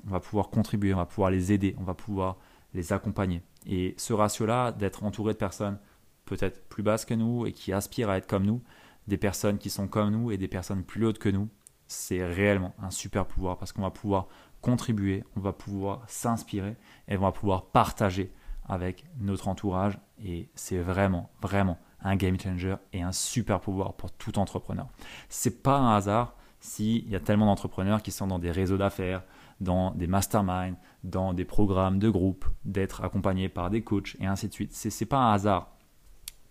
on 0.07 0.11
va 0.11 0.19
pouvoir 0.19 0.49
contribuer, 0.49 0.93
on 0.93 0.97
va 0.97 1.05
pouvoir 1.05 1.29
les 1.29 1.51
aider, 1.51 1.75
on 1.79 1.83
va 1.83 1.93
pouvoir 1.93 2.37
les 2.73 2.93
accompagner. 2.93 3.41
Et 3.65 3.93
ce 3.97 4.13
ratio-là, 4.13 4.71
d'être 4.71 5.03
entouré 5.03 5.33
de 5.33 5.37
personnes 5.37 5.79
peut-être 6.25 6.67
plus 6.69 6.83
basses 6.83 7.05
que 7.05 7.13
nous 7.13 7.45
et 7.45 7.51
qui 7.51 7.73
aspirent 7.73 8.09
à 8.09 8.17
être 8.17 8.27
comme 8.27 8.45
nous, 8.45 8.61
des 9.07 9.17
personnes 9.17 9.57
qui 9.57 9.69
sont 9.69 9.87
comme 9.87 10.11
nous 10.11 10.31
et 10.31 10.37
des 10.37 10.47
personnes 10.47 10.83
plus 10.83 11.05
hautes 11.05 11.19
que 11.19 11.29
nous, 11.29 11.49
c'est 11.87 12.23
réellement 12.23 12.73
un 12.81 12.91
super 12.91 13.25
pouvoir 13.25 13.57
parce 13.57 13.73
qu'on 13.73 13.81
va 13.81 13.91
pouvoir 13.91 14.27
contribuer, 14.61 15.23
on 15.35 15.41
va 15.41 15.53
pouvoir 15.53 16.03
s'inspirer 16.07 16.77
et 17.07 17.17
on 17.17 17.21
va 17.21 17.31
pouvoir 17.31 17.65
partager 17.65 18.31
avec 18.69 19.05
notre 19.19 19.47
entourage 19.47 19.99
et 20.23 20.49
c'est 20.55 20.77
vraiment, 20.77 21.29
vraiment 21.41 21.77
un 22.01 22.15
game 22.15 22.39
changer 22.39 22.75
et 22.93 23.01
un 23.01 23.11
super 23.11 23.59
pouvoir 23.59 23.93
pour 23.95 24.11
tout 24.11 24.39
entrepreneur. 24.39 24.87
C'est 25.29 25.61
pas 25.61 25.77
un 25.77 25.95
hasard 25.95 26.35
s'il 26.61 27.09
y 27.09 27.15
a 27.15 27.19
tellement 27.19 27.47
d'entrepreneurs 27.47 28.01
qui 28.01 28.11
sont 28.11 28.27
dans 28.27 28.39
des 28.39 28.51
réseaux 28.51 28.77
d'affaires, 28.77 29.23
dans 29.59 29.91
des 29.91 30.07
masterminds, 30.07 30.77
dans 31.03 31.33
des 31.33 31.43
programmes 31.43 31.99
de 31.99 32.09
groupe, 32.09 32.45
d'être 32.63 33.03
accompagnés 33.03 33.49
par 33.49 33.69
des 33.69 33.81
coachs 33.81 34.15
et 34.19 34.27
ainsi 34.27 34.47
de 34.47 34.53
suite. 34.53 34.73
Ce 34.73 34.87
n'est 34.87 35.07
pas 35.07 35.17
un 35.17 35.33
hasard. 35.33 35.75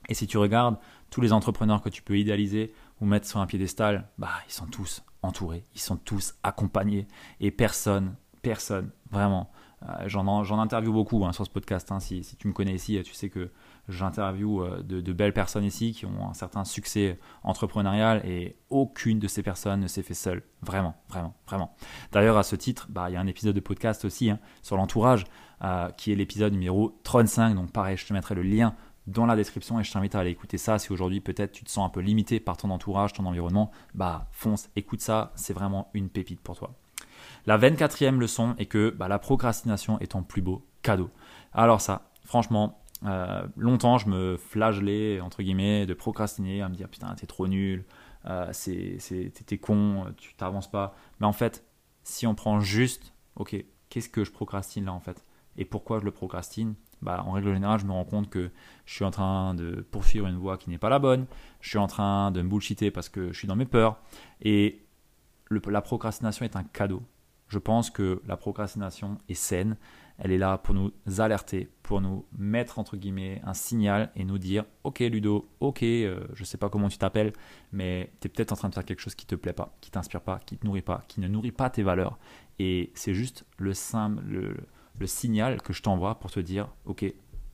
Et 0.08 0.14
si 0.14 0.26
tu 0.26 0.36
regardes 0.36 0.76
tous 1.10 1.20
les 1.20 1.32
entrepreneurs 1.32 1.80
que 1.80 1.88
tu 1.88 2.02
peux 2.02 2.18
idéaliser 2.18 2.74
ou 3.00 3.06
mettre 3.06 3.26
sur 3.26 3.40
un 3.40 3.46
piédestal, 3.46 4.08
bah, 4.18 4.30
ils 4.48 4.52
sont 4.52 4.66
tous 4.66 5.02
entourés, 5.22 5.64
ils 5.74 5.80
sont 5.80 5.96
tous 5.96 6.34
accompagnés 6.42 7.06
et 7.38 7.50
personne, 7.50 8.16
personne, 8.42 8.90
vraiment. 9.10 9.50
Euh, 9.88 10.08
j'en 10.08 10.58
interviewe 10.58 10.92
beaucoup 10.92 11.24
hein, 11.24 11.32
sur 11.32 11.46
ce 11.46 11.50
podcast. 11.50 11.90
Hein. 11.92 12.00
Si, 12.00 12.22
tu 12.38 12.48
me 12.48 12.52
connais 12.52 12.74
ici, 12.74 13.00
tu 13.04 13.14
sais 13.14 13.30
que 13.30 13.50
j'interviewe 13.90 14.62
euh, 14.62 14.82
de, 14.82 15.12
belles 15.12 15.32
personnes 15.32 15.64
ici 15.64 15.92
qui 15.92 16.06
ont 16.06 16.28
un 16.28 16.34
certain 16.34 16.64
succès 16.64 17.18
entrepreneurial 17.42 18.22
et 18.24 18.56
aucune 18.70 19.18
de 19.18 19.28
ces 19.28 19.42
personnes 19.42 19.80
ne 19.80 19.86
s'est 19.86 20.02
fait 20.02 20.14
seule. 20.14 20.42
Vraiment, 20.62 20.94
vraiment, 21.08 21.34
vraiment. 21.46 21.74
D'ailleurs, 22.12 22.38
à 22.38 22.42
ce 22.42 22.56
titre, 22.56 22.86
bah, 22.88 23.10
il 23.10 23.14
y 23.14 23.16
a 23.16 23.20
un 23.20 23.26
épisode 23.26 23.54
de 23.54 23.60
podcast 23.60 24.04
aussi 24.04 24.30
hein, 24.30 24.38
sur 24.62 24.76
l'entourage 24.76 25.24
euh, 25.62 25.90
qui 25.90 26.12
est 26.12 26.14
l'épisode 26.14 26.52
numéro 26.52 26.98
35. 27.04 27.54
Donc 27.54 27.72
pareil, 27.72 27.96
je 27.96 28.06
te 28.06 28.12
mettrai 28.12 28.34
le 28.34 28.42
lien 28.42 28.74
dans 29.06 29.26
la 29.26 29.36
description 29.36 29.80
et 29.80 29.84
je 29.84 29.92
t'invite 29.92 30.14
à 30.14 30.20
aller 30.20 30.30
écouter 30.30 30.58
ça. 30.58 30.78
Si 30.78 30.92
aujourd'hui 30.92 31.20
peut-être 31.20 31.52
tu 31.52 31.64
te 31.64 31.70
sens 31.70 31.86
un 31.86 31.90
peu 31.90 32.00
limité 32.00 32.40
par 32.40 32.56
ton 32.56 32.70
entourage, 32.70 33.12
ton 33.12 33.26
environnement, 33.26 33.70
bah 33.94 34.28
fonce, 34.30 34.70
écoute 34.76 35.00
ça, 35.00 35.32
c'est 35.34 35.52
vraiment 35.52 35.90
une 35.94 36.08
pépite 36.08 36.40
pour 36.40 36.56
toi. 36.56 36.74
La 37.46 37.58
24e 37.58 38.18
leçon 38.18 38.54
est 38.58 38.66
que 38.66 38.90
bah, 38.90 39.08
la 39.08 39.18
procrastination 39.18 39.98
est 40.00 40.12
ton 40.12 40.22
plus 40.22 40.42
beau 40.42 40.66
cadeau. 40.82 41.10
Alors 41.52 41.80
ça, 41.80 42.10
franchement, 42.24 42.79
euh, 43.04 43.46
longtemps 43.56 43.98
je 43.98 44.08
me 44.08 44.36
flagellais, 44.36 45.20
entre 45.20 45.42
guillemets, 45.42 45.86
de 45.86 45.94
procrastiner, 45.94 46.62
à 46.62 46.68
me 46.68 46.74
dire 46.74 46.88
putain 46.88 47.14
t'es 47.14 47.26
trop 47.26 47.48
nul, 47.48 47.84
euh, 48.26 48.52
t'es 49.46 49.58
con, 49.58 50.12
tu 50.16 50.34
t'avances 50.34 50.70
pas. 50.70 50.94
Mais 51.20 51.26
en 51.26 51.32
fait, 51.32 51.64
si 52.02 52.26
on 52.26 52.34
prend 52.34 52.60
juste, 52.60 53.14
ok, 53.36 53.56
qu'est-ce 53.88 54.08
que 54.08 54.24
je 54.24 54.30
procrastine 54.30 54.84
là 54.84 54.92
en 54.92 55.00
fait? 55.00 55.24
Et 55.56 55.64
pourquoi 55.64 56.00
je 56.00 56.04
le 56.04 56.10
procrastine? 56.10 56.74
Bah, 57.02 57.24
en 57.26 57.32
règle 57.32 57.54
générale, 57.54 57.80
je 57.80 57.86
me 57.86 57.92
rends 57.92 58.04
compte 58.04 58.28
que 58.28 58.50
je 58.84 58.94
suis 58.94 59.04
en 59.04 59.10
train 59.10 59.54
de 59.54 59.86
poursuivre 59.90 60.26
une 60.26 60.36
voie 60.36 60.58
qui 60.58 60.68
n'est 60.68 60.78
pas 60.78 60.90
la 60.90 60.98
bonne, 60.98 61.26
je 61.60 61.70
suis 61.70 61.78
en 61.78 61.86
train 61.86 62.30
de 62.30 62.42
me 62.42 62.48
bullshiter 62.48 62.90
parce 62.90 63.08
que 63.08 63.32
je 63.32 63.38
suis 63.38 63.48
dans 63.48 63.56
mes 63.56 63.64
peurs, 63.64 63.98
et 64.42 64.84
la 65.50 65.80
procrastination 65.80 66.44
est 66.44 66.56
un 66.56 66.62
cadeau 66.62 67.02
je 67.50 67.58
pense 67.58 67.90
que 67.90 68.22
la 68.26 68.36
procrastination 68.36 69.18
est 69.28 69.34
saine. 69.34 69.76
Elle 70.22 70.32
est 70.32 70.38
là 70.38 70.58
pour 70.58 70.74
nous 70.74 70.92
alerter, 71.18 71.70
pour 71.82 72.02
nous 72.02 72.26
mettre 72.36 72.78
entre 72.78 72.98
guillemets 72.98 73.40
un 73.42 73.54
signal 73.54 74.12
et 74.14 74.24
nous 74.24 74.36
dire 74.38 74.64
Ok, 74.84 75.00
Ludo, 75.00 75.48
ok, 75.60 75.82
euh, 75.82 76.26
je 76.34 76.42
ne 76.42 76.44
sais 76.44 76.58
pas 76.58 76.68
comment 76.68 76.88
tu 76.88 76.98
t'appelles, 76.98 77.32
mais 77.72 78.12
tu 78.20 78.26
es 78.26 78.28
peut-être 78.28 78.52
en 78.52 78.56
train 78.56 78.68
de 78.68 78.74
faire 78.74 78.84
quelque 78.84 79.00
chose 79.00 79.14
qui 79.14 79.24
te 79.24 79.34
plaît 79.34 79.54
pas, 79.54 79.74
qui 79.80 79.90
t'inspire 79.90 80.20
pas, 80.20 80.38
qui 80.40 80.58
te 80.58 80.66
nourrit 80.66 80.82
pas, 80.82 81.02
qui 81.08 81.20
ne 81.20 81.28
nourrit 81.28 81.52
pas 81.52 81.70
tes 81.70 81.82
valeurs. 81.82 82.18
Et 82.58 82.92
c'est 82.94 83.14
juste 83.14 83.46
le, 83.56 83.72
signal 85.06 85.62
que 85.62 85.72
je 85.72 85.80
t'envoie 85.80 86.20
pour 86.20 86.30
te 86.30 86.40
dire 86.40 86.68
Ok, 86.84 87.04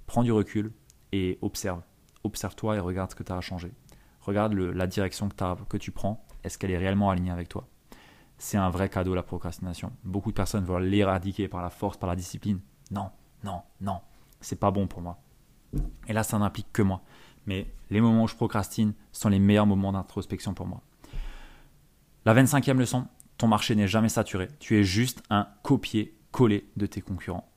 prends 0.07 0.25
du 0.25 0.33
recul 0.33 0.73
et 1.12 1.39
observe. 1.43 1.83
Observe-toi 2.25 2.77
et 2.77 2.81
regarde 2.81 3.12
ce 3.12 3.14
que 3.14 3.23
tu 3.23 3.31
as 3.31 3.37
à 3.37 3.41
changer. 3.41 3.71
Regarde 4.21 4.55
la 4.55 4.89
direction 4.89 5.29
que 5.29 5.77
tu 5.77 5.93
prends. 5.93 6.27
Est-ce 6.43 6.59
qu'elle 6.59 6.73
est 6.73 6.79
réellement 6.79 7.11
alignée 7.11 7.31
avec 7.31 7.49
toi? 7.49 7.69
C'est 8.39 8.57
un 8.57 8.70
vrai 8.70 8.89
cadeau 8.89 9.14
la 9.14 9.22
procrastination. 9.22 9.93
Beaucoup 10.05 10.30
de 10.30 10.37
personnes 10.37 10.64
veulent 10.64 10.84
l'éradiquer 10.84 11.49
par 11.49 11.62
la 11.62 11.70
force, 11.70 11.97
par 11.97 12.09
la 12.09 12.16
discipline. 12.16 12.61
Non, 12.91 13.11
non, 13.45 13.62
non, 13.80 14.01
c'est 14.41 14.61
pas 14.61 14.70
bon 14.70 14.87
pour 14.87 15.01
moi. 15.01 15.18
Et 16.09 16.12
là, 16.12 16.22
ça 16.22 16.39
n'implique 16.39 16.72
que 16.72 16.82
moi. 16.82 17.03
Mais 17.47 17.72
les 17.91 18.01
moments 18.01 18.24
où 18.24 18.28
je 18.28 18.34
procrastine 18.34 18.95
sont 19.12 19.28
les 19.28 19.39
meilleurs 19.39 19.66
moments 19.66 19.93
d'introspection 19.93 20.55
pour 20.55 20.66
moi. 20.66 20.82
La 22.24 22.34
25e 22.34 22.76
leçon, 22.76 23.07
ton 23.39 23.49
marché 23.49 23.74
n'est 23.74 23.89
jamais 23.89 24.09
saturé. 24.09 24.49
Tu 24.59 24.78
es 24.78 24.84
juste 24.84 25.22
un 25.30 25.49
copier-coller 25.62 26.68
de 26.76 26.87
tes 26.87 27.01
concurrents. 27.01 27.49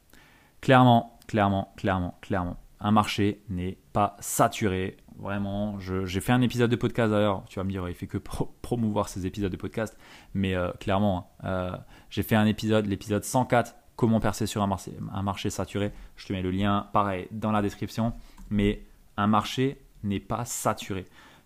Clairement, 0.61 1.17
clairement, 1.27 1.73
clairement, 1.75 2.17
clairement. 2.21 2.57
Un 2.79 2.91
marché 2.91 3.43
n'est 3.49 3.77
pas 3.93 4.15
saturé. 4.19 4.97
Vraiment, 5.19 5.77
j'ai 5.79 6.21
fait 6.21 6.31
un 6.31 6.41
épisode 6.41 6.71
de 6.71 6.77
podcast 6.77 7.11
d'ailleurs. 7.11 7.43
Tu 7.49 7.59
vas 7.59 7.65
me 7.65 7.71
dire, 7.71 7.87
il 7.89 7.95
fait 7.95 8.07
que 8.07 8.17
promouvoir 8.61 9.09
ces 9.09 9.25
épisodes 9.25 9.51
de 9.51 9.57
podcast. 9.57 9.97
Mais 10.33 10.55
euh, 10.55 10.71
clairement, 10.79 11.31
hein, 11.41 11.47
euh, 11.47 11.77
j'ai 12.09 12.23
fait 12.23 12.35
un 12.35 12.45
épisode, 12.45 12.85
l'épisode 12.85 13.23
104, 13.23 13.75
comment 13.97 14.21
percer 14.21 14.47
sur 14.47 14.63
un 14.63 14.67
marché, 14.67 14.93
un 15.11 15.21
marché 15.21 15.49
saturé. 15.49 15.91
Je 16.15 16.25
te 16.25 16.33
mets 16.33 16.41
le 16.41 16.51
lien, 16.51 16.87
pareil, 16.93 17.27
dans 17.31 17.51
la 17.51 17.61
description. 17.61 18.13
Mais 18.49 18.85
un 19.17 19.27
marché 19.27 19.81
n'est 20.03 20.21
pas 20.21 20.45
saturé. 20.45 21.05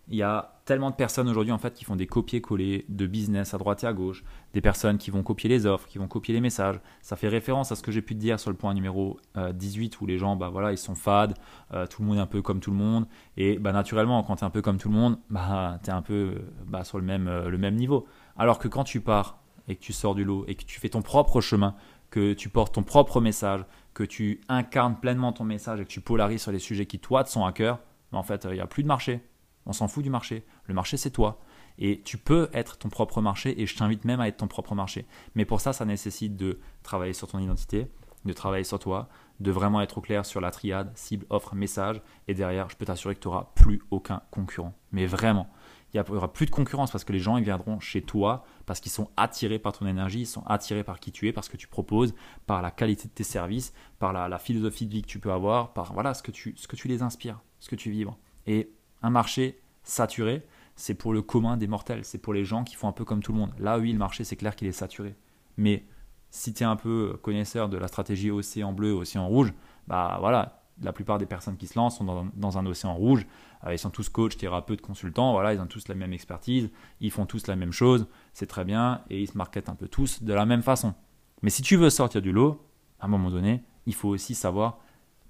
Il 0.10 0.18
y 0.18 0.24
a 0.24 0.60
tellement 0.66 0.89
de 0.89 0.95
personnes 0.95 1.30
aujourd'hui 1.30 1.54
en 1.54 1.58
fait 1.58 1.74
qui 1.74 1.86
font 1.86 1.95
des 1.95 2.08
copier-coller 2.08 2.86
de 2.89 3.08
business 3.08 3.54
à 3.54 3.58
droite 3.58 3.84
et 3.84 3.88
à 3.88 3.93
gauche, 3.93 4.24
des 4.54 4.60
personnes 4.60 4.97
qui 4.97 5.12
vont 5.12 5.24
copier 5.24 5.49
les 5.49 5.66
offres, 5.66 5.88
qui 5.88 5.97
vont 5.97 6.08
copier 6.08 6.34
les 6.34 6.41
messages. 6.41 6.80
Ça 7.01 7.16
fait 7.16 7.30
référence 7.30 7.72
à 7.72 7.76
ce 7.76 7.84
que 7.84 7.91
j'ai 7.91 8.01
pu 8.01 8.14
te 8.14 8.20
dire 8.20 8.38
sur 8.38 8.49
le 8.49 8.58
point 8.58 8.74
numéro 8.74 9.18
18 9.36 9.93
euh, 9.93 9.97
où 10.01 10.06
les 10.06 10.18
gens 10.18 10.36
bah 10.36 10.49
voilà, 10.49 10.72
ils 10.72 10.78
sont 10.78 10.95
fades, 10.95 11.36
euh, 11.74 11.88
tout 11.88 12.01
le 12.01 12.08
monde 12.10 12.18
est 12.18 12.22
un 12.22 12.26
peu 12.26 12.41
comme 12.41 12.60
tout 12.60 12.72
le 12.72 12.78
monde 12.78 13.08
et 13.38 13.58
bah 13.60 13.72
naturellement 13.72 14.24
quand 14.24 14.38
tu 14.38 14.43
es 14.43 14.47
un 14.47 14.49
peu 14.49 14.62
comme 14.62 14.78
tout 14.78 14.89
le 14.89 14.95
monde, 14.95 15.20
bah 15.30 15.80
tu 15.84 15.89
es 15.89 15.93
un 15.93 16.01
peu 16.01 16.36
bah, 16.66 16.84
sur 16.84 16.97
le 16.97 17.06
même 17.06 17.30
euh, 17.30 17.49
le 17.49 17.58
même 17.58 17.76
niveau. 17.76 18.06
Alors 18.38 18.60
que 18.60 18.68
quand 18.68 18.84
tu 18.84 18.99
pars 18.99 19.39
et 19.70 19.76
que 19.78 19.82
tu 19.82 19.93
sors 19.93 20.16
du 20.16 20.26
lot 20.26 20.43
et 20.49 20.56
que 20.56 20.66
tu 20.66 20.82
fais 20.82 20.89
ton 20.89 21.01
propre 21.01 21.39
chemin, 21.39 21.76
que 22.10 22.34
tu 22.34 22.49
portes 22.49 22.76
ton 22.76 22.84
propre 22.84 23.22
message, 23.22 23.66
que 23.93 24.04
tu 24.04 24.41
incarnes 24.49 24.97
pleinement 24.99 25.32
ton 25.32 25.45
message 25.45 25.80
et 25.80 25.86
que 25.86 25.89
tu 25.89 26.01
polarises 26.01 26.41
sur 26.41 26.51
les 26.51 26.60
sujets 26.60 26.86
qui 26.86 26.99
toi 26.99 27.24
te 27.24 27.30
sont 27.30 27.45
à 27.45 27.54
cœur, 27.54 27.80
bah, 28.12 28.18
en 28.18 28.24
fait, 28.24 28.45
il 28.49 28.56
n'y 28.56 28.60
a 28.60 28.68
plus 28.68 28.84
de 28.84 28.88
marché 28.88 29.22
on 29.66 29.74
s'en 29.74 29.88
fout 29.88 30.03
du 30.03 30.09
marché. 30.09 30.45
Le 30.66 30.74
marché, 30.74 30.97
c'est 30.97 31.11
toi. 31.11 31.39
Et 31.78 32.01
tu 32.03 32.18
peux 32.18 32.49
être 32.53 32.78
ton 32.78 32.89
propre 32.89 33.22
marché 33.22 33.59
et 33.61 33.66
je 33.66 33.76
t'invite 33.76 34.05
même 34.05 34.20
à 34.20 34.28
être 34.28 34.38
ton 34.38 34.47
propre 34.47 34.76
marché. 34.76 35.05
Mais 35.36 35.45
pour 35.45 35.61
ça, 35.61 35.74
ça 35.74 35.86
nécessite 35.86 36.36
de 36.36 36.59
travailler 36.84 37.14
sur 37.14 37.28
ton 37.28 37.39
identité, 37.39 37.88
de 38.26 38.34
travailler 38.34 38.64
sur 38.64 38.80
toi, 38.80 39.09
de 39.39 39.51
vraiment 39.51 39.82
être 39.82 39.97
au 39.97 40.01
clair 40.01 40.26
sur 40.26 40.39
la 40.39 40.51
triade, 40.51 40.91
cible, 40.95 41.26
offre, 41.30 41.55
message. 41.55 42.01
Et 42.28 42.34
derrière, 42.34 42.70
je 42.70 42.76
peux 42.76 42.86
t'assurer 42.86 43.16
que 43.16 43.20
tu 43.20 43.28
n'auras 43.28 43.49
plus 43.55 43.82
aucun 43.89 44.22
concurrent. 44.30 44.74
Mais 44.91 45.05
vraiment, 45.05 45.49
il 45.93 46.01
n'y 46.01 46.18
aura 46.18 46.32
plus 46.34 46.47
de 46.47 46.51
concurrence 46.51 46.89
parce 46.89 47.03
que 47.03 47.14
les 47.14 47.20
gens 47.20 47.38
ils 47.38 47.43
viendront 47.43 47.80
chez 47.80 48.01
toi 48.01 48.45
parce 48.66 48.80
qu'ils 48.80 48.91
sont 48.91 49.09
attirés 49.16 49.59
par 49.59 49.74
ton 49.74 49.86
énergie, 49.86 50.22
ils 50.22 50.28
sont 50.28 50.43
attirés 50.47 50.84
par 50.84 50.99
qui 50.99 51.11
tu 51.11 51.28
es, 51.28 51.34
par 51.34 51.43
ce 51.43 51.51
que 51.51 51.57
tu 51.57 51.68
proposes, 51.68 52.16
par 52.47 52.64
la 52.64 52.72
qualité 52.72 53.07
de 53.07 53.14
tes 53.14 53.24
services, 53.24 53.74
par 53.99 54.11
la, 54.11 54.38
philosophie 54.39 54.88
de 54.88 54.91
vie 54.91 55.01
que 55.03 55.07
tu 55.07 55.20
peux 55.20 55.32
avoir, 55.32 55.74
par 55.74 55.93
voilà 55.93 56.16
ce 56.16 56.24
que 56.24 56.32
tu, 56.32 56.55
ce 56.57 56.68
que 56.68 56.76
tu 56.76 56.88
les 56.88 57.03
inspires, 57.03 57.39
ce 57.59 57.70
que 57.70 57.76
tu 57.76 57.91
vibres. 57.91 58.18
Et 58.47 58.72
un 59.04 59.10
marché 59.10 59.60
saturé, 59.84 60.45
c'est 60.76 60.95
pour 60.95 61.14
le 61.14 61.22
commun 61.22 61.58
des 61.58 61.68
mortels, 61.68 62.04
c'est 62.04 62.18
pour 62.18 62.34
les 62.34 62.45
gens 62.45 62.64
qui 62.64 62.76
font 62.76 62.88
un 62.88 62.93
peu 62.93 63.06
comme 63.06 63.22
tout 63.22 63.32
le 63.32 63.38
monde. 63.38 63.54
Là, 63.60 63.78
oui, 63.78 63.91
le 63.91 63.99
marché, 63.99 64.24
c'est 64.24 64.36
clair 64.36 64.56
qu'il 64.56 64.68
est 64.68 64.72
saturé. 64.72 65.16
Mais 65.58 65.86
si 66.32 66.54
tu 66.54 66.64
es 66.64 66.66
un 66.66 66.76
peu 66.76 67.20
connaisseur 67.22 67.70
de 67.70 67.78
la 67.78 67.88
stratégie 67.88 68.32
océan 68.32 68.74
bleu, 68.74 68.93
océan 68.93 69.28
rouge, 69.28 69.54
bah 69.88 70.18
voilà, 70.20 70.64
la 70.82 70.93
plupart 70.93 71.20
des 71.20 71.26
personnes 71.26 71.58
qui 71.58 71.68
se 71.68 71.78
lancent 71.78 71.97
sont 71.97 72.30
dans, 72.34 72.58
un 72.58 72.66
océan 72.66 72.95
rouge. 72.95 73.28
Euh, 73.66 73.74
ils 73.74 73.78
sont 73.78 73.91
tous 73.91 74.10
coachs, 74.10 74.38
thérapeutes, 74.38 74.82
consultants. 74.82 75.32
Voilà, 75.34 75.54
ils 75.54 75.60
ont 75.60 75.68
tous 75.68 75.88
la 75.88 75.95
même 75.95 76.14
expertise. 76.14 76.72
Ils 76.99 77.12
font 77.12 77.26
tous 77.26 77.47
la 77.47 77.56
même 77.56 77.72
chose. 77.72 78.08
C'est 78.34 78.47
très 78.47 78.66
bien. 78.66 79.01
Et 79.10 79.22
ils 79.22 79.28
se 79.28 79.38
marketent 79.38 79.70
un 79.70 79.76
peu 79.76 79.88
tous 79.88 80.24
de 80.24 80.34
la 80.34 80.45
même 80.45 80.64
façon. 80.64 80.95
Mais 81.41 81.49
si 81.49 81.62
tu 81.62 81.76
veux 81.76 81.89
sortir 81.89 82.22
du 82.22 82.32
lot, 82.32 82.66
à 82.99 83.06
un 83.06 83.10
moment 83.10 83.30
donné, 83.30 83.64
il 83.86 83.93
faut 83.93 84.10
aussi 84.10 84.34
savoir 84.34 84.80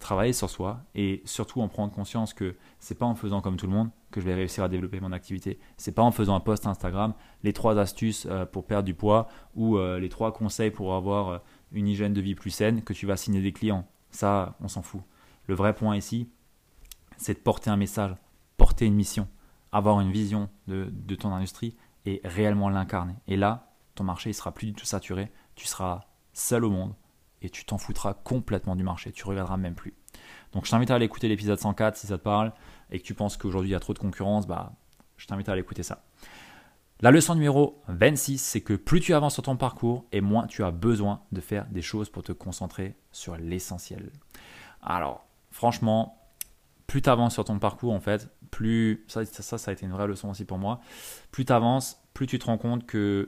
travailler 0.03 0.33
sur 0.33 0.49
soi 0.49 0.81
et 0.93 1.21
surtout 1.25 1.61
en 1.61 1.67
prendre 1.67 1.91
conscience 1.91 2.33
que 2.33 2.55
c'est 2.79 2.97
pas 2.97 3.05
en 3.05 3.15
faisant 3.15 3.41
comme 3.41 3.55
tout 3.55 3.65
le 3.65 3.73
monde 3.73 3.89
que 4.11 4.19
je 4.19 4.25
vais 4.25 4.35
réussir 4.35 4.63
à 4.63 4.69
développer 4.69 4.99
mon 4.99 5.11
activité. 5.11 5.59
C'est 5.77 5.93
pas 5.93 6.03
en 6.03 6.11
faisant 6.11 6.35
un 6.35 6.39
post 6.39 6.67
Instagram 6.67 7.13
les 7.43 7.53
trois 7.53 7.79
astuces 7.79 8.27
euh, 8.29 8.45
pour 8.45 8.65
perdre 8.65 8.85
du 8.85 8.93
poids 8.93 9.27
ou 9.55 9.77
euh, 9.77 9.99
les 9.99 10.09
trois 10.09 10.33
conseils 10.33 10.71
pour 10.71 10.93
avoir 10.93 11.29
euh, 11.29 11.37
une 11.71 11.87
hygiène 11.87 12.13
de 12.13 12.21
vie 12.21 12.35
plus 12.35 12.51
saine 12.51 12.83
que 12.83 12.93
tu 12.93 13.07
vas 13.07 13.17
signer 13.17 13.41
des 13.41 13.53
clients. 13.53 13.87
Ça, 14.11 14.55
on 14.61 14.67
s'en 14.67 14.81
fout. 14.81 15.01
Le 15.47 15.55
vrai 15.55 15.73
point 15.73 15.95
ici, 15.95 16.29
c'est 17.17 17.33
de 17.33 17.39
porter 17.39 17.69
un 17.69 17.77
message, 17.77 18.13
porter 18.57 18.85
une 18.85 18.95
mission, 18.95 19.27
avoir 19.71 19.99
une 20.01 20.11
vision 20.11 20.49
de, 20.67 21.15
ton 21.15 21.33
industrie 21.33 21.75
et 22.05 22.21
réellement 22.25 22.69
l'incarner. 22.69 23.15
Et 23.27 23.37
là, 23.37 23.73
ton 23.95 24.03
marché 24.03 24.29
il 24.29 24.33
sera 24.33 24.53
plus 24.53 24.67
du 24.67 24.73
tout 24.73 24.85
saturé, 24.85 25.31
tu 25.55 25.65
seras 25.65 26.01
seul 26.33 26.65
au 26.65 26.69
monde 26.69 26.93
et 27.43 27.49
tu 27.49 27.65
t'en 27.65 27.77
foutras 27.77 28.13
complètement 28.13 28.75
du 28.75 28.83
marché, 28.83 29.11
tu 29.11 29.25
regarderas 29.25 29.57
même 29.57 29.75
plus. 29.75 29.93
Donc 30.53 30.65
je 30.65 30.71
t'invite 30.71 30.89
à 30.91 30.95
aller 30.95 31.05
écouter 31.05 31.27
l'épisode 31.27 31.59
104 31.59 31.97
si 31.97 32.07
ça 32.07 32.17
te 32.17 32.23
parle 32.23 32.53
et 32.91 32.99
que 32.99 33.03
tu 33.03 33.13
penses 33.13 33.37
qu'aujourd'hui 33.37 33.69
il 33.69 33.73
y 33.73 33.75
a 33.75 33.79
trop 33.79 33.93
de 33.93 33.99
concurrence, 33.99 34.47
bah, 34.47 34.73
je 35.17 35.27
t'invite 35.27 35.49
à 35.49 35.51
aller 35.51 35.61
écouter 35.61 35.83
ça. 35.83 36.03
La 37.01 37.11
leçon 37.11 37.35
numéro 37.35 37.81
26, 37.89 38.37
c'est 38.37 38.61
que 38.61 38.73
plus 38.75 39.01
tu 39.01 39.13
avances 39.13 39.33
sur 39.33 39.43
ton 39.43 39.57
parcours 39.57 40.05
et 40.11 40.21
moins 40.21 40.47
tu 40.47 40.63
as 40.63 40.71
besoin 40.71 41.21
de 41.31 41.41
faire 41.41 41.65
des 41.67 41.81
choses 41.81 42.09
pour 42.09 42.23
te 42.23 42.31
concentrer 42.31 42.95
sur 43.11 43.35
l'essentiel. 43.35 44.11
Alors, 44.81 45.25
franchement, 45.51 46.17
plus 46.87 47.01
tu 47.01 47.09
avances 47.09 47.33
sur 47.33 47.43
ton 47.43 47.59
parcours, 47.59 47.91
en 47.91 47.99
fait, 47.99 48.29
plus. 48.51 49.03
Ça, 49.07 49.25
ça, 49.25 49.57
ça 49.57 49.71
a 49.71 49.73
été 49.73 49.85
une 49.85 49.91
vraie 49.91 50.07
leçon 50.07 50.29
aussi 50.29 50.45
pour 50.45 50.57
moi. 50.57 50.79
Plus 51.31 51.43
tu 51.43 51.51
avances, 51.51 52.01
plus 52.13 52.27
tu 52.27 52.39
te 52.39 52.45
rends 52.45 52.57
compte 52.57 52.89
qu'il 52.89 53.27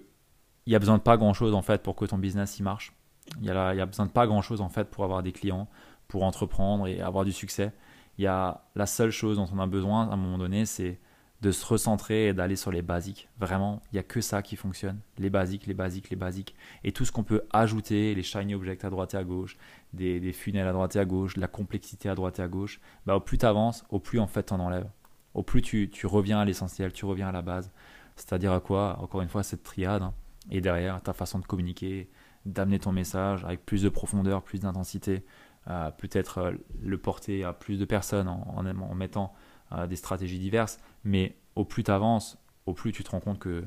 n'y 0.68 0.76
a 0.76 0.80
besoin 0.80 0.98
de 0.98 1.04
pas 1.04 1.18
grand 1.18 1.34
chose 1.34 1.54
en 1.54 1.62
fait 1.62 1.82
pour 1.82 1.96
que 1.96 2.06
ton 2.06 2.18
business 2.18 2.60
y 2.60 2.64
marche. 2.64 2.94
Il 3.42 3.46
y, 3.46 3.50
a, 3.50 3.86
besoin 3.86 4.06
de 4.06 4.12
pas 4.12 4.28
grand 4.28 4.42
chose 4.42 4.62
en 4.62 4.70
fait 4.70 4.86
pour 4.86 5.04
avoir 5.04 5.24
des 5.24 5.32
clients, 5.32 5.68
pour 6.08 6.24
entreprendre 6.24 6.88
et 6.88 7.02
avoir 7.02 7.26
du 7.26 7.34
succès. 7.34 7.74
Il 8.18 8.24
y 8.24 8.28
a 8.28 8.62
la 8.76 8.86
seule 8.86 9.12
chose 9.12 9.38
dont 9.38 9.48
on 9.54 9.60
a 9.60 9.68
besoin 9.68 10.10
à 10.10 10.14
un 10.14 10.18
moment 10.18 10.38
donné, 10.38 10.66
c'est 10.66 11.00
de 11.42 11.52
se 11.52 11.66
recentrer 11.66 12.28
et 12.28 12.34
d'aller 12.34 12.56
sur 12.56 12.72
les 12.72 12.82
basiques. 12.82 13.28
Vraiment, 13.38 13.82
il 13.92 13.96
n'y 13.96 14.00
a 14.00 14.04
que 14.04 14.22
ça 14.22 14.42
qui 14.42 14.56
fonctionne. 14.56 15.00
Les 15.18 15.30
basiques, 15.30 15.68
les 15.68 15.74
basiques, 15.74 16.10
les 16.10 16.16
basiques. 16.16 16.56
Et 16.84 16.92
tout 16.92 17.04
ce 17.04 17.12
qu'on 17.12 17.24
peut 17.24 17.44
ajouter, 17.52 18.16
les 18.16 18.24
shiny 18.24 18.56
objects 18.56 18.84
à 18.86 18.90
droite 18.90 19.14
et 19.14 19.18
à 19.18 19.24
gauche, 19.24 19.58
des, 19.94 20.32
funnels 20.32 20.68
à 20.68 20.72
droite 20.72 20.96
et 20.96 21.00
à 21.00 21.06
gauche, 21.06 21.36
la 21.36 21.48
complexité 21.48 22.10
à 22.10 22.16
droite 22.16 22.40
et 22.40 22.42
à 22.42 22.48
gauche, 22.48 22.80
bah, 23.06 23.16
au 23.16 23.20
plus 23.20 23.38
tu 23.38 23.46
avances, 23.46 23.84
au 23.90 24.00
plus 24.00 24.20
en 24.20 24.28
fait 24.28 24.44
t'en 24.44 24.60
enlèves. 24.60 24.90
Au 25.34 25.44
plus 25.44 25.62
tu, 25.62 25.90
tu 25.92 26.08
reviens 26.08 26.40
à 26.40 26.46
l'essentiel, 26.46 26.94
tu 26.94 27.06
reviens 27.06 27.28
à 27.28 27.32
la 27.32 27.42
base. 27.42 27.70
C'est-à-dire 28.16 28.54
à 28.54 28.62
quoi? 28.62 28.98
Encore 29.02 29.22
une 29.22 29.30
fois, 29.30 29.44
cette 29.44 29.64
triade. 29.64 30.02
Hein. 30.02 30.14
Et 30.50 30.62
derrière, 30.62 31.02
ta 31.02 31.14
façon 31.14 31.40
de 31.40 31.46
communiquer, 31.46 32.10
d'amener 32.46 32.80
ton 32.80 32.92
message 32.92 33.44
avec 33.44 33.66
plus 33.66 33.82
de 33.82 33.90
profondeur, 33.90 34.44
plus 34.44 34.62
d'intensité, 34.62 35.26
euh, 35.68 35.90
peut-être 35.92 36.38
euh, 36.38 36.52
le 36.82 36.98
porter 36.98 37.44
à 37.44 37.54
plus 37.54 37.80
de 37.80 37.86
personnes 37.86 38.28
en, 38.28 38.64
mettant 38.94 39.34
euh, 39.72 39.88
des 39.88 39.96
stratégies 39.96 40.40
diverses. 40.40 40.78
Mais 41.04 41.38
au 41.56 41.66
plus 41.66 41.84
tu 41.84 41.92
avances, 41.92 42.38
au 42.66 42.74
plus 42.74 42.92
tu 42.92 43.04
te 43.04 43.12
rends 43.12 43.20
compte 43.20 43.40
que 43.40 43.66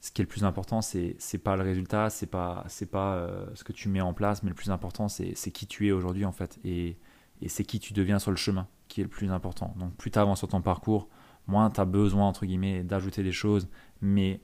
ce 0.00 0.10
qui 0.10 0.22
est 0.22 0.24
le 0.24 0.28
plus 0.28 0.44
important, 0.44 0.80
c'est 0.80 1.16
c'est 1.18 1.38
pas 1.38 1.56
le 1.56 1.64
résultat, 1.64 2.08
c'est 2.08 2.26
pas 2.26 2.64
c'est 2.68 2.86
pas 2.86 3.28
ce 3.54 3.64
que 3.64 3.72
tu 3.72 3.88
mets 3.88 4.00
en 4.00 4.14
place, 4.14 4.44
mais 4.44 4.50
le 4.50 4.54
plus 4.54 4.70
important, 4.70 5.08
c'est 5.08 5.34
qui 5.50 5.66
tu 5.66 5.88
es 5.88 5.90
aujourd'hui 5.90 6.24
en 6.24 6.30
fait, 6.30 6.60
et, 6.62 6.98
et 7.42 7.48
c'est 7.48 7.64
qui 7.64 7.80
tu 7.80 7.92
deviens 7.92 8.20
sur 8.20 8.30
le 8.30 8.36
chemin 8.36 8.68
qui 8.86 9.00
est 9.00 9.04
le 9.04 9.10
plus 9.10 9.32
important. 9.32 9.74
Donc 9.76 9.96
plus 9.96 10.12
tu 10.12 10.18
avances 10.20 10.38
sur 10.38 10.46
ton 10.46 10.62
parcours, 10.62 11.08
moins 11.48 11.68
tu 11.70 11.80
as 11.80 11.84
besoin 11.84 12.28
entre 12.28 12.46
guillemets 12.46 12.84
d'ajouter 12.84 13.24
des 13.24 13.32
choses, 13.32 13.68
mais 14.00 14.40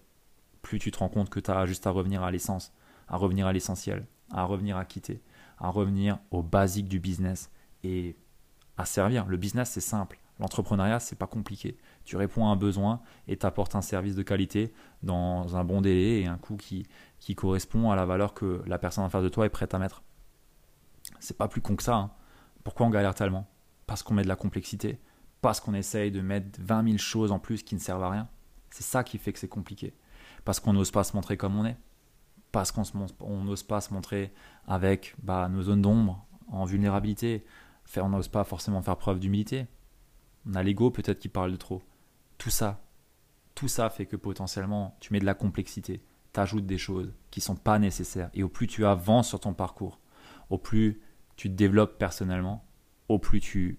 plus 0.65 0.81
tu 0.81 0.91
te 0.91 0.99
rends 0.99 1.09
compte 1.09 1.31
que 1.31 1.39
tu 1.39 1.51
as 1.51 1.67
juste 1.67 1.87
à 1.87 1.91
revenir 1.91 2.25
à 2.25 2.33
l'essence, 2.33 2.73
à 3.07 3.17
revenir 3.17 3.47
à 3.47 3.53
l'essentiel, 3.53 4.07
à 4.33 4.45
revenir 4.45 4.77
à 4.77 4.85
quitter, 4.85 5.23
à 5.59 5.69
revenir 5.69 6.19
aux 6.33 6.43
basiques 6.43 6.89
du 6.89 6.99
business 6.99 7.51
et 7.85 8.17
à 8.77 8.85
servir. 8.85 9.27
Le 9.27 9.37
business, 9.37 9.71
c'est 9.71 9.81
simple. 9.81 10.19
L'entrepreneuriat, 10.41 10.99
c'est 10.99 11.17
pas 11.17 11.29
compliqué. 11.29 11.77
Tu 12.05 12.17
réponds 12.17 12.49
à 12.49 12.51
un 12.51 12.57
besoin 12.57 13.01
et 13.29 13.37
tu 13.37 13.47
apportes 13.47 13.77
un 13.77 13.83
service 13.83 14.17
de 14.17 14.23
qualité 14.25 14.73
dans 15.05 15.55
un 15.55 15.63
bon 15.63 15.81
délai 15.81 16.23
et 16.23 16.27
un 16.27 16.39
coût 16.39 16.57
qui, 16.57 16.89
qui 17.21 17.37
correspond 17.37 17.93
à 17.93 17.97
la 17.97 18.05
valeur 18.05 18.35
que 18.35 18.63
la 18.67 18.79
personne 18.79 19.05
en 19.05 19.11
face 19.11 19.23
de 19.23 19.29
toi 19.29 19.47
est 19.47 19.51
prête 19.51 19.75
à 19.75 19.79
mettre. 19.79 20.03
C'est 21.21 21.39
pas 21.39 21.47
plus 21.47 21.61
con 21.61 21.77
que 21.77 21.85
ça. 21.85 21.95
Hein. 21.95 22.11
Pourquoi 22.65 22.87
on 22.87 22.91
galère 22.91 23.15
tellement? 23.15 23.47
Parce 23.87 24.03
qu'on 24.03 24.15
met 24.15 24.23
de 24.23 24.29
la 24.29 24.37
complexité, 24.37 24.99
parce 25.41 25.61
qu'on 25.61 25.75
essaye 25.75 26.11
de 26.11 26.21
mettre 26.21 26.59
20 26.61 26.85
000 26.85 26.99
choses 26.99 27.31
en 27.31 27.39
plus 27.39 27.63
qui 27.63 27.77
ne 27.77 27.81
servent 27.81 28.03
à 28.03 28.11
rien. 28.11 28.29
C'est 28.71 28.83
ça 28.83 29.05
qui 29.05 29.19
fait 29.19 29.33
que 29.33 29.39
c'est 29.39 29.47
compliqué 29.47 29.95
parce 30.45 30.61
qu'on 30.61 30.73
n'ose 30.73 30.91
pas 30.91 31.05
se 31.05 31.17
montrer 31.17 31.37
comme 31.37 31.57
on 31.57 31.65
est, 31.65 31.77
parce 32.53 32.71
qu'on 32.71 32.85
n'ose 33.45 33.63
pas 33.63 33.81
se 33.81 33.93
montrer 33.93 34.33
avec 34.67 35.15
bah, 35.23 35.49
nos 35.49 35.63
zones 35.63 35.83
d'ombre, 35.83 36.27
en 36.49 36.65
vulnérabilité, 36.65 37.45
on 37.97 38.09
n'ose 38.09 38.29
pas 38.29 38.45
forcément 38.45 38.83
faire 38.83 38.97
preuve 38.97 39.19
d'humilité. 39.19 39.67
On 40.47 40.55
a 40.55 40.63
l'ego 40.63 40.91
peut-être 40.91 41.19
qui 41.19 41.29
parle 41.29 41.53
de 41.53 41.57
trop. 41.57 41.83
Tout 42.39 42.51
ça, 42.51 42.85
tout 43.55 43.69
ça 43.69 43.91
fait 43.91 44.07
que 44.07 44.17
potentiellement 44.17 44.97
tu 45.01 45.13
mets 45.13 45.21
de 45.21 45.25
la 45.25 45.35
complexité, 45.35 46.03
tu 46.33 46.41
ajoutes 46.41 46.67
des 46.67 46.79
choses 46.79 47.13
qui 47.31 47.41
sont 47.41 47.57
pas 47.57 47.79
nécessaires. 47.79 48.31
Et 48.35 48.43
au 48.43 48.49
plus 48.49 48.67
tu 48.67 48.85
avances 48.85 49.29
sur 49.29 49.41
ton 49.41 49.55
parcours, 49.55 50.01
au 50.51 50.59
plus 50.59 51.01
tu 51.37 51.49
te 51.49 51.55
développes 51.55 51.99
personnellement, 51.99 52.65
au 53.09 53.19
plus 53.19 53.41
tu 53.41 53.79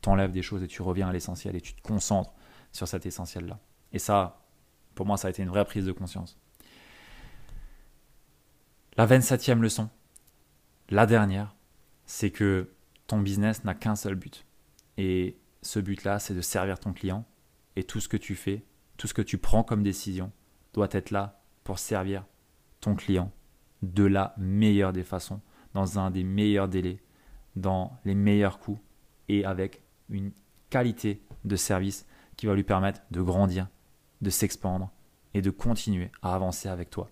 t'enlèves 0.00 0.32
des 0.32 0.42
choses 0.42 0.62
et 0.62 0.68
tu 0.68 0.82
reviens 0.82 1.08
à 1.08 1.12
l'essentiel 1.12 1.56
et 1.56 1.60
tu 1.60 1.74
te 1.74 1.82
concentres 1.82 2.32
sur 2.72 2.86
cet 2.86 3.06
essentiel-là. 3.06 3.60
Et 3.92 3.98
ça, 3.98 4.43
pour 4.94 5.06
moi, 5.06 5.16
ça 5.16 5.28
a 5.28 5.30
été 5.30 5.42
une 5.42 5.48
vraie 5.48 5.64
prise 5.64 5.84
de 5.84 5.92
conscience. 5.92 6.38
La 8.96 9.06
27e 9.06 9.60
leçon, 9.60 9.90
la 10.90 11.06
dernière, 11.06 11.54
c'est 12.06 12.30
que 12.30 12.70
ton 13.06 13.20
business 13.20 13.64
n'a 13.64 13.74
qu'un 13.74 13.96
seul 13.96 14.14
but. 14.14 14.46
Et 14.96 15.36
ce 15.62 15.80
but-là, 15.80 16.18
c'est 16.18 16.34
de 16.34 16.40
servir 16.40 16.78
ton 16.78 16.92
client. 16.92 17.24
Et 17.76 17.84
tout 17.84 18.00
ce 18.00 18.08
que 18.08 18.16
tu 18.16 18.34
fais, 18.34 18.64
tout 18.96 19.08
ce 19.08 19.14
que 19.14 19.22
tu 19.22 19.38
prends 19.38 19.64
comme 19.64 19.82
décision, 19.82 20.30
doit 20.72 20.88
être 20.92 21.10
là 21.10 21.40
pour 21.64 21.78
servir 21.78 22.24
ton 22.80 22.94
client 22.94 23.32
de 23.82 24.04
la 24.04 24.34
meilleure 24.38 24.92
des 24.92 25.02
façons, 25.02 25.40
dans 25.72 25.98
un 25.98 26.10
des 26.10 26.24
meilleurs 26.24 26.68
délais, 26.68 27.00
dans 27.56 27.98
les 28.04 28.14
meilleurs 28.14 28.58
coûts 28.58 28.80
et 29.28 29.44
avec 29.44 29.82
une 30.08 30.32
qualité 30.70 31.22
de 31.44 31.56
service 31.56 32.06
qui 32.36 32.46
va 32.46 32.54
lui 32.54 32.64
permettre 32.64 33.00
de 33.10 33.22
grandir 33.22 33.68
de 34.24 34.30
s'expandre 34.30 34.90
et 35.34 35.42
de 35.42 35.50
continuer 35.50 36.10
à 36.22 36.34
avancer 36.34 36.68
avec 36.68 36.90
toi. 36.90 37.08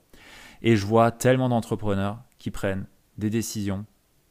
Et 0.63 0.77
je 0.77 0.87
vois 0.87 1.11
tellement 1.11 1.49
d'entrepreneurs 1.49 2.23
qui 2.39 2.51
prennent 2.51 2.87
des 3.19 3.31
décisions 3.31 3.85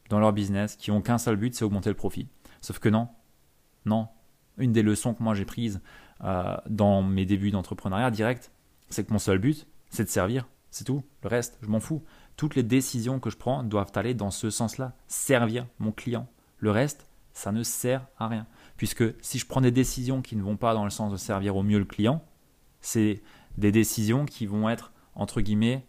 dans 0.09 0.19
leur 0.19 0.33
business 0.33 0.75
qui 0.75 0.91
ont 0.91 1.01
qu'un 1.01 1.17
seul 1.17 1.37
but, 1.37 1.55
c'est 1.55 1.63
augmenter 1.63 1.89
le 1.89 1.95
profit. 1.95 2.27
Sauf 2.59 2.79
que 2.79 2.89
non, 2.89 3.07
non. 3.85 4.07
Une 4.57 4.73
des 4.73 4.83
leçons 4.83 5.13
que 5.13 5.23
moi 5.23 5.33
j'ai 5.33 5.45
prises 5.45 5.81
euh, 6.23 6.57
dans 6.69 7.01
mes 7.01 7.25
débuts 7.25 7.51
d'entrepreneuriat 7.51 8.11
direct, 8.11 8.51
c'est 8.89 9.05
que 9.05 9.13
mon 9.13 9.19
seul 9.19 9.39
but, 9.39 9.67
c'est 9.89 10.03
de 10.03 10.09
servir. 10.09 10.47
C'est 10.69 10.85
tout. 10.85 11.03
Le 11.23 11.29
reste, 11.29 11.57
je 11.61 11.67
m'en 11.67 11.79
fous. 11.79 12.03
Toutes 12.37 12.55
les 12.55 12.63
décisions 12.63 13.19
que 13.19 13.29
je 13.29 13.37
prends 13.37 13.63
doivent 13.63 13.91
aller 13.95 14.13
dans 14.13 14.31
ce 14.31 14.49
sens-là. 14.49 14.93
Servir 15.07 15.67
mon 15.79 15.91
client. 15.91 16.27
Le 16.59 16.71
reste, 16.71 17.05
ça 17.33 17.51
ne 17.51 17.63
sert 17.63 18.07
à 18.17 18.27
rien. 18.27 18.47
Puisque 18.77 19.03
si 19.21 19.37
je 19.37 19.45
prends 19.45 19.61
des 19.61 19.71
décisions 19.71 20.21
qui 20.21 20.35
ne 20.35 20.43
vont 20.43 20.57
pas 20.57 20.73
dans 20.73 20.85
le 20.85 20.89
sens 20.89 21.11
de 21.11 21.17
servir 21.17 21.55
au 21.55 21.63
mieux 21.63 21.79
le 21.79 21.85
client, 21.85 22.23
c'est 22.81 23.21
des 23.57 23.71
décisions 23.71 24.25
qui 24.25 24.45
vont 24.45 24.69
être, 24.69 24.91
entre 25.15 25.41
guillemets, 25.41 25.85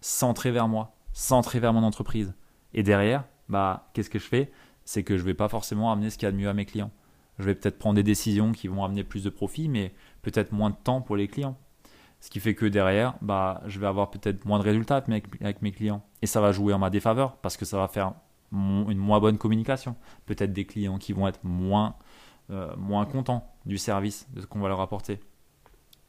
centrées 0.00 0.50
vers 0.50 0.68
moi, 0.68 0.94
centrées 1.12 1.60
vers 1.60 1.72
mon 1.72 1.82
entreprise. 1.82 2.34
Et 2.72 2.82
derrière, 2.82 3.24
bah, 3.48 3.90
qu'est-ce 3.92 4.10
que 4.10 4.18
je 4.18 4.26
fais? 4.26 4.50
C'est 4.84 5.02
que 5.02 5.16
je 5.16 5.22
ne 5.22 5.26
vais 5.26 5.34
pas 5.34 5.48
forcément 5.48 5.90
amener 5.90 6.10
ce 6.10 6.18
qu'il 6.18 6.26
y 6.26 6.28
a 6.28 6.32
de 6.32 6.36
mieux 6.36 6.48
à 6.48 6.54
mes 6.54 6.66
clients. 6.66 6.90
Je 7.38 7.44
vais 7.44 7.54
peut-être 7.54 7.78
prendre 7.78 7.96
des 7.96 8.02
décisions 8.02 8.52
qui 8.52 8.68
vont 8.68 8.84
amener 8.84 9.04
plus 9.04 9.24
de 9.24 9.30
profit, 9.30 9.68
mais 9.68 9.92
peut-être 10.22 10.52
moins 10.52 10.70
de 10.70 10.76
temps 10.76 11.00
pour 11.00 11.16
les 11.16 11.28
clients. 11.28 11.56
Ce 12.20 12.30
qui 12.30 12.40
fait 12.40 12.54
que 12.54 12.66
derrière, 12.66 13.14
bah, 13.20 13.62
je 13.66 13.78
vais 13.78 13.86
avoir 13.86 14.10
peut-être 14.10 14.44
moins 14.44 14.58
de 14.58 14.64
résultats 14.64 14.96
avec 14.96 15.62
mes 15.62 15.72
clients. 15.72 16.02
Et 16.22 16.26
ça 16.26 16.40
va 16.40 16.52
jouer 16.52 16.72
en 16.72 16.78
ma 16.78 16.90
défaveur 16.90 17.36
parce 17.36 17.56
que 17.56 17.64
ça 17.64 17.76
va 17.76 17.88
faire 17.88 18.14
une 18.52 18.96
moins 18.96 19.20
bonne 19.20 19.36
communication. 19.36 19.96
Peut-être 20.26 20.52
des 20.52 20.64
clients 20.64 20.98
qui 20.98 21.12
vont 21.12 21.26
être 21.26 21.40
moins, 21.42 21.96
euh, 22.50 22.74
moins 22.76 23.04
contents 23.04 23.52
du 23.66 23.78
service, 23.78 24.28
de 24.32 24.40
ce 24.40 24.46
qu'on 24.46 24.60
va 24.60 24.68
leur 24.68 24.80
apporter. 24.80 25.20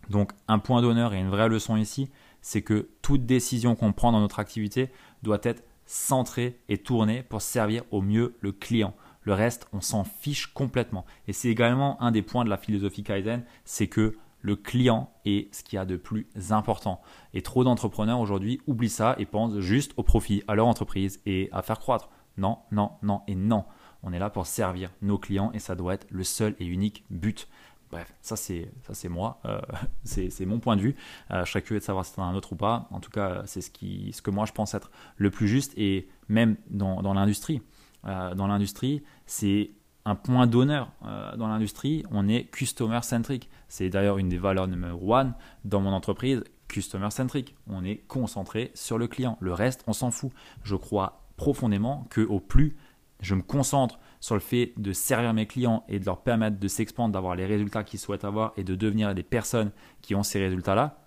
Donc 0.09 0.31
un 0.47 0.59
point 0.59 0.81
d'honneur 0.81 1.13
et 1.13 1.19
une 1.19 1.29
vraie 1.29 1.49
leçon 1.49 1.75
ici, 1.75 2.09
c'est 2.41 2.61
que 2.61 2.89
toute 3.01 3.25
décision 3.25 3.75
qu'on 3.75 3.93
prend 3.93 4.11
dans 4.11 4.19
notre 4.19 4.39
activité 4.39 4.91
doit 5.23 5.39
être 5.43 5.63
centrée 5.85 6.59
et 6.69 6.77
tournée 6.77 7.23
pour 7.23 7.41
servir 7.41 7.83
au 7.91 8.01
mieux 8.01 8.35
le 8.41 8.51
client. 8.51 8.93
Le 9.21 9.33
reste, 9.33 9.67
on 9.73 9.81
s'en 9.81 10.03
fiche 10.03 10.47
complètement. 10.47 11.05
Et 11.27 11.33
c'est 11.33 11.49
également 11.49 12.01
un 12.01 12.11
des 12.11 12.21
points 12.21 12.45
de 12.45 12.49
la 12.49 12.57
philosophie 12.57 13.03
Kaizen, 13.03 13.43
c'est 13.63 13.87
que 13.87 14.15
le 14.41 14.55
client 14.55 15.09
est 15.25 15.51
ce 15.53 15.63
qu'il 15.63 15.77
y 15.77 15.79
a 15.79 15.85
de 15.85 15.97
plus 15.97 16.27
important. 16.51 17.01
Et 17.33 17.41
trop 17.41 17.63
d'entrepreneurs 17.63 18.19
aujourd'hui 18.19 18.61
oublient 18.67 18.89
ça 18.89 19.15
et 19.17 19.25
pensent 19.25 19.59
juste 19.59 19.93
au 19.97 20.03
profit, 20.03 20.43
à 20.47 20.53
leur 20.53 20.67
entreprise 20.67 21.19
et 21.25 21.49
à 21.51 21.63
faire 21.63 21.79
croître. 21.79 22.09
Non, 22.37 22.59
non, 22.71 22.91
non 23.01 23.21
et 23.27 23.33
non. 23.33 23.65
On 24.03 24.13
est 24.13 24.19
là 24.19 24.29
pour 24.29 24.45
servir 24.45 24.91
nos 25.01 25.17
clients 25.17 25.49
et 25.55 25.59
ça 25.59 25.73
doit 25.73 25.95
être 25.95 26.05
le 26.11 26.23
seul 26.23 26.55
et 26.59 26.65
unique 26.65 27.05
but. 27.09 27.47
Bref, 27.91 28.13
ça 28.21 28.35
c'est 28.35 29.09
moi, 29.09 29.39
euh, 29.45 29.61
c'est 30.03 30.45
mon 30.45 30.59
point 30.59 30.75
de 30.75 30.81
vue. 30.81 30.95
Euh, 31.31 31.45
je 31.45 31.51
serais 31.51 31.61
curieux 31.61 31.79
de 31.79 31.85
savoir 31.85 32.05
si 32.05 32.13
c'est 32.13 32.21
un 32.21 32.35
autre 32.35 32.53
ou 32.53 32.55
pas. 32.55 32.87
En 32.91 32.99
tout 32.99 33.11
cas, 33.11 33.43
c'est 33.45 33.61
ce 33.61 34.21
que 34.21 34.31
moi 34.31 34.45
je 34.45 34.51
pense 34.51 34.73
être 34.73 34.91
le 35.17 35.29
plus 35.31 35.47
juste 35.47 35.73
et 35.77 36.07
même 36.27 36.57
dans, 36.69 37.01
dans 37.01 37.13
l'industrie. 37.13 37.61
Euh, 38.05 38.35
dans 38.35 38.47
l'industrie, 38.47 39.03
c'est 39.25 39.71
un 40.05 40.15
point 40.15 40.45
d'honneur 40.45 40.91
dans 41.01 41.47
l'industrie. 41.47 42.03
On 42.11 42.27
est 42.27 42.43
customer 42.51 42.99
centric. 43.01 43.49
C'est 43.67 43.89
d'ailleurs 43.89 44.19
une 44.19 44.29
des 44.29 44.37
valeurs 44.37 44.67
numéro 44.67 45.15
one 45.15 45.33
dans 45.63 45.81
mon 45.81 45.91
entreprise. 45.91 46.43
Customer 46.67 47.09
centric. 47.09 47.55
On 47.67 47.83
est 47.83 47.97
concentré 48.07 48.69
sur 48.75 48.99
le 48.99 49.07
client. 49.07 49.35
Le 49.41 49.51
reste, 49.51 49.83
on 49.87 49.93
s'en 49.93 50.11
fout. 50.11 50.31
Je 50.61 50.75
crois 50.75 51.25
profondément 51.37 52.05
que 52.11 52.21
au 52.21 52.39
plus 52.39 52.77
je 53.19 53.33
me 53.33 53.41
concentre 53.41 53.99
sur 54.19 54.35
le 54.35 54.41
fait 54.41 54.73
de 54.77 54.93
servir 54.93 55.33
mes 55.33 55.47
clients 55.47 55.83
et 55.87 55.99
de 55.99 56.05
leur 56.05 56.23
permettre 56.23 56.59
de 56.59 56.67
s'expandre, 56.67 57.13
d'avoir 57.13 57.35
les 57.35 57.45
résultats 57.45 57.83
qu'ils 57.83 57.99
souhaitent 57.99 58.25
avoir 58.25 58.53
et 58.57 58.63
de 58.63 58.75
devenir 58.75 59.13
des 59.13 59.23
personnes 59.23 59.71
qui 60.01 60.15
ont 60.15 60.23
ces 60.23 60.39
résultats-là, 60.39 60.99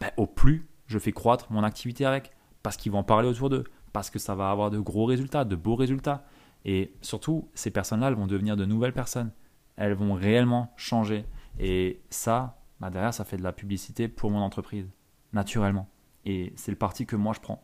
ben, 0.00 0.10
au 0.16 0.26
plus 0.26 0.68
je 0.86 0.98
fais 0.98 1.12
croître 1.12 1.50
mon 1.50 1.62
activité 1.62 2.04
avec, 2.04 2.32
parce 2.62 2.76
qu'ils 2.76 2.92
vont 2.92 2.98
en 2.98 3.04
parler 3.04 3.28
autour 3.28 3.50
d'eux, 3.50 3.64
parce 3.92 4.10
que 4.10 4.18
ça 4.18 4.34
va 4.34 4.50
avoir 4.50 4.70
de 4.70 4.78
gros 4.78 5.04
résultats, 5.04 5.44
de 5.44 5.56
beaux 5.56 5.76
résultats. 5.76 6.24
Et 6.64 6.94
surtout, 7.00 7.48
ces 7.54 7.70
personnes-là, 7.70 8.08
elles 8.08 8.14
vont 8.14 8.26
devenir 8.26 8.56
de 8.56 8.64
nouvelles 8.64 8.92
personnes. 8.92 9.32
Elles 9.76 9.94
vont 9.94 10.14
réellement 10.14 10.72
changer. 10.76 11.26
Et 11.58 12.02
ça, 12.10 12.60
ben, 12.80 12.90
derrière, 12.90 13.14
ça 13.14 13.24
fait 13.24 13.36
de 13.36 13.42
la 13.42 13.52
publicité 13.52 14.08
pour 14.08 14.30
mon 14.30 14.40
entreprise, 14.40 14.88
naturellement. 15.32 15.88
Et 16.24 16.52
c'est 16.56 16.72
le 16.72 16.76
parti 16.76 17.06
que 17.06 17.16
moi 17.16 17.32
je 17.34 17.40
prends. 17.40 17.62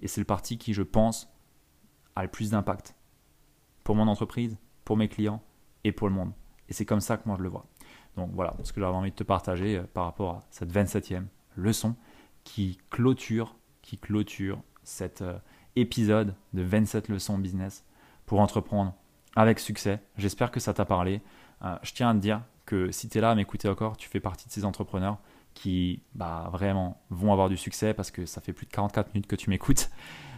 Et 0.00 0.08
c'est 0.08 0.20
le 0.20 0.26
parti 0.26 0.58
qui, 0.58 0.74
je 0.74 0.82
pense, 0.82 1.28
a 2.16 2.22
le 2.22 2.28
plus 2.28 2.50
d'impact 2.50 2.94
pour 3.84 3.94
mon 3.94 4.08
entreprise, 4.08 4.56
pour 4.84 4.96
mes 4.96 5.08
clients 5.08 5.42
et 5.84 5.92
pour 5.92 6.08
le 6.08 6.14
monde. 6.14 6.32
Et 6.68 6.72
c'est 6.72 6.86
comme 6.86 7.00
ça 7.00 7.16
que 7.16 7.22
moi 7.26 7.36
je 7.38 7.42
le 7.42 7.48
vois. 7.48 7.66
Donc 8.16 8.30
voilà 8.32 8.54
ce 8.62 8.72
que 8.72 8.80
j'avais 8.80 8.94
envie 8.94 9.10
de 9.10 9.16
te 9.16 9.24
partager 9.24 9.76
euh, 9.76 9.82
par 9.92 10.04
rapport 10.04 10.30
à 10.30 10.40
cette 10.50 10.72
27e 10.72 11.24
leçon 11.56 11.94
qui 12.44 12.78
clôture, 12.90 13.56
qui 13.82 13.98
clôture 13.98 14.60
cet 14.82 15.22
euh, 15.22 15.38
épisode 15.76 16.34
de 16.52 16.62
27 16.62 17.08
leçons 17.08 17.38
business 17.38 17.84
pour 18.26 18.40
entreprendre 18.40 18.94
avec 19.36 19.58
succès. 19.58 20.00
J'espère 20.16 20.50
que 20.50 20.60
ça 20.60 20.74
t'a 20.74 20.84
parlé. 20.84 21.20
Euh, 21.62 21.76
je 21.82 21.92
tiens 21.92 22.10
à 22.10 22.14
te 22.14 22.18
dire 22.18 22.42
que 22.66 22.90
si 22.90 23.08
tu 23.08 23.18
es 23.18 23.20
là 23.20 23.30
à 23.30 23.34
m'écouter 23.34 23.68
encore, 23.68 23.96
tu 23.96 24.08
fais 24.08 24.20
partie 24.20 24.46
de 24.46 24.52
ces 24.52 24.64
entrepreneurs 24.64 25.18
qui 25.52 26.02
bah, 26.14 26.48
vraiment 26.52 27.00
vont 27.10 27.32
avoir 27.32 27.48
du 27.48 27.56
succès 27.56 27.94
parce 27.94 28.10
que 28.10 28.26
ça 28.26 28.40
fait 28.40 28.52
plus 28.52 28.66
de 28.66 28.72
44 28.72 29.14
minutes 29.14 29.26
que 29.26 29.36
tu 29.36 29.50
m'écoutes. 29.50 29.90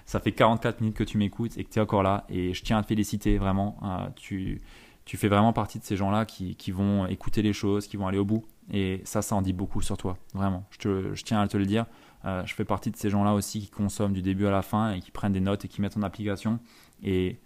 Ça 0.06 0.20
fait 0.20 0.32
44 0.32 0.80
minutes 0.80 0.96
que 0.96 1.04
tu 1.04 1.18
m'écoutes 1.18 1.58
et 1.58 1.64
que 1.64 1.70
tu 1.70 1.78
es 1.78 1.82
encore 1.82 2.02
là. 2.02 2.24
Et 2.28 2.54
je 2.54 2.62
tiens 2.62 2.78
à 2.78 2.82
te 2.82 2.86
féliciter 2.86 3.38
vraiment. 3.38 3.76
Euh, 3.82 4.08
tu, 4.14 4.62
tu 5.04 5.16
fais 5.16 5.28
vraiment 5.28 5.52
partie 5.52 5.78
de 5.78 5.84
ces 5.84 5.96
gens-là 5.96 6.24
qui, 6.24 6.54
qui, 6.54 6.70
vont 6.70 7.06
écouter 7.06 7.42
les 7.42 7.52
choses, 7.52 7.88
qui 7.88 7.96
vont 7.96 8.06
aller 8.06 8.18
au 8.18 8.24
bout. 8.24 8.44
Et 8.72 9.02
ça, 9.04 9.20
ça 9.20 9.34
en 9.34 9.42
dit 9.42 9.52
beaucoup 9.52 9.82
sur 9.82 9.96
toi. 9.96 10.16
Vraiment. 10.32 10.64
Je, 10.70 10.78
te, 10.78 11.14
je 11.14 11.24
tiens 11.24 11.40
à 11.40 11.48
te 11.48 11.56
le 11.56 11.66
dire. 11.66 11.86
Euh, 12.24 12.44
je 12.46 12.54
fais 12.54 12.64
partie 12.64 12.90
de 12.90 12.96
ces 12.96 13.10
gens-là 13.10 13.34
aussi 13.34 13.60
qui 13.60 13.68
consomment 13.68 14.12
du 14.12 14.22
début 14.22 14.46
à 14.46 14.50
la 14.50 14.62
fin 14.62 14.92
et 14.92 15.00
qui 15.00 15.10
prennent 15.10 15.32
des 15.32 15.40
notes 15.40 15.64
et 15.64 15.68
qui 15.68 15.82
mettent 15.82 15.96
en 15.96 16.02
application. 16.02 16.60
Et 17.02 17.38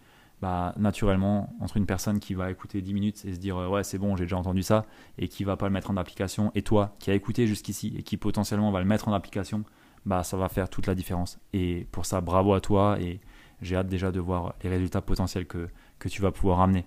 bah, 0.42 0.74
naturellement, 0.78 1.54
entre 1.60 1.76
une 1.76 1.86
personne 1.86 2.18
qui 2.18 2.34
va 2.34 2.50
écouter 2.50 2.80
10 2.80 2.94
minutes 2.94 3.24
et 3.26 3.34
se 3.34 3.38
dire 3.38 3.56
ouais 3.56 3.84
c'est 3.84 3.98
bon 3.98 4.16
j'ai 4.16 4.24
déjà 4.24 4.38
entendu 4.38 4.62
ça 4.62 4.86
et 5.18 5.28
qui 5.28 5.44
va 5.44 5.58
pas 5.58 5.66
le 5.66 5.72
mettre 5.72 5.90
en 5.90 5.98
application 5.98 6.50
et 6.54 6.62
toi 6.62 6.96
qui 6.98 7.10
as 7.10 7.14
écouté 7.14 7.46
jusqu'ici 7.46 7.92
et 7.98 8.02
qui 8.02 8.16
potentiellement 8.16 8.70
va 8.70 8.80
le 8.80 8.86
mettre 8.86 9.08
en 9.08 9.12
application, 9.12 9.64
bah 10.06 10.22
ça 10.22 10.36
va 10.36 10.48
faire 10.48 10.68
toute 10.68 10.86
la 10.86 10.94
différence. 10.94 11.38
Et 11.52 11.86
pour 11.92 12.06
ça 12.06 12.20
bravo 12.20 12.54
à 12.54 12.60
toi 12.60 12.98
et 13.00 13.20
j'ai 13.62 13.76
hâte 13.76 13.88
déjà 13.88 14.10
de 14.10 14.20
voir 14.20 14.54
les 14.62 14.70
résultats 14.70 15.02
potentiels 15.02 15.46
que, 15.46 15.68
que 15.98 16.08
tu 16.08 16.22
vas 16.22 16.32
pouvoir 16.32 16.60
amener. 16.60 16.86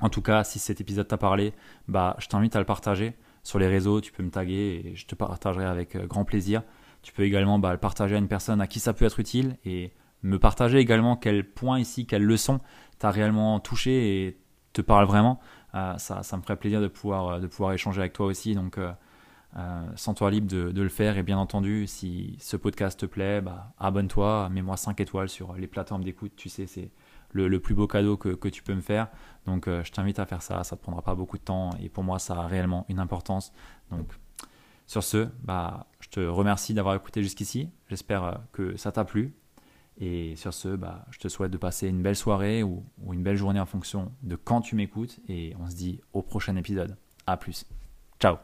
En 0.00 0.10
tout 0.10 0.22
cas, 0.22 0.44
si 0.44 0.58
cet 0.58 0.80
épisode 0.80 1.08
t'a 1.08 1.16
parlé, 1.16 1.54
bah 1.88 2.16
je 2.18 2.26
t'invite 2.28 2.54
à 2.54 2.58
le 2.58 2.66
partager 2.66 3.14
sur 3.42 3.58
les 3.58 3.68
réseaux, 3.68 4.00
tu 4.00 4.12
peux 4.12 4.22
me 4.22 4.30
taguer 4.30 4.82
et 4.84 4.96
je 4.96 5.06
te 5.06 5.14
partagerai 5.14 5.64
avec 5.64 5.96
euh, 5.96 6.06
grand 6.06 6.24
plaisir. 6.24 6.62
Tu 7.02 7.12
peux 7.12 7.22
également 7.22 7.58
bah, 7.58 7.72
le 7.72 7.78
partager 7.78 8.16
à 8.16 8.18
une 8.18 8.28
personne 8.28 8.60
à 8.60 8.66
qui 8.66 8.80
ça 8.80 8.92
peut 8.92 9.04
être 9.04 9.20
utile 9.20 9.56
et 9.64 9.92
me 10.22 10.38
partager 10.38 10.78
également 10.78 11.16
quel 11.16 11.48
point 11.48 11.78
ici, 11.78 12.06
quelle 12.06 12.24
leçon 12.24 12.60
t'as 12.98 13.10
réellement 13.10 13.60
touché 13.60 14.26
et 14.26 14.38
te 14.72 14.82
parle 14.82 15.06
vraiment. 15.06 15.38
Euh, 15.74 15.96
ça, 15.98 16.22
ça, 16.22 16.36
me 16.36 16.42
ferait 16.42 16.56
plaisir 16.56 16.80
de 16.80 16.88
pouvoir, 16.88 17.28
euh, 17.28 17.38
de 17.38 17.46
pouvoir 17.46 17.72
échanger 17.72 18.00
avec 18.00 18.12
toi 18.12 18.26
aussi. 18.26 18.54
Donc, 18.54 18.78
sens-toi 19.96 20.30
libre 20.30 20.48
de, 20.48 20.82
le 20.82 20.88
faire. 20.88 21.16
Et 21.18 21.22
bien 21.22 21.38
entendu, 21.38 21.86
si 21.86 22.36
ce 22.40 22.56
podcast 22.56 23.00
te 23.00 23.06
plaît, 23.06 23.40
bah, 23.40 23.72
abonne-toi, 23.78 24.48
mets-moi 24.50 24.76
5 24.76 25.00
étoiles 25.00 25.28
sur 25.28 25.54
les 25.54 25.66
plateformes 25.66 26.04
d'écoute. 26.04 26.32
Tu 26.36 26.48
sais, 26.48 26.66
c'est 26.66 26.90
le, 27.32 27.58
plus 27.58 27.74
beau 27.74 27.86
cadeau 27.86 28.16
que, 28.16 28.48
tu 28.48 28.62
peux 28.62 28.74
me 28.74 28.80
faire. 28.80 29.08
Donc, 29.46 29.66
je 29.66 29.90
t'invite 29.92 30.18
à 30.18 30.26
faire 30.26 30.42
ça. 30.42 30.64
Ça 30.64 30.76
ne 30.76 30.80
prendra 30.80 31.02
pas 31.02 31.14
beaucoup 31.14 31.38
de 31.38 31.42
temps. 31.42 31.70
Et 31.80 31.88
pour 31.88 32.04
moi, 32.04 32.18
ça 32.18 32.34
a 32.34 32.46
réellement 32.46 32.84
une 32.88 32.98
importance. 32.98 33.52
Donc, 33.90 34.12
sur 34.86 35.02
ce, 35.02 35.28
bah, 35.42 35.86
je 36.00 36.08
te 36.08 36.20
remercie 36.20 36.74
d'avoir 36.74 36.94
écouté 36.94 37.22
jusqu'ici. 37.22 37.70
J'espère 37.88 38.40
que 38.52 38.76
ça 38.76 38.92
t'a 38.92 39.04
plu. 39.04 39.34
Et 39.98 40.36
sur 40.36 40.52
ce, 40.52 40.68
bah, 40.68 41.06
je 41.10 41.18
te 41.18 41.28
souhaite 41.28 41.50
de 41.50 41.56
passer 41.56 41.88
une 41.88 42.02
belle 42.02 42.16
soirée 42.16 42.62
ou, 42.62 42.84
ou 43.02 43.14
une 43.14 43.22
belle 43.22 43.36
journée 43.36 43.60
en 43.60 43.66
fonction 43.66 44.12
de 44.22 44.36
quand 44.36 44.60
tu 44.60 44.76
m'écoutes. 44.76 45.18
Et 45.28 45.54
on 45.58 45.68
se 45.68 45.76
dit 45.76 46.00
au 46.12 46.22
prochain 46.22 46.56
épisode. 46.56 46.96
A 47.26 47.36
plus. 47.36 47.66
Ciao 48.20 48.36